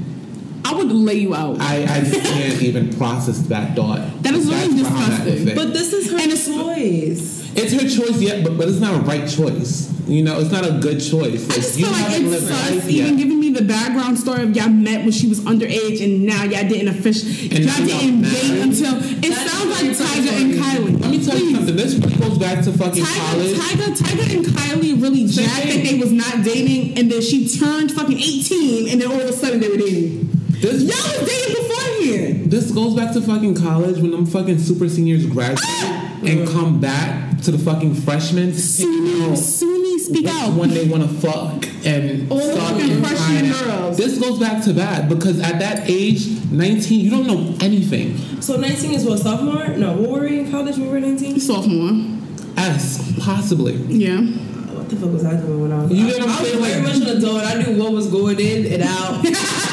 [0.64, 1.58] I would lay you out.
[1.60, 3.98] I, I just can't even process that thought.
[4.22, 5.54] That is That's really where I'm at with disgusting.
[5.56, 7.40] But this is her And it's- choice.
[7.52, 9.88] It's her choice, yeah, but, but it's not a right choice.
[10.06, 11.48] You know, it's not a good choice.
[11.50, 13.16] I just you feel like haven't it's sus even yet.
[13.16, 16.68] giving me the background story of y'all met when she was underage and now y'all
[16.68, 18.34] didn't officially, And y'all didn't married.
[18.34, 20.54] date until, it That's sounds like Tyga and.
[20.54, 21.00] Kylie.
[21.00, 21.76] Let me tell you something.
[21.76, 23.56] This really goes back to fucking Tyga, college.
[23.56, 27.48] Tyga, Tyga and Kylie really Same jacked that they was not dating, and then she
[27.48, 30.28] turned fucking eighteen, and then all of a sudden they were dating.
[30.60, 32.50] This, Y'all was dating beforehand.
[32.50, 36.20] this goes back to fucking college when them fucking super seniors graduate ah!
[36.22, 38.50] and come back to the fucking freshmen.
[38.50, 40.52] Suni, Suni, speak Which out.
[40.52, 43.96] one they want to fuck and All the fucking freshman girls.
[43.96, 48.18] This goes back to that because at that age, 19, you don't know anything.
[48.42, 49.68] So 19 is what sophomore?
[49.78, 51.40] No, what were we in college when we were 19?
[51.40, 52.18] Sophomore.
[52.58, 53.76] S, possibly.
[53.76, 54.20] Yeah.
[54.20, 55.92] What the fuck was I doing when I was?
[55.92, 57.44] You get what I'm I was very much an adult.
[57.44, 59.24] I knew what was going in and out.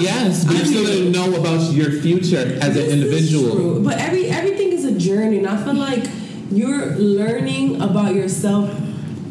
[0.00, 3.80] Yes, but you still didn't know about your future as an individual.
[3.80, 6.04] But every everything is a journey, and I feel like
[6.50, 8.70] you're learning about yourself,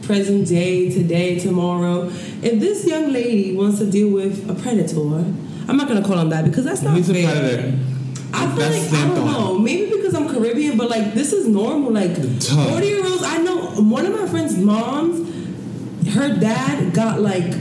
[0.04, 2.06] present day, today, tomorrow.
[2.42, 5.00] If this young lady wants to deal with a predator,
[5.68, 7.78] I'm not gonna call him that because that's not He's a predator.
[8.32, 9.34] I feel That's like I don't on.
[9.34, 9.60] know.
[9.60, 11.92] Maybe because I'm Caribbean, but like this is normal.
[11.92, 13.24] Like 40 year olds.
[13.24, 15.28] I know one of my friends' moms.
[16.14, 17.52] Her dad got like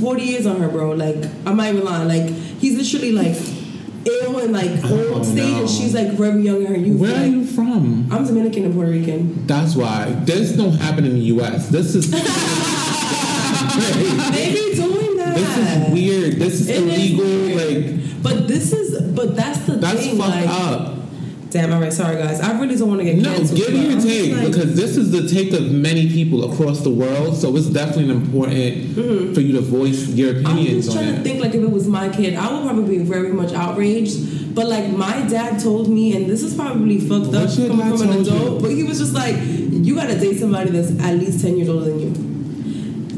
[0.00, 0.92] 40 years on her, bro.
[0.92, 1.16] Like
[1.46, 2.08] I'm not even lying.
[2.08, 2.28] Like
[2.58, 3.36] he's literally like
[4.06, 7.00] ill and like old stage, and she's like very young in her youth.
[7.00, 8.08] Where are you from?
[8.10, 9.46] I'm Dominican and Puerto Rican.
[9.46, 10.10] That's why.
[10.24, 11.68] This don't happen in the U.S.
[11.68, 12.10] This is.
[13.70, 15.34] They be doing that.
[15.36, 16.32] This is weird.
[16.34, 17.24] This is It is illegal.
[17.24, 17.56] weird.
[18.02, 19.00] Like But this is.
[19.12, 20.18] But that's the that's thing.
[20.18, 20.94] fucked like, up.
[21.50, 21.72] Damn.
[21.72, 21.92] All right.
[21.92, 22.40] Sorry, guys.
[22.40, 24.96] I really don't want to get No, canceled, give me your take like- because this
[24.96, 27.36] is the take of many people across the world.
[27.36, 28.94] So it's definitely important
[29.34, 30.46] for you to voice your Mm-hmm.
[30.46, 32.98] I'm opinions just trying to think like if it was my kid, I would probably
[32.98, 34.54] be very much outraged.
[34.54, 38.12] But like my dad told me, and this is probably fucked up coming from an
[38.12, 38.32] told you?
[38.36, 41.68] adult, but he was just like, you gotta date somebody that's at least ten years
[41.68, 42.06] older than you.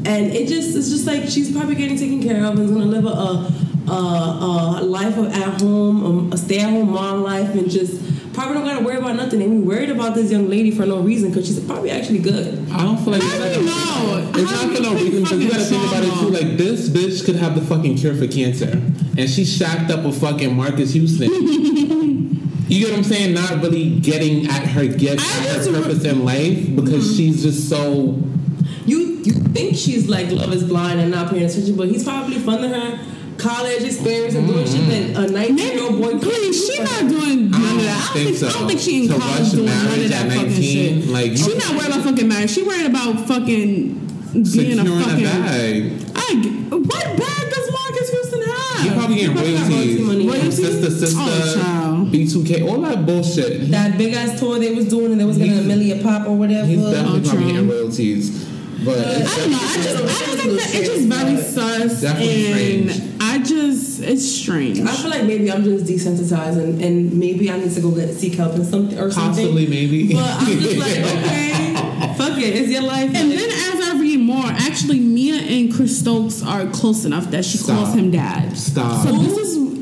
[0.05, 2.85] And it just it's just like she's probably getting taken care of and is gonna
[2.85, 7.21] live a a, a, a life of at home, um, a stay at home mom
[7.23, 7.99] life, and just
[8.33, 9.41] probably don't gotta worry about nothing.
[9.41, 12.69] And we worried about this young lady for no reason because she's probably actually good.
[12.71, 14.31] I don't feel like I don't know.
[14.35, 16.29] It's How not for no reason because you gotta think about it too.
[16.29, 18.71] Like this bitch could have the fucking cure for cancer,
[19.17, 21.29] and she shacked up with fucking Marques Houston.
[21.31, 23.33] you get what I'm saying?
[23.33, 27.05] Not really getting at her gift, I at just her re- purpose in life because
[27.05, 27.15] mm-hmm.
[27.15, 28.19] she's just so.
[28.85, 32.39] You you think she's like love is blind and not paying attention, but he's probably
[32.39, 33.12] funding her
[33.43, 36.11] college experience and doing shit that a 19 year old boy.
[36.11, 38.11] couldn't Please, do she for not doing none of that.
[38.11, 38.47] I don't think think, so.
[38.47, 40.49] I don't think she in To college rush doing none marriage of that at fucking
[40.49, 41.09] 19, shit.
[41.09, 42.49] like, she not worried about fucking marriage.
[42.51, 43.99] She worried about fucking
[44.33, 45.23] being Securing a a fucking.
[45.23, 45.93] bag.
[46.15, 48.85] I g- what bag does Marques Houston have?
[48.85, 50.01] You probably getting probably got royalties.
[50.01, 50.27] royalty money.
[50.27, 50.55] Royalties?
[50.55, 52.11] Sister, sister, Oh, child.
[52.11, 53.69] B2K, all that bullshit.
[53.71, 56.27] That big ass tour they was doing and they was getting a He's- million pop
[56.27, 56.65] or whatever.
[56.65, 58.29] He's definitely Oh, probably getting royalties.
[58.83, 59.57] But it's I don't know.
[59.61, 63.13] I just, I just think that it's just very sus, Definitely and strange.
[63.21, 64.79] I just it's strange.
[64.79, 68.13] I feel like maybe I'm just desensitized and, and maybe I need to go get
[68.15, 69.45] seek help and something or something.
[69.45, 70.13] Possibly, maybe.
[70.13, 73.13] But I'm just like, okay, fuck it, it's your life.
[73.13, 77.45] And then as I read more, actually Miya and Chris Stokes are close enough that
[77.45, 77.85] she Stop.
[77.85, 78.57] calls him dad.
[78.57, 79.05] Stop.
[79.05, 79.72] So this is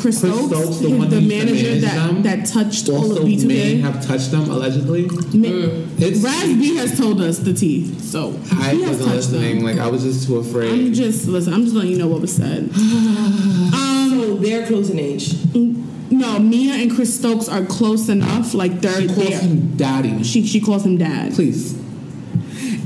[0.00, 2.88] Chris, Chris Stokes, Stokes, the one the who used to manager that, them, that touched
[2.88, 3.80] all of B2K.
[3.80, 5.02] have touched them allegedly.
[5.06, 9.16] Ma- It's Raz B has told us the tea, so I he has wasn't touched
[9.32, 9.56] listening.
[9.56, 9.64] them.
[9.64, 10.68] Like I was just too afraid.
[10.70, 10.94] I'm afraid.
[10.94, 11.52] just listen.
[11.52, 12.70] I'm just letting you know what was said.
[12.74, 15.34] um, so they're close in age.
[15.54, 18.54] no, Miya and Chris Stokes are close enough.
[18.54, 19.40] Like they're She calls there.
[19.40, 20.22] him daddy.
[20.24, 21.34] She she calls him dad.
[21.34, 21.76] Please.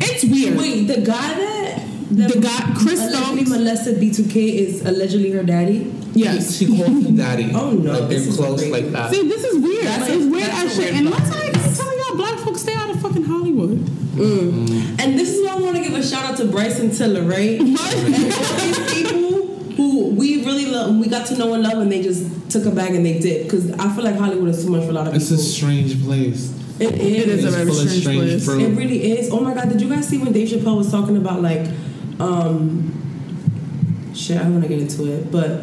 [0.04, 0.56] It's weird.
[0.58, 3.50] Wait, the guy that The guy- Chris allegedly Stokes?
[3.50, 5.92] molested B2K is allegedly her daddy.
[6.14, 6.56] Yes.
[6.56, 7.50] She calls him daddy.
[7.54, 8.70] Oh, no, Like they're close crazy.
[8.72, 9.10] like that.
[9.10, 9.84] See, this is weird.
[9.86, 10.92] That's Like, it's weird that's as a shit.
[10.92, 11.18] weird And vibe.
[11.18, 13.70] let's like I'm telling y'all, black folks stay out of fucking Hollywood.
[15.00, 17.58] And this is why I want to give a shout out to Bryson Tiller, right?
[17.60, 21.90] and all these people who we really love, we got to know and love, and
[21.90, 23.44] they just took a bag and they did.
[23.44, 25.38] Because I feel like Hollywood is too much for a lot of It's people.
[25.42, 26.52] It's a strange place.
[26.78, 27.22] it is.
[27.22, 28.44] It is a very strange strange place.
[28.44, 28.62] fruit.
[28.62, 29.30] It really is.
[29.30, 31.66] Oh my god, did you guys see when Dave Chappelle was talking about like
[32.20, 32.92] um,
[34.14, 35.62] shit, I don't want to get into it, but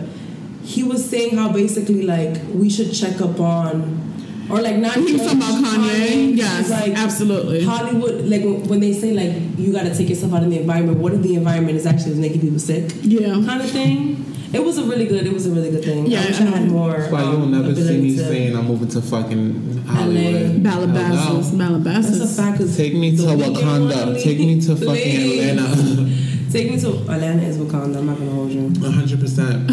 [0.70, 4.06] he was saying how basically like we should check up on.
[4.52, 4.96] Or like not.
[4.96, 6.38] He was talking about Kanye.
[6.38, 7.64] Yes, like absolutely.
[7.64, 11.00] Hollywood, like when they say like you got to take yourself out of the environment.
[11.00, 12.92] What if the environment is actually making people sick?
[13.02, 13.34] Yeah.
[13.46, 14.26] kind of thing.
[14.52, 15.26] It was a really good.
[15.28, 16.08] It was a really good thing.
[16.08, 16.92] Yeah, I wish I I had more.
[16.92, 20.64] That's why you'll um, never see me saying I'm moving to fucking Hollywood.
[20.64, 21.36] Calabasas, Hell.
[21.36, 22.78] That's a Calabasas.
[22.78, 24.22] Take me to Wakanda.
[24.24, 25.50] Take me to fucking.
[25.50, 26.06] Atlanta.
[26.52, 27.98] Take me to Atlanta is Wakanda.
[27.98, 28.62] I'm not gonna hold you.
[28.70, 29.70] 100%.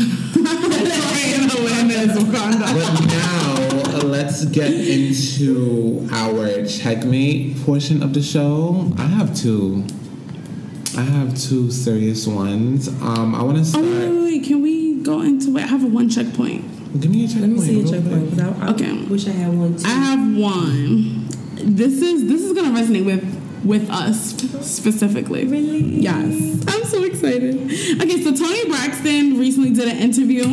[1.50, 2.66] Atlanta is Wakanda.
[2.74, 8.92] But now, uh, let's get into our checkmate portion of the show.
[8.98, 9.84] I have two.
[10.98, 12.88] I have two serious ones.
[12.88, 15.62] Um, I want to Oh wait, wait, wait, can we go into it?
[15.62, 17.00] I have a one checkpoint.
[17.00, 17.56] Give me a checkpoint.
[17.56, 18.28] Let me see a real checkpoint.
[18.34, 18.38] quick.
[18.44, 19.02] 'cause I, I Okay.
[19.04, 19.84] wish I had one too.
[19.86, 21.28] I have one.
[21.56, 23.35] This is this is gonna resonate with
[23.66, 24.30] with us
[24.66, 25.46] specifically.
[25.46, 25.78] Really?
[25.78, 26.64] Yes.
[26.68, 27.56] I'm so excited.
[28.00, 30.44] Okay, so Toni Braxton recently did an interview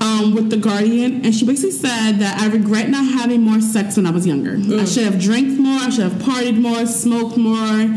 [0.00, 3.96] um, with The Guardian, and she basically said that I regret not having more sex
[3.96, 4.56] when I was younger.
[4.80, 7.96] I should have drank more, I should have partied more, smoked more.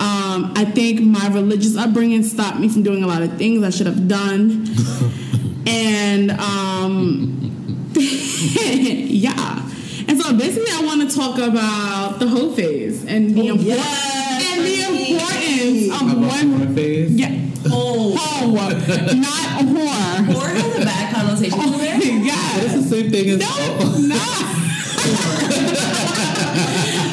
[0.00, 3.70] Um, I think my religious upbringing stopped me from doing a lot of things I
[3.70, 4.66] should have done.
[5.66, 9.70] and um, yeah.
[10.14, 13.64] And so basically, I want to talk about the whole phase and the, Oh, impor-
[13.64, 14.80] yes, and the
[15.10, 16.74] importance of About one.
[16.76, 17.10] phase.
[17.10, 17.34] Yeah.
[17.66, 18.14] Oh.
[18.16, 20.36] Oh, not a whore.
[20.36, 21.98] Or has a bad connotation to it.
[22.30, 23.38] Oh, it's the same thing as.
[23.40, 23.46] No,
[24.06, 24.14] no.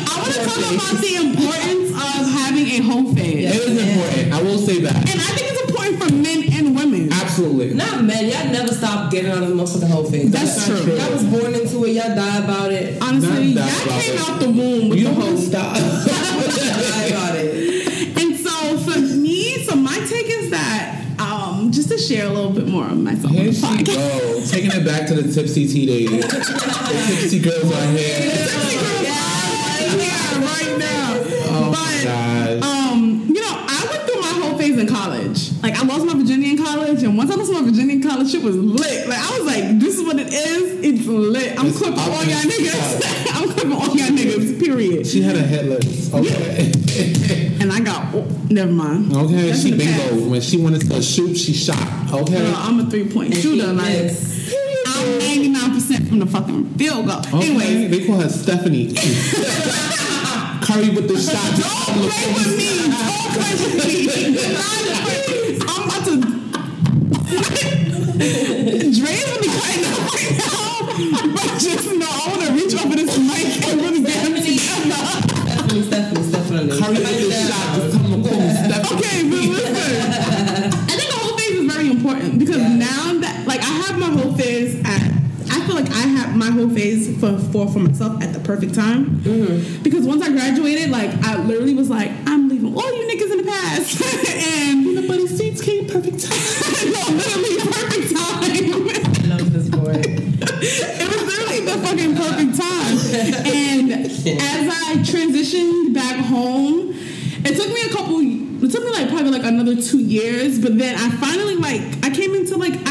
[0.05, 3.49] I want to talk about the importance of having a home phase.
[3.49, 4.31] It is important.
[4.33, 4.95] I will say that.
[4.95, 5.60] And I think it's important for
[6.21, 7.11] men and women.
[7.11, 7.73] Absolutely.
[7.73, 8.25] Not men.
[8.25, 10.31] Y'all never stop getting on the motherfucking whole thing.
[10.31, 10.93] That's not true.
[10.95, 11.91] Y'all was born into it.
[11.93, 13.01] Y'all die about it.
[13.01, 14.19] Honestly, Not y'all came it.
[14.29, 15.75] out the womb with You the whole stop.
[15.75, 17.71] die about it.
[18.21, 22.51] And so for me, so my take is that um, just to share a little
[22.51, 23.31] bit more of myself.
[23.31, 23.85] Here on the she podcast.
[23.95, 26.09] go, taking it back to the tipsy tea days.
[26.09, 28.19] the tipsy girls are here.
[29.01, 31.13] Yeah, right now.
[31.53, 32.63] Oh but my gosh.
[32.63, 35.61] um, you know, I went through my whole phase in college.
[35.61, 38.31] Like I lost my virginity in college, and once I lost my virginity in college,
[38.31, 39.07] shit was lit.
[39.07, 40.79] Like I was like, this is what it is.
[40.83, 41.59] It's lit.
[41.59, 43.33] I'm It's clipping all y'all niggas.
[43.35, 44.59] I'm clipping all y'all niggas.
[44.63, 45.05] Period.
[45.07, 46.13] She had a headless.
[46.13, 46.71] Okay.
[47.61, 49.15] And I got oh, never mind.
[49.15, 50.09] okay, That's she in the past.
[50.11, 50.29] bingo.
[50.29, 51.77] When she wanted to shoot, she shot.
[52.13, 52.37] Okay.
[52.39, 53.71] Girl, I'm a three point shooter.
[53.73, 54.29] Like Yes.
[54.87, 57.19] I'm 99 percent from the fucking field goal.
[57.19, 58.93] Okay, Anyways, they call her Stephanie.
[60.71, 61.35] Curry with the shot.
[61.59, 62.87] don't play with me.
[62.87, 64.07] Don't play with me.
[65.67, 66.15] I'm about to.
[68.95, 70.87] Dre's gonna be cutting up right now,
[71.35, 75.03] but just know I want to reach over this mic and really get him together.
[75.43, 76.71] Stephanie, Stephanie, Stephanie.
[76.79, 76.95] Curry
[86.41, 89.21] my whole phase for for, for myself at the perfect time.
[89.21, 89.83] Mm-hmm.
[89.83, 93.37] Because once I graduated, like I literally was like, I'm leaving all you niggas in
[93.45, 94.01] the past.
[94.57, 96.41] and the buddy seats came perfect time.
[96.93, 98.41] no, literally perfect time.
[98.41, 100.01] I love this boy.
[100.01, 102.95] it was literally the fucking perfect time.
[103.45, 106.89] And as I transitioned back home,
[107.45, 108.17] it took me a couple.
[108.63, 112.09] It took me like probably like another two years, but then I finally like I
[112.09, 112.90] came into like I did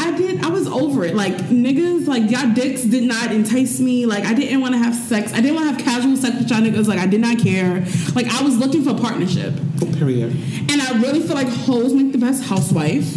[0.81, 1.15] over it.
[1.15, 4.05] Like niggas, like y'all dicks did not entice me.
[4.05, 5.33] Like I didn't want to have sex.
[5.33, 6.87] I didn't want to have casual sex with y'all niggas.
[6.87, 7.85] Like I did not care.
[8.15, 9.53] Like I was looking for partnership.
[9.97, 10.31] Period.
[10.71, 13.15] And I really feel like hoes make the best housewife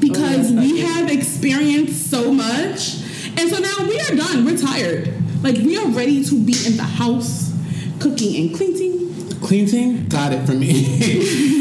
[0.00, 2.96] because Oh, we have experienced so much.
[3.36, 4.44] And so now we are done.
[4.44, 5.12] We're tired.
[5.42, 7.52] Like we are ready to be in the house,
[8.00, 9.40] cooking and cleaning.
[9.40, 11.60] Cleaning got it for me.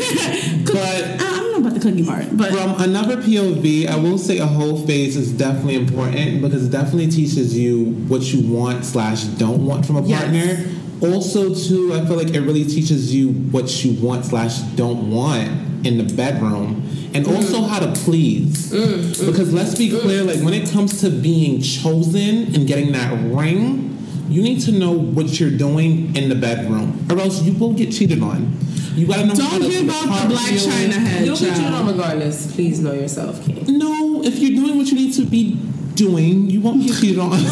[0.66, 4.46] But- don't know about the cooking part, but From another POV, I will say a
[4.46, 9.66] whole phase is definitely important because it definitely teaches you what you want slash don't
[9.66, 10.22] want from a Yes.
[10.22, 10.66] partner.
[11.02, 15.52] Also, too, I feel like it really teaches you what you want slash don't want
[15.86, 16.82] in the bedroom,
[17.14, 17.36] and mm.
[17.36, 18.72] also how to please.
[18.72, 22.94] Mm, mm, because let's be clear, like when it comes to being chosen and getting
[22.94, 23.90] that ring,
[24.30, 27.92] you need to know what you're doing in the bedroom, or else you will get
[27.92, 28.58] cheated on.
[28.96, 31.26] You gotta know don't give out the black china head.
[31.26, 31.74] You'll get you child.
[31.74, 32.54] on regardless.
[32.54, 33.80] Please know yourself, King.
[33.80, 35.56] No, if you're doing what you need to be
[35.96, 37.40] doing, you won't get cheated on.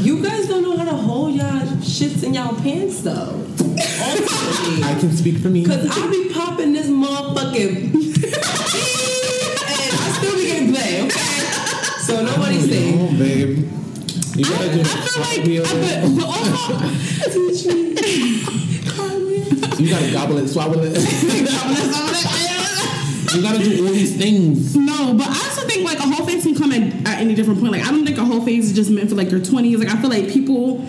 [0.00, 3.46] You guys don't know how to hold y'all shits in y'all pants though.
[3.78, 5.64] I can speak for me.
[5.64, 8.34] Cause I be popping this motherfucking and
[9.94, 11.40] I still be getting play, okay?
[12.00, 12.92] So nobody oh, say.
[12.98, 13.70] Oh, babe.
[14.36, 14.84] You gotta do I
[15.44, 15.72] feel like.
[15.72, 16.74] I, but, but also,
[19.78, 20.96] You gotta gobble it, swallow it.
[23.34, 24.76] You gotta do all these things.
[24.76, 27.58] No, but I also think like a whole phase can come at, at any different
[27.58, 27.72] point.
[27.72, 29.78] Like I don't think a whole phase is just meant for like your twenties.
[29.78, 30.86] Like I feel like people,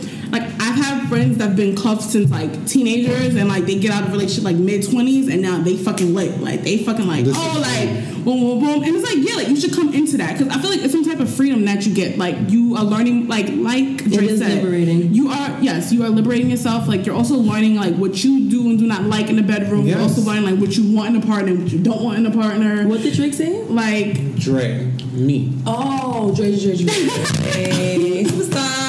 [1.06, 4.12] like I've friends that've been cuffed since like teenagers and like they get out of
[4.12, 6.40] relationship like mid twenties and now they fucking lit.
[6.42, 9.50] Like they fucking like This oh like boom boom boom and it's like yeah like
[9.50, 11.86] you should come into that because I feel like it's some type of freedom that
[11.86, 12.18] you get.
[12.18, 15.14] Like you are learning like like Drake is said, liberating.
[15.14, 16.88] You are yes you are liberating yourself.
[16.88, 19.86] Like you're also learning like what you do and do not like in the bedroom.
[19.86, 22.18] You're also learning like what you want in a partner and what you don't want
[22.18, 22.88] in a partner.
[22.88, 23.62] What did Drake say?
[23.64, 25.54] Like Dre, me.
[25.66, 27.12] Oh, Drake, Drake, Drake.
[27.54, 28.85] hey, superstar.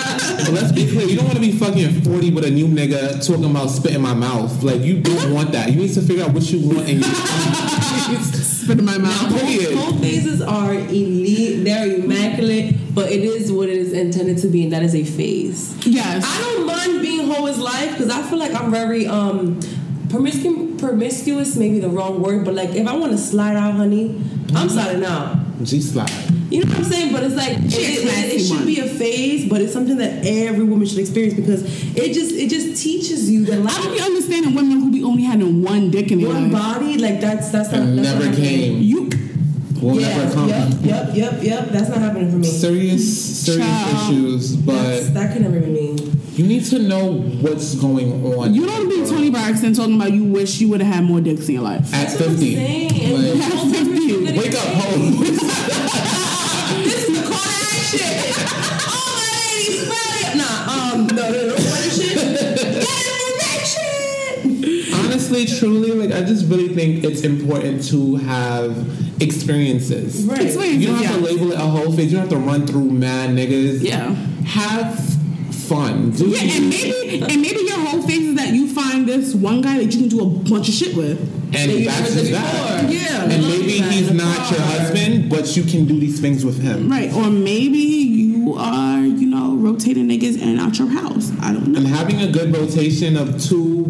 [0.46, 3.26] But let's be clear, you don't want to be fucking 40 with a new nigga
[3.26, 4.62] talking about spit in my mouth.
[4.62, 5.72] Like, you don't want that.
[5.72, 7.10] You need to figure out what you want in your
[8.22, 9.40] spit in my mouth.
[9.40, 9.76] Period.
[9.76, 11.64] Whole phases are elite.
[11.64, 15.02] They're immaculate, but it is what it is intended to be, and that is a
[15.02, 15.76] phase.
[15.84, 16.24] Yes.
[16.24, 19.58] I don't mind being whole as life because I feel like I'm very um
[20.10, 20.80] promiscuous.
[20.80, 24.22] Promiscuous, maybe the wrong word, but like if I want to slide out, honey,
[24.54, 25.38] I'm sliding out.
[25.64, 26.35] G slide.
[26.50, 27.12] You know what I'm saying?
[27.12, 30.62] But it's like it, it- it- should be a phase, but it's something that every
[30.64, 31.62] woman should experience because
[31.96, 35.02] it just it just teaches you that I don't life, be understanding women who be
[35.02, 36.74] only having one dick in their one life.
[36.78, 38.44] body, like that's that's not that's never not happening.
[38.44, 38.82] came.
[38.82, 39.10] You
[39.82, 40.48] Will Yeah, never come.
[40.48, 41.68] yep, yep, yep, yep.
[41.70, 42.46] That's not happening for me.
[42.48, 44.10] Serious, serious Child.
[44.14, 46.12] issues, That's, but that could never be me.
[46.34, 48.54] you need to know what's going on.
[48.54, 51.46] you don't be Toni Braxton talking about you wish you would have had more dicks
[51.48, 51.92] in your life.
[51.92, 52.56] at That's 50.
[52.56, 54.38] Like, And Fifty.
[54.38, 56.22] wake up, ho.
[57.86, 58.02] shit.
[58.86, 60.36] All my ladies, smell.
[60.36, 62.16] Nah, um, no, no, no, what is shit?
[62.16, 63.04] Get
[63.70, 65.04] information.
[65.04, 68.76] Honestly, truly, like, I just really think it's important to have
[69.22, 70.24] experiences.
[70.24, 70.42] Right.
[70.42, 72.12] Experiences, You don't have to label it a whole phase.
[72.12, 73.82] You don't have to run through mad niggas.
[73.82, 74.14] Yeah.
[74.44, 75.15] Have
[75.68, 76.10] fun.
[76.10, 79.60] Do Yeah, and maybe and maybe your whole phase is that you find this one
[79.60, 81.18] guy that you can do a bunch of shit with.
[81.54, 82.90] and you that's just that.
[82.90, 83.22] Yeah.
[83.24, 84.14] And maybe he's that.
[84.14, 86.88] not your husband, but you can do these things with him.
[86.90, 87.12] Right.
[87.12, 91.30] Or maybe you are, you know, rotating niggas in and out your house.
[91.40, 91.78] I don't know.
[91.78, 93.84] And having a good rotation of two,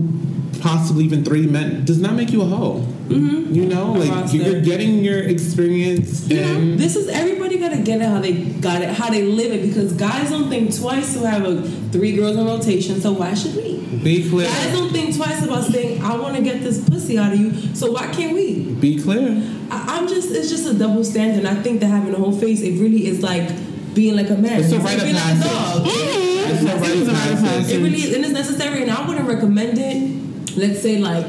[0.61, 2.81] possibly even three men, does not make you a hoe.
[3.09, 3.55] Mm-hmm.
[3.55, 4.37] You know, like roster.
[4.37, 8.83] you're getting your experience You know, this is everybody gotta get it how they got
[8.83, 12.37] it, how they live it, because guys don't think twice to have a three girls
[12.37, 13.01] in rotation.
[13.01, 13.77] So why should we?
[14.03, 14.49] be clear.
[14.49, 17.53] Guys don't think twice about saying, "I want to get this pussy out of you."
[17.75, 18.75] So why can't we?
[18.75, 19.43] Be clear.
[19.71, 21.45] I, I'm just, it's just a double standard.
[21.45, 23.49] And I think that having a whole face, it really is like
[23.95, 24.61] being like a man.
[24.61, 25.53] It's a like rite of being like a passage.
[25.53, 25.83] dog.
[26.49, 27.09] It's a rite of
[27.43, 27.77] passage.
[27.77, 28.83] It really is, and it's necessary.
[28.83, 30.26] And I wouldn't recommend it.
[30.57, 31.29] Let's say like,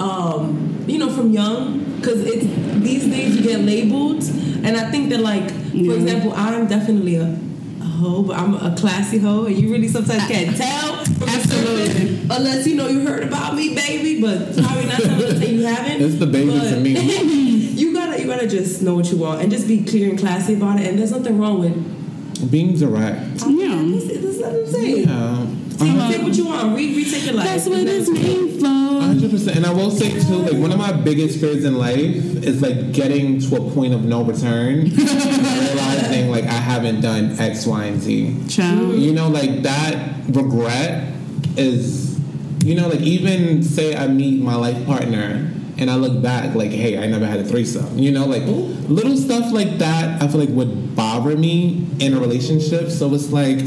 [0.00, 2.44] um, you know, from young, because it's
[2.82, 4.22] these days you get labeled,
[4.64, 7.38] and I think that like, for example, I'm definitely a,
[7.80, 12.20] a hoe, but I'm a classy hoe, and you really sometimes can't tell Absolutely.
[12.30, 14.20] unless you know you heard about me, baby.
[14.20, 16.02] But probably not something say you haven't.
[16.02, 16.92] It's the baby But to me.
[17.80, 20.54] you gotta, you gotta just know what you want and just be clear and classy
[20.54, 20.86] about it.
[20.86, 22.50] And there's nothing wrong with.
[22.50, 23.42] Being direct.
[23.46, 23.82] Yeah.
[23.84, 25.08] That's, that's what I'm saying.
[25.08, 25.46] Yeah.
[25.80, 26.76] Take, take what you want.
[26.76, 27.46] Re- retake your life.
[27.46, 28.66] That's what it's It's never- made for.
[29.00, 29.56] hundred percent.
[29.56, 31.98] And I will say too, like one of my biggest fears in life
[32.44, 37.38] is like getting to a point of no return, and realizing like I haven't done
[37.38, 38.36] X, Y, and Z.
[38.48, 38.98] Child.
[38.98, 39.96] You know, like that
[40.28, 41.12] regret
[41.56, 42.20] is,
[42.64, 46.70] you know, like even say I meet my life partner and I look back, like,
[46.70, 47.98] hey, I never had a threesome.
[47.98, 50.22] You know, like little stuff like that.
[50.22, 52.90] I feel like would bother me in a relationship.
[52.90, 53.58] So it's like,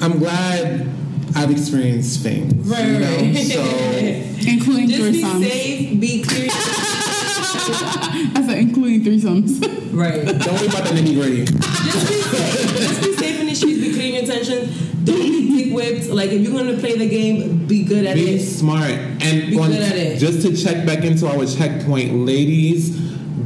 [0.00, 0.88] I'm glad
[1.36, 2.52] I've experienced things.
[2.68, 3.16] Right, you know?
[3.16, 3.36] right.
[3.36, 3.60] So.
[4.50, 5.42] Including Just be threesomes.
[5.48, 6.00] safe.
[6.00, 6.48] Be clear.
[6.52, 9.60] I said including threesomes.
[9.92, 10.24] right.
[10.44, 11.44] Don't worry about the nitty gritty.
[11.44, 12.78] Just be safe.
[12.78, 13.80] Just be safe in the streets.
[13.80, 14.90] Be clear in your intentions.
[15.04, 16.06] Don't be dick whipped.
[16.08, 18.40] Like if you're gonna play the game, be good at Be it.
[18.46, 20.18] smart and Be on- good at it.
[20.18, 22.96] just to check back into our checkpoint, ladies.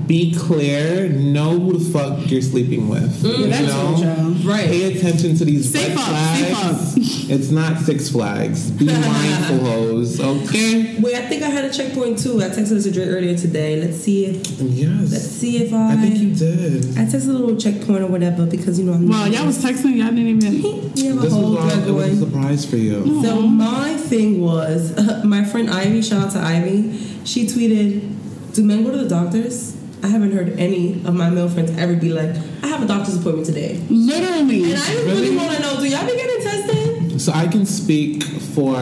[0.06, 1.08] Be clear.
[1.08, 3.22] Know who the fuck you're sleeping with.
[3.22, 3.96] Mm, you that's know?
[3.96, 4.50] so true.
[4.50, 4.66] Right.
[4.66, 6.94] Pay attention to these Safe red up, flags.
[6.94, 8.70] safe It's not Six Flags.
[8.70, 10.20] Be mindful, hoes.
[10.20, 10.96] Okay.
[11.00, 12.42] Wait, I think I had a checkpoint too.
[12.42, 13.80] I texted this to Dre earlier today.
[13.80, 15.10] Let's see if Yes.
[15.12, 15.92] let's see if I.
[15.92, 16.84] I think you did.
[16.98, 19.08] I texted a little checkpoint or whatever because you know I'm.
[19.08, 20.62] Well, y'all was texting, y'all didn't even.
[20.94, 23.22] We have a This whole was, all, drug it was a surprise for you.
[23.22, 24.94] So my thing was,
[25.24, 29.76] my friend Ivy, shout out to Ivy, she tweeted, "Do men go to the doctors?"
[30.04, 32.28] I haven't heard any of my male friends ever be like,
[32.62, 34.64] "I have a doctor's appointment today," Literally.
[34.64, 35.36] and I just really, Really?
[35.36, 37.20] want to know, do y'all be getting tested?
[37.22, 38.76] So I can speak for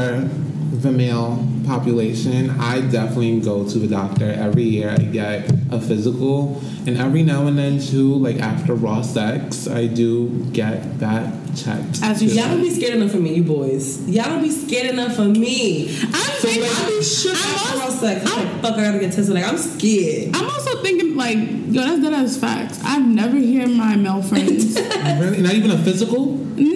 [0.83, 4.91] the male population, I definitely go to the doctor every year.
[4.91, 9.87] I get a physical, and every now and then too, like after raw sex, I
[9.87, 12.01] do get that checked.
[12.03, 12.35] As you too.
[12.37, 14.01] Y'all don't be scared enough of me, you boys.
[14.09, 15.89] Y'all don't be scared enough of me.
[16.03, 18.31] I'm So thinking, like, I be shook I'm after also- raw sex.
[18.33, 19.35] I'm like, fuck, I gotta get tested.
[19.35, 20.35] Like, I'm scared.
[20.37, 22.81] I'm also thinking like, yo, that's that as facts.
[22.85, 24.79] I've never heard my male friends.
[25.03, 25.43] Really?
[25.43, 26.27] Not even a physical?
[26.57, 26.75] no.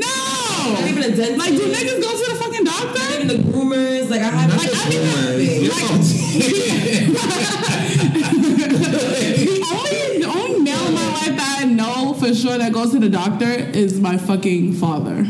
[0.67, 1.39] Not even a dentist.
[1.39, 2.36] Like, do niggas go to the
[3.29, 3.35] fucking Not doctor?
[3.35, 4.11] even the groomers.
[4.11, 6.17] Like, I have Not like, the groomers.
[9.47, 12.93] The only, the only male in my life that I know for sure that goes
[12.93, 15.27] to the doctor is my fucking father.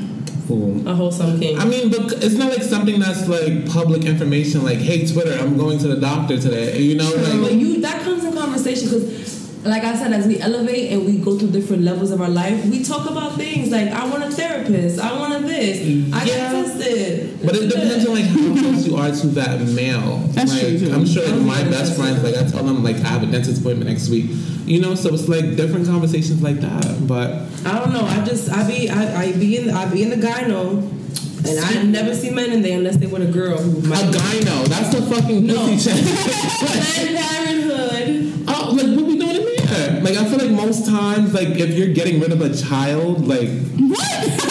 [0.46, 0.86] Cool.
[0.88, 1.58] a wholesome king.
[1.58, 4.62] I mean, but it's not like something that's like public information.
[4.62, 6.78] Like, hey, Twitter, I'm going to the doctor today.
[6.80, 9.35] You know, but like you that comes in conversation because,
[9.68, 12.64] like I said, as we elevate and we go through different levels of our life,
[12.66, 16.52] we talk about things like I want a therapist, I want a this, I Yeah.
[16.52, 17.38] got tested.
[17.44, 20.18] But it depends on like how close you are to that male.
[20.32, 20.92] That's like, true, too.
[20.92, 23.60] I'm sure like my best friends, like I tell them like I have a dentist
[23.60, 24.26] appointment next week.
[24.66, 27.06] You know, so it's like different conversations like that.
[27.06, 27.30] But
[27.64, 28.04] I don't know.
[28.04, 30.82] I just I be I, I be in I be in the gyno,
[31.46, 34.04] and I never see men in there unless they with a girl who a might.
[34.06, 35.54] gyno, that's the fucking No.
[35.68, 36.02] pussy check.
[36.58, 37.16] Planned
[37.70, 38.44] Parenthood.
[38.48, 39.15] oh, like what we doing in there?
[40.06, 43.48] Like I feel like most times, like if you're getting rid of a child, like
[43.74, 44.22] what?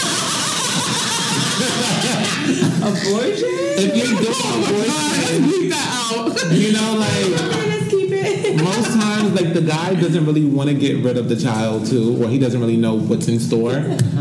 [2.84, 3.56] Abortion.
[3.80, 6.52] if you're doing oh abortion, Leave that out.
[6.52, 7.40] you know, like.
[7.40, 8.62] Okay, let's keep it.
[8.62, 12.22] most times like the guy doesn't really want to get rid of the child too
[12.22, 13.72] or he doesn't really know what's in store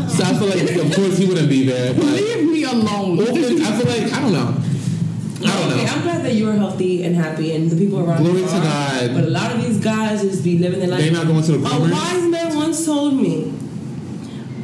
[0.07, 3.19] so i feel like of course he wouldn't be there but Leave me alone.
[3.21, 4.74] i feel like i don't know
[5.47, 8.23] i don't Okay, know I'm glad that you're healthy and happy, and the people around
[8.23, 8.63] Glory you to are.
[8.63, 9.13] God.
[9.13, 10.99] But a lot of these guys just be living their life.
[10.99, 13.53] They not going to the A wise man once told me,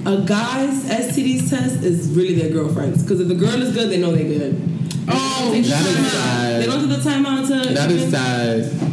[0.05, 3.99] a guy's STD test is really their girlfriend's because if the girl is good, they
[3.99, 4.69] know they're good.
[5.07, 6.61] Oh, They That is time sad.
[6.61, 7.73] They don't do the time out to.
[7.73, 8.91] that is sad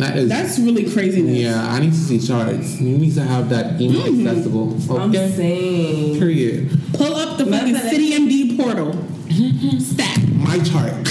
[0.00, 1.36] that is that's really craziness.
[1.36, 4.26] yeah i need to see charts you need to have that email mm-hmm.
[4.26, 6.18] accessible I'm okay saying.
[6.18, 8.92] period Pull up the fucking Matter City MD portal.
[8.92, 9.78] Mm-hmm.
[9.78, 10.18] Stat.
[10.32, 11.06] my chart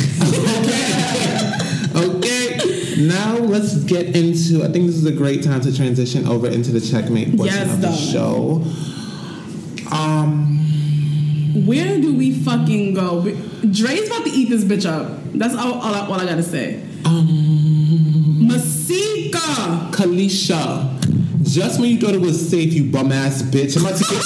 [3.10, 6.72] now let's get into i think this is a great time to transition over into
[6.72, 8.64] the checkmate portion Yes, of the show
[9.92, 10.58] um
[11.66, 13.24] Where do we fucking go?
[13.72, 15.20] Dre's about to eat this bitch up.
[15.34, 16.80] That's all, all, I, all I gotta say.
[17.06, 19.40] Um, Masika.
[19.92, 20.88] Kalysha,
[21.44, 23.76] just when you thought it was safe, you bum ass bitch.
[23.78, 24.24] I'm about to get,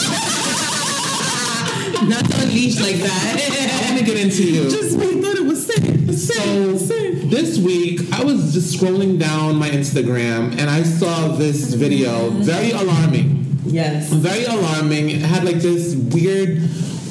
[2.10, 3.82] Not to unleash like that.
[3.90, 4.70] I'm gonna get into you.
[4.70, 5.84] Just you thought it was safe.
[6.14, 6.80] So Safe.
[6.80, 7.30] Safe.
[7.30, 12.72] this week, I was just scrolling down my Instagram and I saw this video, very
[12.72, 13.60] alarming.
[13.66, 14.10] yes.
[14.10, 15.10] Very alarming.
[15.10, 16.62] It had like this weird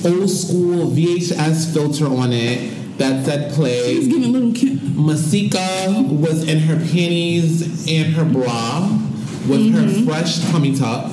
[0.04, 4.06] old school VHS filter on it that said play.
[4.06, 4.96] giving little kid.
[4.96, 8.88] Masika was in her panties and her bra
[9.48, 10.06] with her mm-hmm.
[10.08, 11.12] fresh tummy tuck,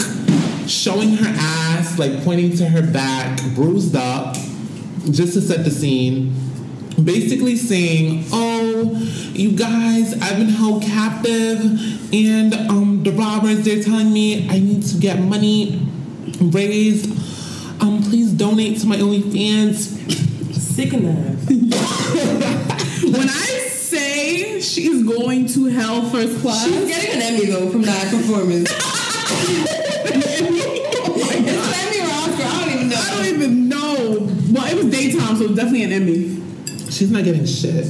[0.70, 4.36] showing her ass, like pointing to her back, bruised up,
[5.12, 6.36] just to set the scene.
[7.04, 8.96] Basically saying, "Oh,
[9.34, 14.84] you guys, I've been held captive, and um, the robbers they're telling me I need
[14.84, 15.88] to get money
[16.42, 17.10] raised.
[17.82, 19.98] Um, please donate to my OnlyFans."
[20.54, 21.36] Sick enough.
[23.02, 27.82] When I say she's going to hell first class, She's getting an Emmy though from
[27.84, 29.76] that performance.
[34.70, 36.42] it was daytime, so it was definitely an Emmy.
[36.92, 37.86] She's not getting shit.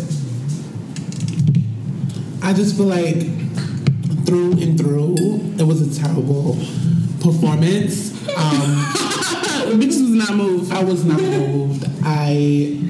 [2.41, 3.17] I just feel like
[4.25, 5.15] through and through,
[5.57, 6.55] it was a terrible
[7.21, 8.11] performance.
[8.29, 8.85] Um,
[9.79, 10.71] Bitches was not moved.
[10.71, 11.85] I was not moved.
[12.03, 12.81] I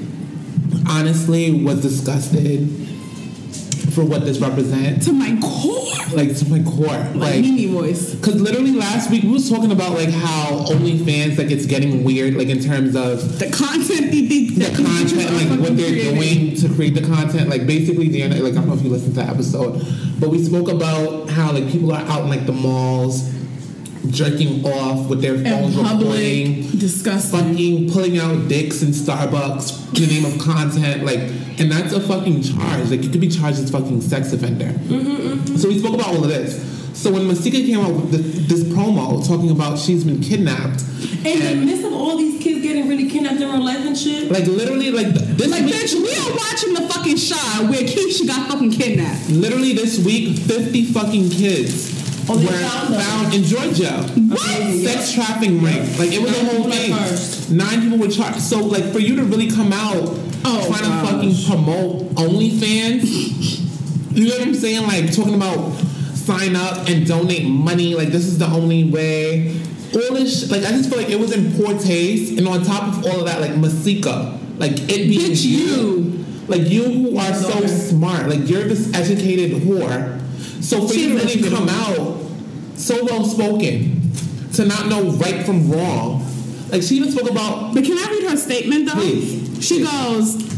[0.88, 2.89] honestly was disgusted
[3.90, 5.06] for what this represents.
[5.06, 5.86] To my core.
[6.16, 6.86] Like to my core.
[6.86, 8.18] Like, Like Mimi voice.
[8.20, 12.34] Cause literally last week we was talking about like how OnlyFans like it's getting weird
[12.34, 16.14] like in terms of The content they think the content, like what they're creating.
[16.16, 17.48] doing to create the content.
[17.48, 19.84] Like basically, Diana, like I don't know if you listened to the episode,
[20.18, 23.22] but we spoke about how like people are out in like the malls,
[24.08, 27.38] jerking off with their In phones public, recording, disgusting.
[27.40, 31.18] fucking pulling out dicks in Starbucks in the name of content, like,
[31.60, 32.90] and that's a fucking charge.
[32.90, 34.66] Like you could be charged as fucking sex offender.
[34.66, 35.56] Mm-hmm, mm-hmm.
[35.56, 36.68] So we spoke about all of this.
[36.98, 40.82] So when Masika came out with this, this promo talking about she's been kidnapped,
[41.24, 44.30] In the midst of all these kids getting really kidnapped in real life and shit.
[44.30, 48.26] like literally, like this Like, week- bitch, we are watching the fucking shot where Keisha
[48.26, 49.30] got fucking kidnapped.
[49.30, 51.99] Literally this week, 50 fucking kids
[52.32, 53.92] Oh, were found found in Georgia.
[54.02, 54.84] What?
[54.84, 55.80] Sex trafficking ring.
[55.98, 56.90] Like it was a whole thing.
[56.90, 57.50] charged.
[57.52, 58.40] Nine people were charged.
[58.40, 61.08] So like for you to really come out Oh, trying gosh.
[61.08, 63.04] to fucking promote OnlyFans.
[64.16, 64.86] you know what I'm saying?
[64.86, 65.72] Like talking about
[66.14, 67.94] sign up and donate money.
[67.94, 69.56] Like this is the only way.
[69.92, 72.38] All this, sh- like I just feel like it was in poor taste.
[72.38, 76.24] And on top of all of that, like Masika, like it being Bitch, you.
[76.46, 80.18] like you who are so smart, like you're this educated whore.
[80.62, 82.19] So for you to really come out
[82.80, 84.10] so well spoken,
[84.54, 86.26] to not know right from wrong,
[86.70, 88.92] like she even spoke about But can I read her statement though?
[88.94, 89.64] Please.
[89.64, 90.49] She goes,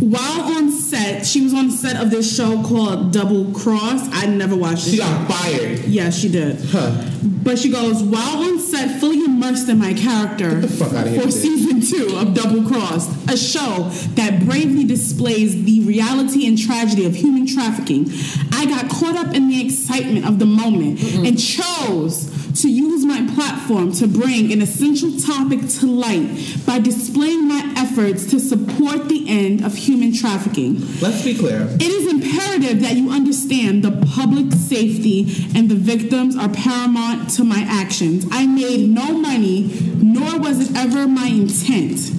[0.00, 4.08] while on set, she was on set of this show called Double Cross.
[4.12, 4.90] I never watched it.
[4.92, 5.80] she got fired.
[5.84, 6.60] Yeah, she did.
[6.66, 7.04] Huh.
[7.42, 11.22] But she goes, while on set, fully immersed in my character the fuck outta here,
[11.22, 17.04] for season two of Double Cross, a show that bravely displays the reality and tragedy
[17.06, 18.06] of human trafficking,
[18.52, 23.26] I got caught up in the excitement of the moment and chose to use my
[23.34, 29.26] platform to bring an essential topic to light by displaying my efforts to support the
[29.28, 30.80] end of human trafficking.
[31.00, 31.62] Let's be clear.
[31.62, 37.44] It is imperative that you understand the public safety and the victims are paramount to
[37.44, 38.26] my actions.
[38.30, 42.12] I made no money, nor was it ever my intent.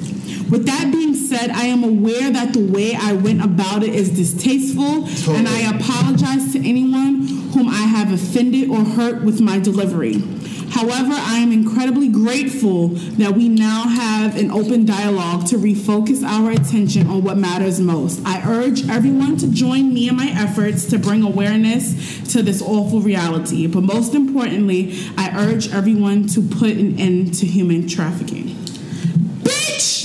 [0.49, 4.09] With that being said, I am aware that the way I went about it is
[4.09, 10.23] distasteful, and I apologize to anyone whom I have offended or hurt with my delivery.
[10.71, 12.87] However, I am incredibly grateful
[13.17, 18.21] that we now have an open dialogue to refocus our attention on what matters most.
[18.25, 23.01] I urge everyone to join me in my efforts to bring awareness to this awful
[23.01, 23.67] reality.
[23.67, 28.55] But most importantly, I urge everyone to put an end to human trafficking.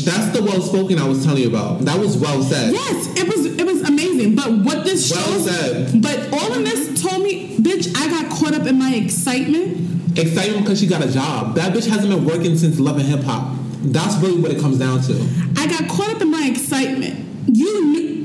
[0.04, 1.80] That's the well spoken I was telling you about.
[1.80, 2.72] That was well said.
[2.72, 4.34] Yes, it was it was amazing.
[4.36, 6.02] But what this Well shows said.
[6.02, 10.18] but all of this told me, bitch, I got caught up in my excitement.
[10.18, 11.54] Excitement because she got a job.
[11.56, 13.56] That bitch hasn't been working since Love and Hip Hop.
[13.82, 15.14] That's really what it comes down to.
[15.56, 17.24] I got caught up in my excitement.
[17.52, 18.23] You knew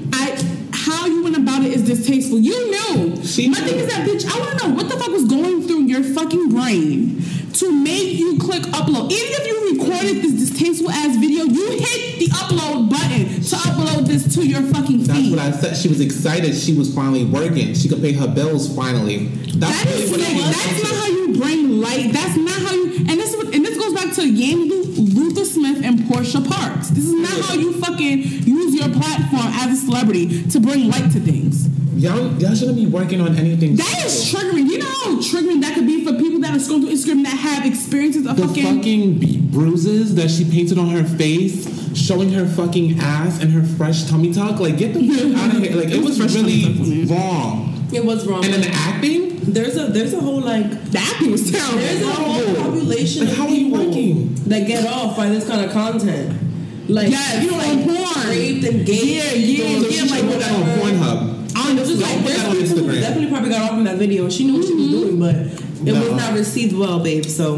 [0.86, 2.40] how you went about it is distasteful.
[2.40, 3.24] You knew.
[3.24, 5.84] She my thing is that bitch, I wanna know what the fuck was going through
[5.84, 7.22] your fucking brain
[7.54, 9.12] to make you click upload.
[9.12, 14.08] Even if you recorded this distasteful ass video, you hit the upload button to upload
[14.08, 15.76] this to your fucking That's what I said.
[15.76, 16.56] She was excited.
[16.56, 17.74] She was finally working.
[17.74, 19.28] She could pay her bills finally.
[19.60, 22.14] That's That really is what it down that's not how you bring light.
[22.14, 22.96] That's not how you.
[23.10, 24.89] And this and this goes back to Yanni
[25.30, 26.90] Luther Smith and Portia Parks.
[26.90, 31.12] This is not how you fucking use your platform as a celebrity to bring light
[31.12, 31.68] to things.
[31.96, 33.76] Y'all, y'all shouldn't be working on anything.
[33.76, 34.68] That is triggering.
[34.68, 37.38] You know how triggering that could be for people that are scrolling through Instagram that
[37.38, 38.78] have experiences of the fucking.
[38.78, 43.62] fucking b- bruises that she painted on her face, showing her fucking ass and her
[43.62, 44.60] fresh tummy tuck.
[44.60, 45.76] Like, get the fuck out of here.
[45.76, 47.88] Like, it, It was was, fresh tummy tuck for really wrong.
[47.94, 48.46] It was wrong.
[48.46, 49.29] And then the acting.
[49.44, 51.78] There's a there's a whole like that was terrible.
[51.80, 54.34] there's a whole population Like, of how are you working?
[54.48, 56.38] that get off by this kind of content.
[56.90, 58.28] Like Yes, you know, like porn.
[58.30, 59.18] raped and gay.
[59.18, 61.36] Yeah, yeah, So yeah, like put that on Pornhub.
[61.56, 64.28] I was just like, there's people who definitely probably got off in that video.
[64.30, 64.91] She knew what she was mm-hmm.
[64.91, 65.36] doing, but
[65.88, 66.02] it No.
[66.02, 67.26] was not received well, babe.
[67.26, 67.56] So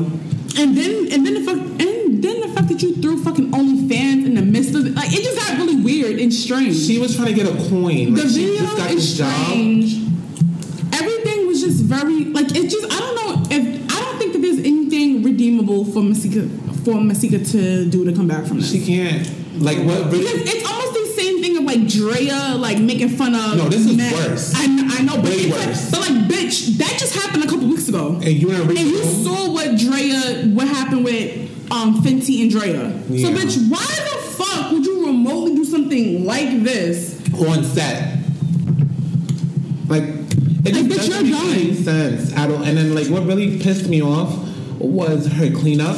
[0.57, 4.25] And then and then the fuck and then the fact that you threw fucking OnlyFans
[4.25, 6.75] in the midst of it, like it just got really weird and strange.
[6.75, 8.13] She was trying to get a coin.
[8.13, 10.00] the Like, video just got is this job.
[11.61, 14.59] Was just very like it just I don't know if I don't think that there's
[14.59, 16.47] anything redeemable for Masika
[16.83, 18.71] for Masika to do to come back from this.
[18.71, 19.29] She can't.
[19.61, 23.57] Like, what because it's almost the same thing of like Drea like making fun of
[23.57, 24.11] No, this is men.
[24.13, 24.53] worse.
[24.55, 25.91] I, I know, but, it's like- worse.
[25.91, 28.13] but like bitch, that just happened a couple weeks ago.
[28.15, 32.89] And you And you saw what Drea, what happened with um, Fenty and Drea.
[33.09, 33.27] Yeah.
[33.27, 37.19] So, bitch, why the fuck would you remotely do something like this?
[37.33, 38.17] on set.
[39.87, 40.20] Like,
[40.65, 42.63] it Like, you're make any sense at all.
[42.63, 44.37] And then, like, what really pissed me off
[44.79, 45.97] was her cleanup.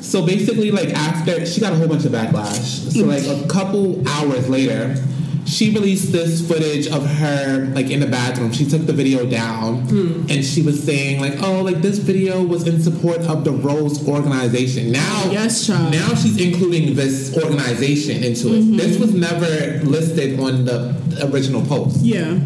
[0.00, 2.92] So basically, like, after she got a whole bunch of backlash.
[2.92, 4.96] So, like, a couple hours later,
[5.44, 8.52] she released this footage of her, like, in the bathroom.
[8.52, 10.26] She took the video down hmm.
[10.30, 14.06] and she was saying, like, oh, like, this video was in support of the Rose
[14.08, 14.92] organization.
[14.92, 15.92] Now, Yes, child.
[15.92, 18.60] now she's including this organization into it.
[18.62, 18.76] Mm-hmm.
[18.76, 20.94] This was never listed on the
[21.30, 21.98] original post.
[22.00, 22.38] Yeah.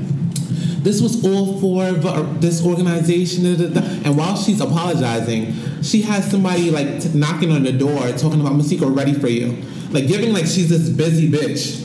[0.87, 1.91] This was all for
[2.39, 7.99] this organization, and while she's apologizing, she has somebody like t- knocking on the door,
[8.13, 11.83] talking about Masika ready for you, like giving like she's this busy bitch,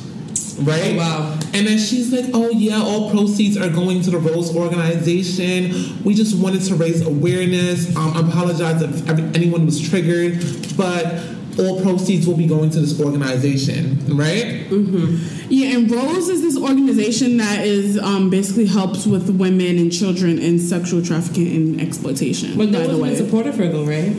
[0.67, 0.93] right?
[0.93, 1.39] Oh, wow.
[1.51, 6.03] And then she's like, "Oh yeah, all proceeds are going to the Rose organization.
[6.03, 7.95] We just wanted to raise awareness.
[7.95, 10.45] Um, I apologize if every, anyone was triggered,
[10.77, 14.65] but." All proceeds will be going to this organization, right?
[14.69, 15.47] Mm-hmm.
[15.49, 20.39] Yeah, and Rose is this organization that is um, basically helps with women and children
[20.39, 22.57] in sexual trafficking and exploitation.
[22.57, 24.15] but by no the one's way, been for her though, right?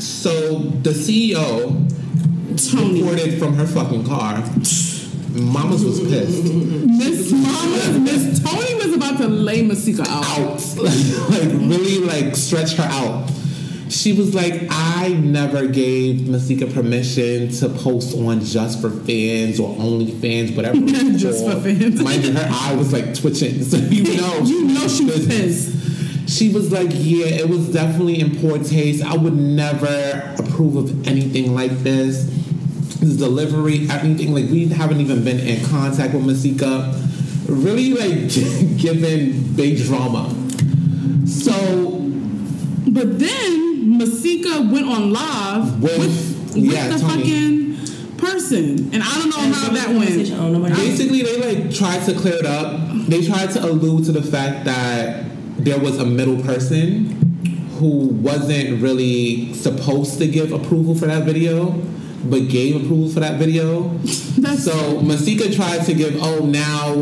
[0.00, 1.90] So the CEO
[2.70, 3.02] Tony.
[3.02, 4.42] reported from her fucking car
[5.34, 6.44] Mamas was pissed.
[6.44, 10.24] Miss Mama, Miss Tony was about to lay Masika out.
[10.38, 13.28] out, like really like stretch her out.
[13.88, 19.74] She was like, I never gave Masika permission to post on Just for Fans or
[19.76, 20.78] OnlyFans, whatever.
[21.18, 21.60] Just for.
[21.60, 22.02] Fans.
[22.02, 26.28] Mind you, her eye was like twitching, so you know, You know she was pissed.
[26.28, 29.04] She was like, Yeah, it was definitely in poor taste.
[29.04, 32.24] I would never approve of anything like this.
[33.00, 34.34] This delivery, everything.
[34.34, 36.98] Like, we haven't even been in contact with Masika.
[37.46, 38.30] Really, like,
[38.80, 40.34] giving big drama.
[41.26, 42.03] So,
[42.86, 47.12] But then Masika went on live With- with, with yeah, the Tony.
[47.14, 48.90] fucking person.
[48.92, 50.76] And I don't know how that went.
[50.76, 52.80] Basically, they like tried to clear it up.
[53.08, 55.24] They tried to allude to the fact that
[55.58, 57.20] there was a middle person
[57.78, 61.72] who wasn't really supposed to give approval for that video,
[62.30, 63.98] but gave approval for that video.
[64.58, 66.94] So Masika tried to give, oh, now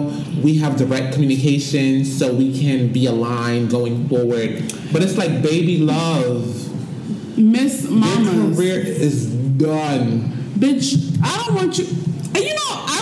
[0.42, 4.72] we have direct communication so we can be aligned going forward.
[4.92, 6.58] But it's like, baby love,
[7.38, 8.56] Miss your Mamas.
[8.56, 10.30] career is done.
[10.58, 11.86] Bitch, I don't want you.
[11.86, 13.01] And you know, I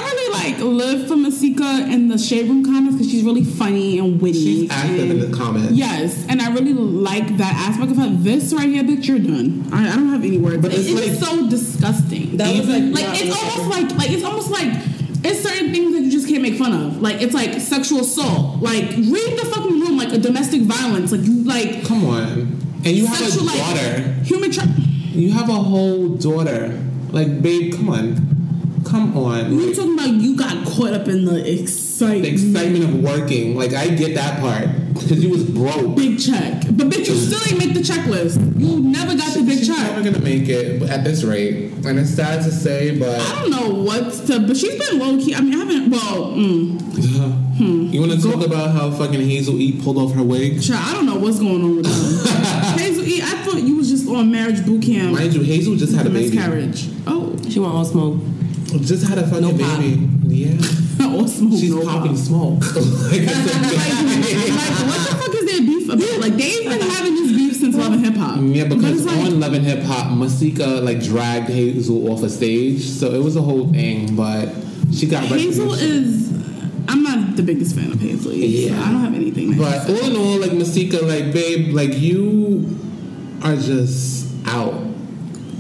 [0.53, 4.39] like live for Masika in the Shade Room comments because she's really funny and witty.
[4.63, 5.73] She's active and- in the comments.
[5.73, 8.09] Yes, and I really like that aspect of her.
[8.11, 9.69] This right here, bitch, you're done.
[9.73, 10.59] I, I don't have any words.
[10.63, 12.37] But it's it's like- so disgusting.
[12.37, 14.69] That was like, like it's what- almost like like it's almost like
[15.23, 17.01] it's certain things that you just can't make fun of.
[17.03, 18.61] Like it's like sexual assault.
[18.63, 21.13] Like read the fucking room like a domestic violence.
[21.13, 22.27] Like you like Come on.
[22.83, 24.01] And you have sexual a like daughter.
[24.25, 24.51] human.
[24.51, 24.67] Tra-
[25.13, 26.79] You have a whole daughter.
[27.11, 28.15] Like, babe, come on.
[28.85, 29.53] Come on.
[29.53, 32.23] you Like, talking about you got caught up in the excitement.
[32.23, 33.57] the excitement of working.
[33.57, 34.69] Like, I get that part.
[34.95, 35.97] Because you was broke.
[35.97, 38.37] Big check, but bitch, you still ain't make the checklist.
[38.61, 39.59] You never got the big check.
[39.59, 39.93] She's check.
[39.97, 41.73] never gonna make it at this rate.
[41.87, 45.17] And it's sad to say, but I don't know what's to, but she's been low
[45.17, 45.35] key.
[45.35, 45.91] I mean, I haven't.
[45.91, 50.61] Well, mm, you wanna talk about how fucking Hazel E pulled off her wig?
[50.63, 52.79] child, I don't know what's going on with her.
[52.79, 55.13] Hazel E, I thought you was just on marriage boot camp.
[55.13, 56.35] Mind you, Hazel just had a baby.
[56.37, 56.89] miscarriage.
[57.07, 58.19] Oh, She want all smoke.
[58.79, 60.09] Just had a fucking No baby.
[60.35, 60.57] Yeah.
[61.03, 61.59] Oh, or smoke.
[61.59, 62.19] She's no popping pop.
[62.19, 62.61] smoke.
[62.77, 63.25] like, like,
[64.85, 66.21] what the fuck is their beef about?
[66.21, 68.39] Like, they've been having this beef since Love and Hip Hop.
[68.43, 72.29] Yeah, because it's like, on Love and Hip Hop, Masika like dragged Hazel off a
[72.29, 74.15] stage, so it was a whole thing.
[74.15, 74.51] But
[74.93, 76.29] she got Hazel is.
[76.87, 78.33] I'm not the biggest fan of Hazel.
[78.33, 78.83] E, so Yeah.
[78.83, 79.57] I don't have anything.
[79.57, 82.79] But all in all, like Masika, like babe, like you
[83.43, 84.75] are just out.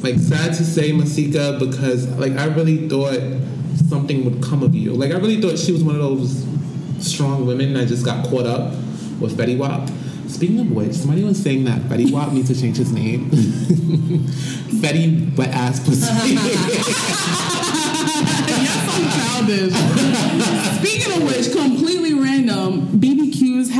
[0.02, 3.20] Like sad to say, Masika, because like I really thought
[3.88, 4.92] something would come of you.
[4.92, 6.46] Like I really thought she was one of those
[7.00, 8.72] strong women that just got caught up
[9.20, 9.90] with Fetty Wap.
[10.28, 13.30] Speaking of which, somebody was saying that Fetty Wap needs to change his name.
[14.80, 16.06] Fetty wet ass pussy.
[18.60, 19.06] Yes, I'm
[19.46, 19.74] childish.
[20.78, 21.49] Speaking of which, completely random, BBQs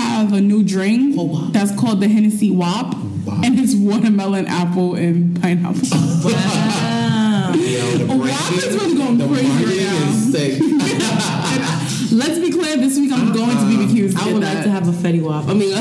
[0.01, 1.15] have a new drink
[1.53, 2.95] that's called the Hennessy WAP,
[3.27, 3.41] Wow.
[3.45, 5.83] and it's watermelon, apple, and pineapple.
[6.25, 7.53] Wow.
[7.55, 9.81] Yo, the Wap is really going the crazy right
[11.59, 11.87] now.
[12.17, 14.15] Let's be clear, this week I'm going to BBQs.
[14.17, 14.29] Uh-uh.
[14.29, 14.55] I would that.
[14.57, 15.47] like to have a Fetty Wap.
[15.49, 15.79] I mean, a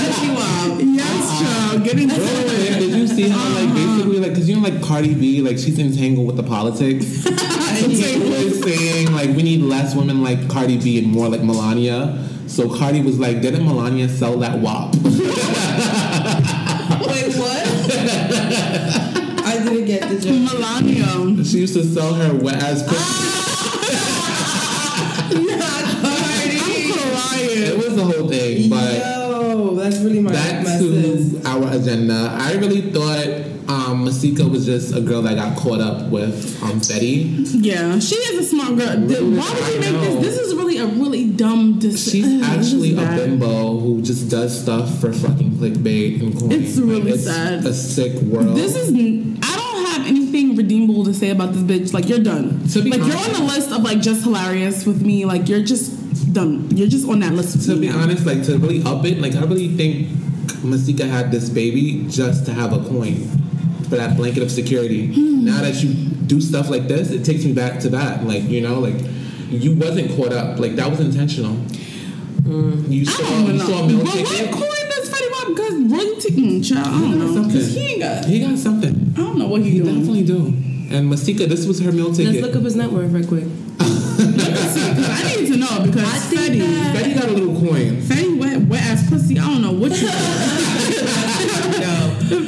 [0.00, 0.80] Hennessy WAP.
[0.80, 1.40] Yes, uh-uh.
[1.70, 1.84] child.
[1.84, 2.78] Get into it.
[2.80, 5.78] Did you see how like basically like because you know like Cardi B like she's
[5.78, 7.04] entangled with the politics.
[7.80, 11.42] So people was saying like we need less women like Cardi B and more like
[11.42, 12.26] Melania.
[12.46, 14.94] So Cardi was like, didn't Melania sell that WAP?
[15.04, 15.12] wait,
[17.36, 17.66] what?
[19.46, 20.58] I didn't get the joke.
[20.58, 21.44] Melania.
[21.44, 22.88] she used to sell her wet ass ah!
[22.88, 23.40] pussy.
[25.62, 25.90] I'm
[26.92, 27.62] crying.
[27.62, 28.98] It was the whole thing, but.
[28.98, 32.30] Yo, that's really my Back to our agenda.
[32.32, 36.80] I really thought um, Masika was just a girl that got caught up with um,
[36.80, 37.46] Fetty.
[37.62, 39.06] Yeah, she is a smart girl.
[39.06, 40.24] Th- Why would you make this?
[40.24, 42.40] This is really a really dumb decision.
[42.40, 46.50] She's actually a bimbo who just does stuff for fucking clickbait and coin.
[46.50, 47.64] It's really it's sad.
[47.64, 48.56] A sick world.
[48.56, 48.90] This is.
[48.90, 51.92] I don't have anything redeemable to say about this bitch.
[51.94, 52.66] Like you're done.
[52.70, 55.24] To be like you're on the list of like just hilarious with me.
[55.26, 56.76] Like you're just done.
[56.76, 57.64] You're just on that list.
[57.68, 58.00] To be now.
[58.00, 60.08] honest, like to really up it, like I really think
[60.64, 63.40] Masika had this baby just to have a coin
[63.90, 65.08] for that blanket of security.
[65.12, 65.44] Hmm.
[65.44, 65.92] Now that you
[66.26, 68.24] do stuff like this, it takes me back to that.
[68.24, 68.94] Like you know, like
[69.50, 70.58] you wasn't caught up.
[70.58, 71.56] Like that was intentional.
[72.46, 73.66] You I saw, don't even you know.
[73.66, 74.50] saw a meal but what ticket.
[74.52, 75.46] coin does Fetty Wap?
[75.48, 76.86] Because royalty, mm, child.
[76.86, 77.26] I don't know.
[77.34, 77.52] Something.
[77.52, 78.24] Because he ain't got.
[78.24, 79.14] He got something.
[79.16, 79.94] I don't know what he, He doing.
[79.98, 80.46] definitely do.
[80.96, 83.44] And Masika, this was her meal Let's look up his net worth right quick.
[83.78, 84.76] Because
[85.08, 88.02] I need to know because I think Fetty, that- Betty got a little coin.
[88.02, 89.38] Fetty wet, wet ass pussy.
[89.38, 90.08] I don't know what you.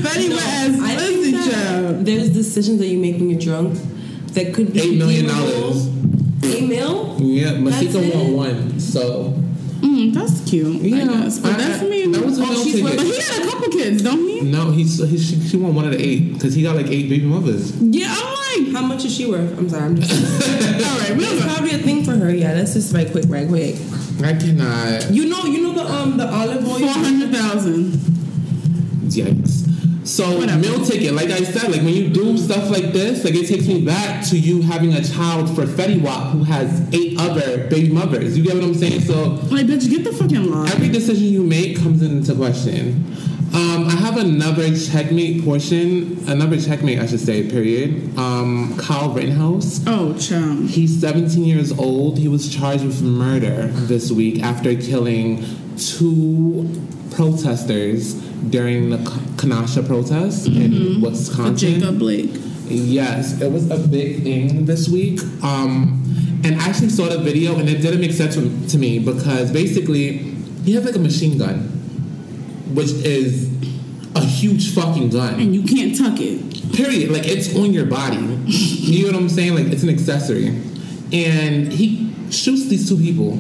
[0.03, 0.97] Fetty wet ass I
[1.53, 2.07] pussy, think that- child.
[2.07, 3.79] there's decisions that you make when you're drunk
[4.35, 5.87] that could be Eight million dollars.
[6.45, 7.17] Eight mil?
[7.21, 8.81] Yeah, That's Masika won one.
[8.81, 9.39] So
[9.83, 10.81] Mm, that's cute.
[10.81, 11.41] Yeah, I guess.
[11.41, 12.07] But I- that's I- me.
[12.07, 12.97] that was a oh, she's ticket.
[12.97, 14.41] But he had a couple kids, don't he?
[14.43, 17.09] no, he's he, she, she won one of the eight because he got like eight
[17.11, 17.77] baby mothers.
[17.81, 19.59] Yeah, I'm like, How much is she worth?
[19.59, 20.13] I'm sorry, I'm just.
[20.89, 21.53] all right, we don't It's know.
[21.55, 22.33] probably a thing for her.
[22.33, 23.75] Yeah, that's just right quick, right quick.
[24.23, 25.11] I cannot.
[25.11, 26.79] You know, you know the um the olive oil.
[26.79, 27.93] Four hundred thousand.
[29.11, 29.69] Yikes.
[30.13, 30.59] So Whatever.
[30.61, 33.67] meal ticket, like I said, like when you do stuff like this, like it takes
[33.67, 37.89] me back to you having a child for Fetty Wap who has eight other baby
[37.89, 38.37] mothers.
[38.37, 39.01] You get what I'm saying?
[39.01, 40.69] So Like, bitch, get the fucking line.
[40.69, 43.07] every decision you make comes into question.
[43.55, 48.17] Um, I have another checkmate portion, another checkmate, I should say, period.
[48.19, 49.81] Um, Kyle Rittenhouse.
[49.87, 50.69] oh, chum.
[50.69, 52.19] He's 17 years old.
[52.19, 55.43] He was charged with murder this week after killing
[55.79, 56.69] two
[57.15, 61.81] protesters during the K- Kenosha protest in For Wisconsin.
[61.81, 62.31] Jacob Blake.
[62.67, 65.21] Yes, it was a big thing this week.
[65.43, 65.99] Um,
[66.45, 69.53] and I actually saw the video, and it didn't make sense to, to me because
[69.53, 70.19] basically
[70.65, 71.59] he has like a machine gun,
[72.75, 73.51] which is
[74.15, 75.35] a huge fucking gun.
[75.41, 76.73] And you can't tuck it.
[76.75, 77.11] Period.
[77.11, 78.17] Like it's on your body.
[78.47, 79.55] you know what I'm saying?
[79.55, 80.49] Like it's an accessory.
[81.13, 83.37] And he shoots these two people.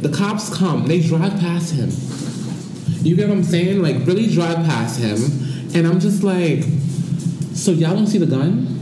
[0.00, 0.86] The cops come.
[0.86, 1.90] They drive past him.
[3.02, 3.82] You get what I'm saying?
[3.82, 5.18] Like really drive past him.
[5.74, 6.62] And I'm just like,
[7.54, 8.78] so y'all don't see the gun?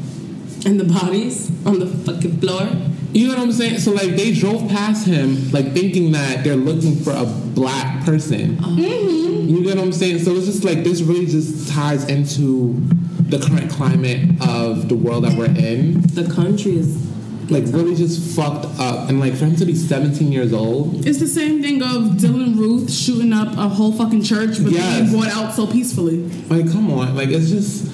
[0.66, 2.68] and the bodies on the fucking floor.
[3.12, 3.78] You know what I'm saying?
[3.78, 8.58] So like they drove past him, like thinking that they're looking for a black person.
[8.60, 8.76] Oh.
[8.76, 9.48] Mm-hmm.
[9.48, 10.18] You get what I'm saying?
[10.18, 12.74] So it's just like this really just ties into
[13.28, 16.02] the current climate of the world that we're in.
[16.02, 16.96] The country is
[17.48, 19.08] Like really just fucked up.
[19.08, 22.56] And like for him to be 17 years old, It's the same thing of Dylann
[22.58, 25.08] Roof shooting up a whole fucking church, but Yes.
[25.10, 26.28] being brought out so peacefully.
[26.50, 27.86] like come on, like it's just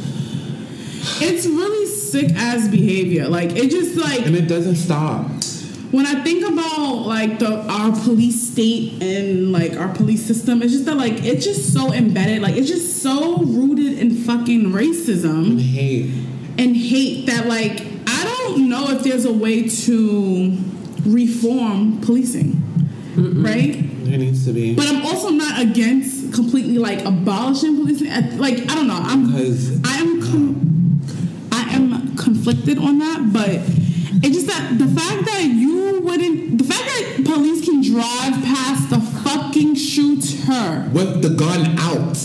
[1.20, 3.29] It's really sick ass behavior.
[3.29, 5.27] Like it just like and it doesn't stop.
[5.91, 10.73] when I think about like the our police state and like our police system, it's
[10.73, 12.41] just that like it's just so embedded.
[12.41, 16.11] Like it's just so rooted in fucking racism And hate.
[16.57, 17.85] and hate that like
[18.27, 20.57] I don't know if there's a way to
[21.07, 22.62] reform policing,
[23.16, 23.89] right?
[24.05, 24.74] There needs to be.
[24.74, 28.09] But I'm also not against completely like abolishing policing.
[28.39, 28.99] Like I don't know.
[29.01, 31.01] I'm Because- I am com-
[31.53, 33.51] I am conflicted on that, but
[34.24, 38.90] it's just that the fact that you wouldn't, the fact that police can drive past
[38.90, 42.19] the fucking shooter, With the gun out.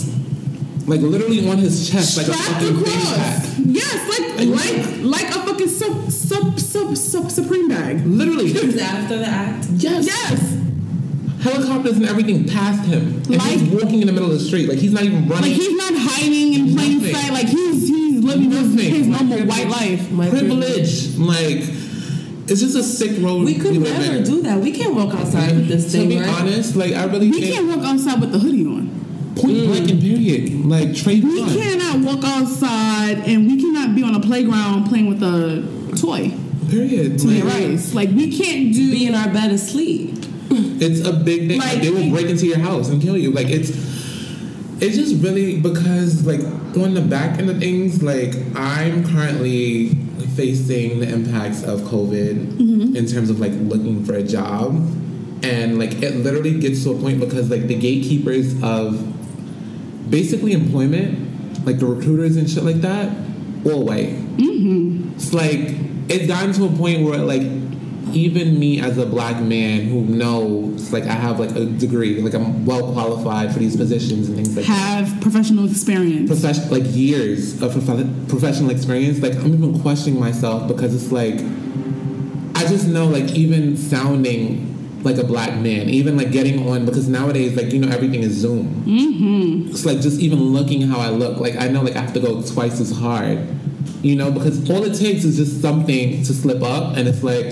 [0.86, 3.44] Like literally on his chest, like a fucking fanny pack.
[3.70, 8.06] Across, yes, like And- like like a fucking sub sub sub sub supreme bag.
[8.06, 8.50] Literally.
[8.80, 9.66] after the act.
[9.76, 10.06] Yes.
[10.06, 10.54] Yes,
[11.42, 13.22] Helicopters and everything past him.
[13.26, 14.68] And Like- he's walking in the middle of the street.
[14.68, 15.50] Like he's not even running.
[15.52, 17.14] like he's not hiding in plain Nothing.
[17.14, 17.32] sight.
[17.32, 18.94] Like he's he's living his, Nothing.
[18.94, 20.10] his normal white life.
[20.10, 21.16] My privilege.
[21.16, 21.62] Like
[22.48, 23.44] it's just a sick road.
[23.44, 24.60] We could live never do that.
[24.60, 26.28] We can't walk outside with this To thing, be right?
[26.40, 28.90] honest, like I really We think can't walk outside with the hoodie on.
[29.38, 29.66] Point mm.
[29.66, 30.64] blank and period.
[30.66, 31.48] Like Trey We Gun.
[31.48, 36.32] cannot walk outside and we cannot be on a playground playing with a toy.
[36.70, 37.18] Period.
[37.20, 37.94] To me, Like, rice.
[37.94, 38.90] Like we can't do.
[38.90, 40.16] Be in our bed asleep.
[40.50, 41.58] It's a big thing.
[41.58, 43.30] Like, Like- they will break into your house and kill you.
[43.32, 43.70] Like it's
[44.80, 46.40] it's just really because like
[46.76, 49.90] on the back end of things, like I'm currently
[50.36, 52.96] facing the impacts of COVID mm-hmm.
[52.96, 54.74] in terms of like looking for a job.
[55.42, 59.02] And like it literally gets to a point because like the gatekeepers of
[60.10, 63.08] basically employment, like the recruiters and shit like that,
[63.64, 64.14] all white.
[64.36, 65.12] Mm-hmm.
[65.14, 65.76] It's like
[66.08, 67.42] it's gotten to a point where like
[68.12, 72.34] even me as a black man who knows like I have like a degree, like
[72.34, 74.72] I'm well qualified for these positions and things like that.
[74.72, 76.28] have professional experience.
[76.30, 81.40] Profession, like years of prof- professional experience, like I'm even questioning myself because it's like
[82.54, 87.08] I just know like even sounding like a black man, even like getting on because
[87.08, 88.84] nowadays like you know everything is Zoom.
[88.84, 89.70] Mm-hmm.
[89.70, 92.20] It's like just even looking how I look, like I know like I have to
[92.20, 93.46] go twice as hard,
[94.02, 97.46] you know, because all it takes is just something to slip up, and it's like,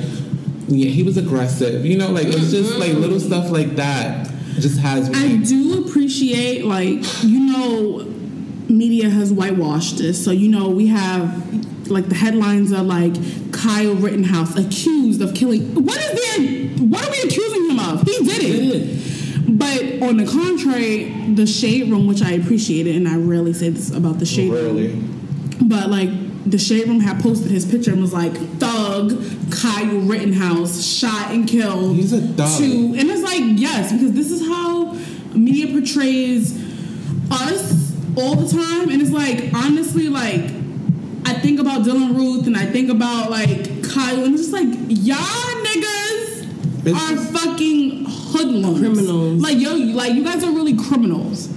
[0.68, 4.80] yeah, he was aggressive, you know, like it's just like little stuff like that just
[4.80, 5.34] has me.
[5.34, 8.04] I do appreciate, like, you know,
[8.68, 10.22] media has whitewashed this.
[10.22, 13.14] So, you know, we have, like, the headlines are like,
[13.52, 15.74] Kyle Rittenhouse accused of killing.
[15.84, 16.86] What is there?
[16.86, 18.02] What are we accusing him of?
[18.02, 19.46] He did it.
[19.46, 23.68] Did But on the contrary, the shade room, which I appreciated, and I rarely say
[23.70, 25.02] this about the shade room, Really?
[25.62, 26.10] but like
[26.50, 31.48] the shade room had posted his picture and was like, "Thug Kyle Rittenhouse shot and
[31.48, 32.58] killed." He's a thug.
[32.58, 34.92] Two, and it's like yes, because this is how
[35.34, 36.52] media portrays
[37.30, 40.55] us all the time, and it's like honestly, like
[41.40, 45.64] think about Dylann Roof and I think about like Kyle and it's just like y'all
[45.64, 48.78] niggas It's are fucking hoodlums.
[48.80, 49.42] Criminals.
[49.42, 51.48] Like yo, like you guys are really criminals.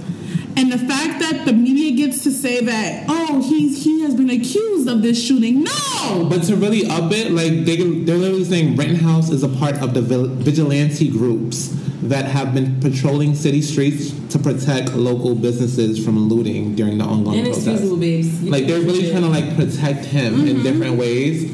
[0.56, 4.30] And the fact that the media gets to say that, oh, he's he has been
[4.30, 5.64] accused of this shooting.
[5.64, 6.26] No!
[6.28, 9.94] But to really up it, like they, they're literally saying Rittenhouse is a part of
[9.94, 16.74] the vigilante groups that have been patrolling city streets to protect local businesses from looting
[16.74, 17.66] during the ongoing protests.
[17.66, 18.42] Inexcusable, babes.
[18.42, 19.12] Like they're really shit.
[19.12, 20.62] trying to like protect him in mm-hmm.
[20.62, 21.44] different ways,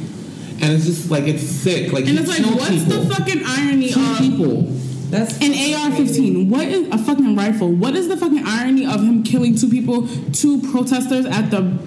[0.63, 1.93] and it's just like it's sick.
[1.93, 3.03] Like and it's like, what's people.
[3.03, 4.63] the fucking irony Two of people.
[5.11, 6.49] That's An AR-15.
[6.49, 7.71] What is a fucking rifle?
[7.71, 11.79] What is the fucking irony of him killing two people, two protesters at the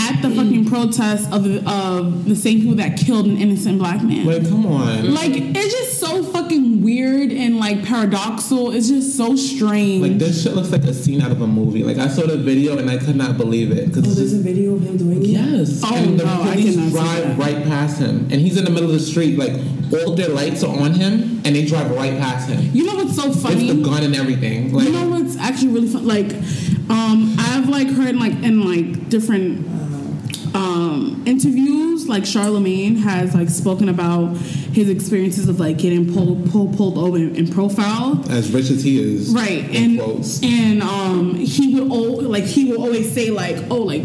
[0.00, 4.02] at the fucking protest of the, of the same people that killed an innocent black
[4.02, 4.24] man?
[4.24, 5.12] Like, come on.
[5.14, 8.74] Like it's just so fucking weird and like paradoxal.
[8.74, 10.02] It's just so strange.
[10.02, 11.84] Like this shit looks like a scene out of a movie.
[11.84, 14.38] Like I saw the video and I could not believe it because Oh, there's a
[14.38, 15.28] video of him doing it.
[15.28, 15.82] Yes.
[15.84, 17.38] Oh, and the no, I police cannot see drive that.
[17.38, 18.20] right past him.
[18.30, 19.38] And he's in the middle of the street.
[19.38, 19.52] Like,
[19.92, 22.70] all their lights are on him, and they drive right past him.
[22.74, 23.70] you know what's so It's funny?
[23.72, 24.72] the gun and everything.
[24.72, 26.06] Like, you know what's actually really fun?
[26.06, 26.32] Like,
[26.90, 29.66] um, I've like heard like in like different
[30.54, 36.76] um interviews, like Charlemagne has like spoken about his experiences of like getting pulled pulled
[36.76, 38.30] pulled over and, and profiled.
[38.30, 39.30] as rich as he is.
[39.34, 40.42] Right, and quotes.
[40.42, 44.02] and um, he would al- like he would always say like, oh, like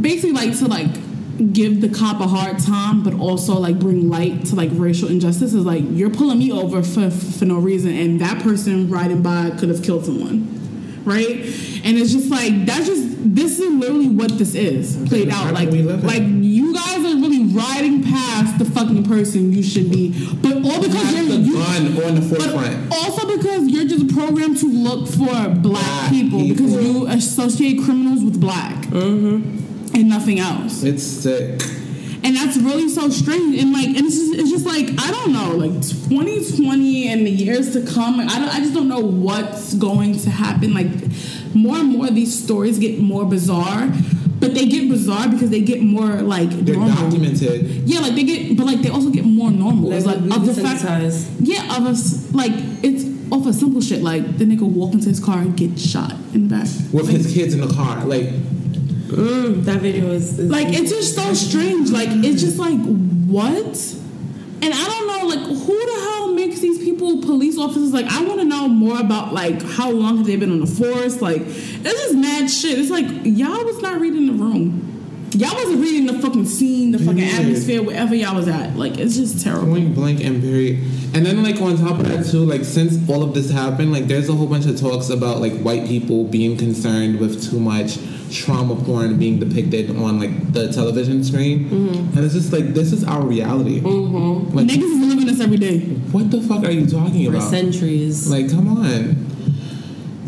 [0.00, 0.90] basically like to like
[1.38, 5.54] give the cop a hard time, but also like bring light to like racial injustice.
[5.54, 9.50] Is like you're pulling me over for for no reason, and that person riding by
[9.50, 11.30] could have killed someone, right?
[11.84, 15.54] And it's just like that's just this is literally what this is played out.
[15.54, 16.06] Like we live in.
[16.06, 20.82] like you guys are really riding past the fucking person you should be, but all
[20.82, 22.92] because you're the you, on the forefront.
[22.92, 28.24] also because you're just programmed to look for black, Black people, because you associate criminals
[28.24, 29.67] with black mm-hmm.
[29.94, 30.82] And nothing else.
[30.82, 31.60] It's sick.
[32.24, 33.60] And that's really so strange.
[33.60, 37.30] And like, and it's just, it's just like I don't know, like 2020 and the
[37.30, 38.18] years to come.
[38.18, 40.74] Like, I don't, I just don't know what's going to happen.
[40.74, 40.88] Like,
[41.54, 43.88] more and more these stories get more bizarre,
[44.40, 46.96] but they get bizarre because they get more like They're normal.
[47.10, 47.88] documented.
[47.88, 49.92] Yeah, like they get, but like they also get more normal.
[49.92, 50.84] It's like we of the fact,
[51.40, 52.52] yeah, of us like
[52.82, 54.02] it's off of simple shit.
[54.02, 56.68] Like the nigga walk into his car and get shot in the back.
[56.92, 58.04] With his kids in the car.
[58.04, 58.30] Like,
[59.08, 61.90] Mm, that video is, is Like it's just so strange.
[61.90, 63.94] Like it's just like what?
[64.60, 67.92] And I don't know, like who the hell makes these people police officers?
[67.92, 70.66] Like I want to know more about like how long have they been on the
[70.66, 71.22] force?
[71.22, 72.78] Like it's just mad shit.
[72.78, 74.97] It's like y'all was not reading the room.
[75.32, 77.34] Y'all wasn't reading the fucking scene, the fucking Period.
[77.40, 78.76] atmosphere, wherever y'all was at.
[78.76, 79.66] Like it's just terrible.
[79.72, 80.78] point blank and period.
[81.14, 84.06] And then like on top of that too, like since all of this happened, like
[84.06, 87.98] there's a whole bunch of talks about like white people being concerned with too much
[88.30, 93.04] trauma porn being depicted on like the television screen, and it's just like this is
[93.04, 93.80] our reality.
[93.80, 94.56] Mm-hmm.
[94.56, 95.80] Like, Niggas is living this every day.
[95.80, 97.32] what the fuck are you talking about?
[97.32, 97.50] for about?
[97.50, 98.30] centuries.
[98.30, 99.26] Like, come on,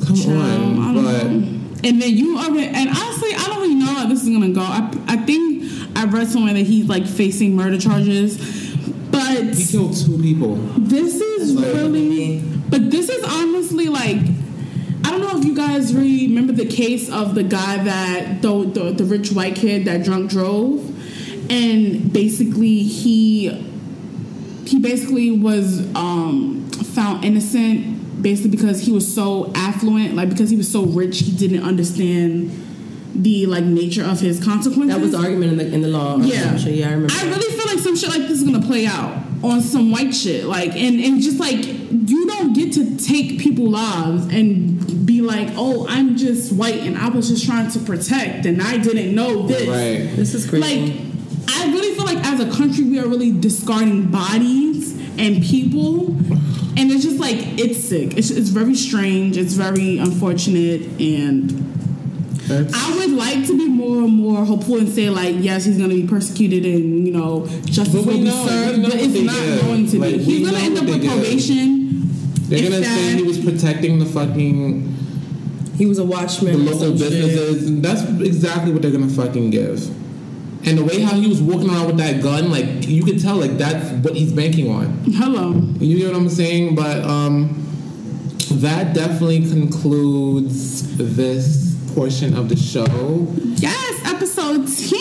[0.06, 0.94] come I on.
[0.94, 1.59] don't But know.
[1.82, 4.60] And then you already, and honestly, I don't really know how this is gonna go.
[4.60, 5.64] I, I think
[5.96, 8.36] I read somewhere that he's like facing murder charges,
[9.10, 10.56] but he killed two people.
[10.76, 14.18] this is Like- really, but this is honestly like,
[15.04, 18.92] I don't know if you guys remember the case of the guy that the the,
[18.92, 20.84] the rich white kid that drunk drove,
[21.50, 23.48] and basically he
[24.66, 30.56] he basically was um, found innocent basically because he was so affluent like because he
[30.56, 32.50] was so rich he didn't understand
[33.14, 36.16] the like nature of his consequences that was the argument in the in the law.
[36.18, 37.12] yeah some yeah, I remember.
[37.14, 37.36] i that.
[37.36, 40.44] really feel like some shit like this is gonna play out on some white shit
[40.44, 45.48] like and and just like you don't get to take people lives and be like
[45.56, 49.46] oh i'm just white and i was just trying to protect and i didn't know
[49.46, 50.14] this Right.
[50.16, 50.92] This is crazy.
[50.92, 51.06] like
[51.52, 56.06] I really feel like as a country we are really discarding bodies and people
[56.80, 61.50] and it's just like it's sick it's, it's very strange it's very unfortunate and
[62.48, 65.76] That's, I would like to be more and more hopeful and say like yes he's
[65.78, 68.82] going to be persecuted and you know justice But we will be know- we served
[68.82, 69.60] but it's not did.
[69.62, 71.10] going to Like, be he's going to end up with did.
[71.10, 71.76] probation
[72.48, 74.88] they're gonna say he was protecting the fucking
[75.76, 76.52] he was a watchman.
[76.52, 77.10] the local some shit.
[77.10, 77.68] businesses.
[77.68, 79.78] And that's exactly what they're gonna fucking give.
[80.66, 83.36] And the way how he was walking around with that gun, like you could tell,
[83.36, 84.86] like that's what he's banking on.
[85.14, 86.74] hello You know what I'm saying?
[86.74, 87.66] But um,
[88.52, 93.26] that definitely concludes this portion of the show
[93.56, 95.00] yes episode 10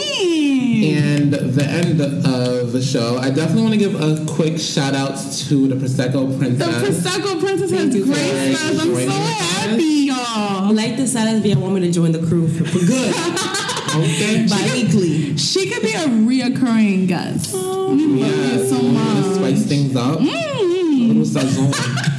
[0.83, 3.17] and the end of the show.
[3.17, 5.17] I definitely want to give a quick shout out
[5.49, 6.65] to the Prosecco Princess.
[6.65, 7.17] the Princess.
[7.17, 11.35] Prosecco Princess has Thank you for graced I'm so happy y'all I like this side
[11.35, 11.53] of me.
[11.53, 13.65] I want to join the crew for, for good.
[13.95, 14.45] Okay.
[14.47, 15.37] Bi-weekly.
[15.37, 17.53] She could be a reoccurring guest.
[17.53, 19.35] we love Yeah, you so much.
[19.35, 20.19] spice things up.
[20.19, 21.23] Mm.
[21.25, 21.73] sazon.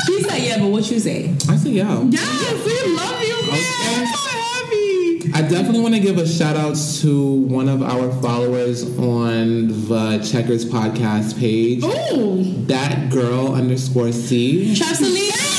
[0.06, 1.30] She said yeah, but what you say?
[1.48, 2.02] I said, yeah.
[2.08, 3.60] Yes, we love you, man.
[3.60, 3.94] Okay.
[4.00, 5.32] I'm so happy.
[5.32, 10.18] I definitely want to give a shout out to one of our followers on the
[10.30, 11.84] Checkers podcast page.
[11.84, 12.42] Ooh.
[12.66, 14.74] That girl underscore C.
[14.74, 15.49] Chapsalina.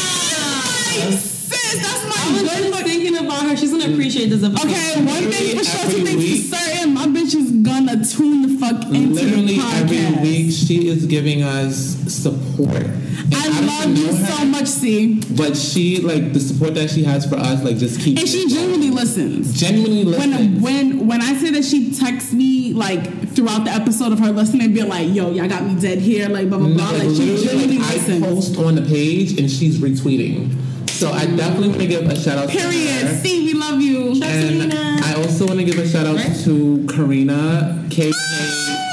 [3.81, 4.67] Gonna appreciate this episode.
[4.69, 6.93] Okay, one thing for sure, two things for certain.
[6.93, 9.81] My bitch is gonna tune the fuck into Literally the podcast.
[10.17, 12.75] every week, she is giving us support.
[13.23, 15.21] And I don't love you know her, so much, C.
[15.35, 18.19] But she, like, the support that she has for us, like, just keeps.
[18.19, 18.55] And she it going.
[18.55, 19.53] genuinely listens.
[19.59, 20.61] genuinely listens.
[20.61, 24.31] When when when I say that she texts me like throughout the episode of her
[24.31, 26.91] listening, be like, "Yo, y'all got me dead here," like blah blah No, blah.
[26.91, 28.25] like, Like she literally, genuinely like, I listens.
[28.25, 30.53] post on the page and she's retweeting.
[31.01, 33.07] So I definitely want to give a shout out to Period.
[33.07, 33.15] her.
[33.15, 34.21] C, we love you.
[34.23, 34.71] And
[35.03, 38.11] I also want to give a shout out to Karina K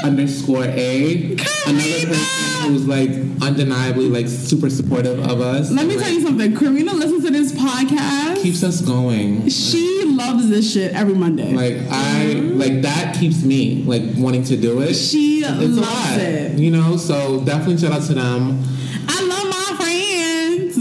[0.03, 1.33] underscore A,
[1.67, 3.11] another person who's like
[3.43, 5.69] undeniably like super supportive of us.
[5.69, 6.57] Let me Like, tell you something.
[6.57, 8.41] Karina listens to this podcast.
[8.41, 9.47] keeps us going.
[9.49, 11.53] She loves this shit every Monday.
[11.53, 14.95] Like I like that keeps me like wanting to do it.
[14.95, 16.57] she It's a loves lot, it.
[16.57, 16.97] you know.
[16.97, 18.63] So definitely shout out to them.
[19.07, 20.77] I love my friends.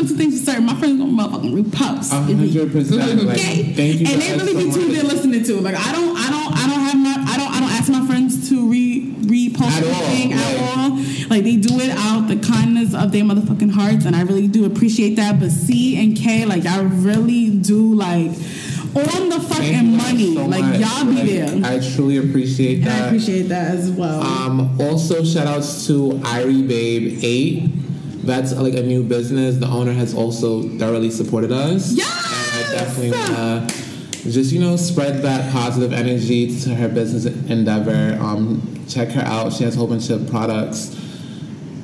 [0.00, 0.64] One two things for certain.
[0.64, 2.10] My friends gonna motherfucking repost.
[2.10, 3.20] Hundred percent.
[3.28, 3.74] Okay.
[3.74, 5.62] thank you And they really be tuned in listening to it.
[5.62, 8.06] Like I don't, I don't, I don't have my, I don't, I don't ask my
[8.06, 10.96] friends to re repost anything at all.
[11.28, 14.64] Like they do it out the kindness of their motherfucking hearts, and I really do
[14.64, 15.38] appreciate that.
[15.38, 18.30] But C and K, like I really do like
[18.96, 20.34] on the fucking money.
[20.34, 20.80] so like much.
[20.80, 21.72] y'all be Like, there.
[21.72, 23.02] I truly appreciate and that.
[23.02, 24.22] I appreciate that as well.
[24.22, 27.70] Um, also, shout outs to Irie Babe 8.
[28.22, 29.56] That's uh, like a new business.
[29.56, 31.92] The owner has also thoroughly supported us.
[31.92, 32.06] Yes!
[32.66, 37.24] And I definitely want to just, you know, spread that positive energy to her business
[37.48, 38.18] endeavor.
[38.20, 39.52] Um, check her out.
[39.52, 40.96] She has a whole bunch of products.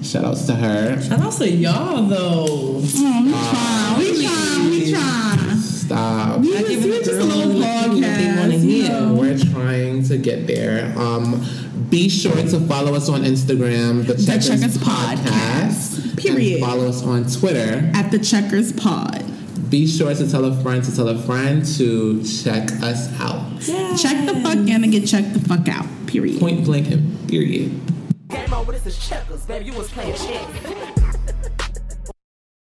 [0.03, 1.03] Shout outs to her.
[1.03, 2.45] Shout out to y'all though.
[2.49, 5.57] oh, we trying, we trying, we trying.
[5.59, 6.41] Stop.
[6.41, 8.39] We I was, give we it was the just a little girls what they podcast.
[8.39, 8.91] wanna you hear.
[8.93, 9.15] know.
[9.15, 10.93] We're trying to get there.
[10.99, 11.45] Um,
[11.89, 16.01] be sure to follow us on Instagram, the Checkers, Checkers Podcast.
[16.01, 16.19] Podcast.
[16.19, 16.63] Period.
[16.63, 17.91] And follow us on Twitter.
[17.95, 19.25] At the Checkers Pod.
[19.71, 23.61] Be sure to tell a friend to tell a friend to check us out.
[23.99, 25.87] Check the fuck in and get checked the fuck out.
[26.07, 26.39] Period.
[26.41, 27.81] Point blank and period.
[28.29, 29.67] Game over, this is checkers, baby.
[29.67, 30.83] You was playing chess.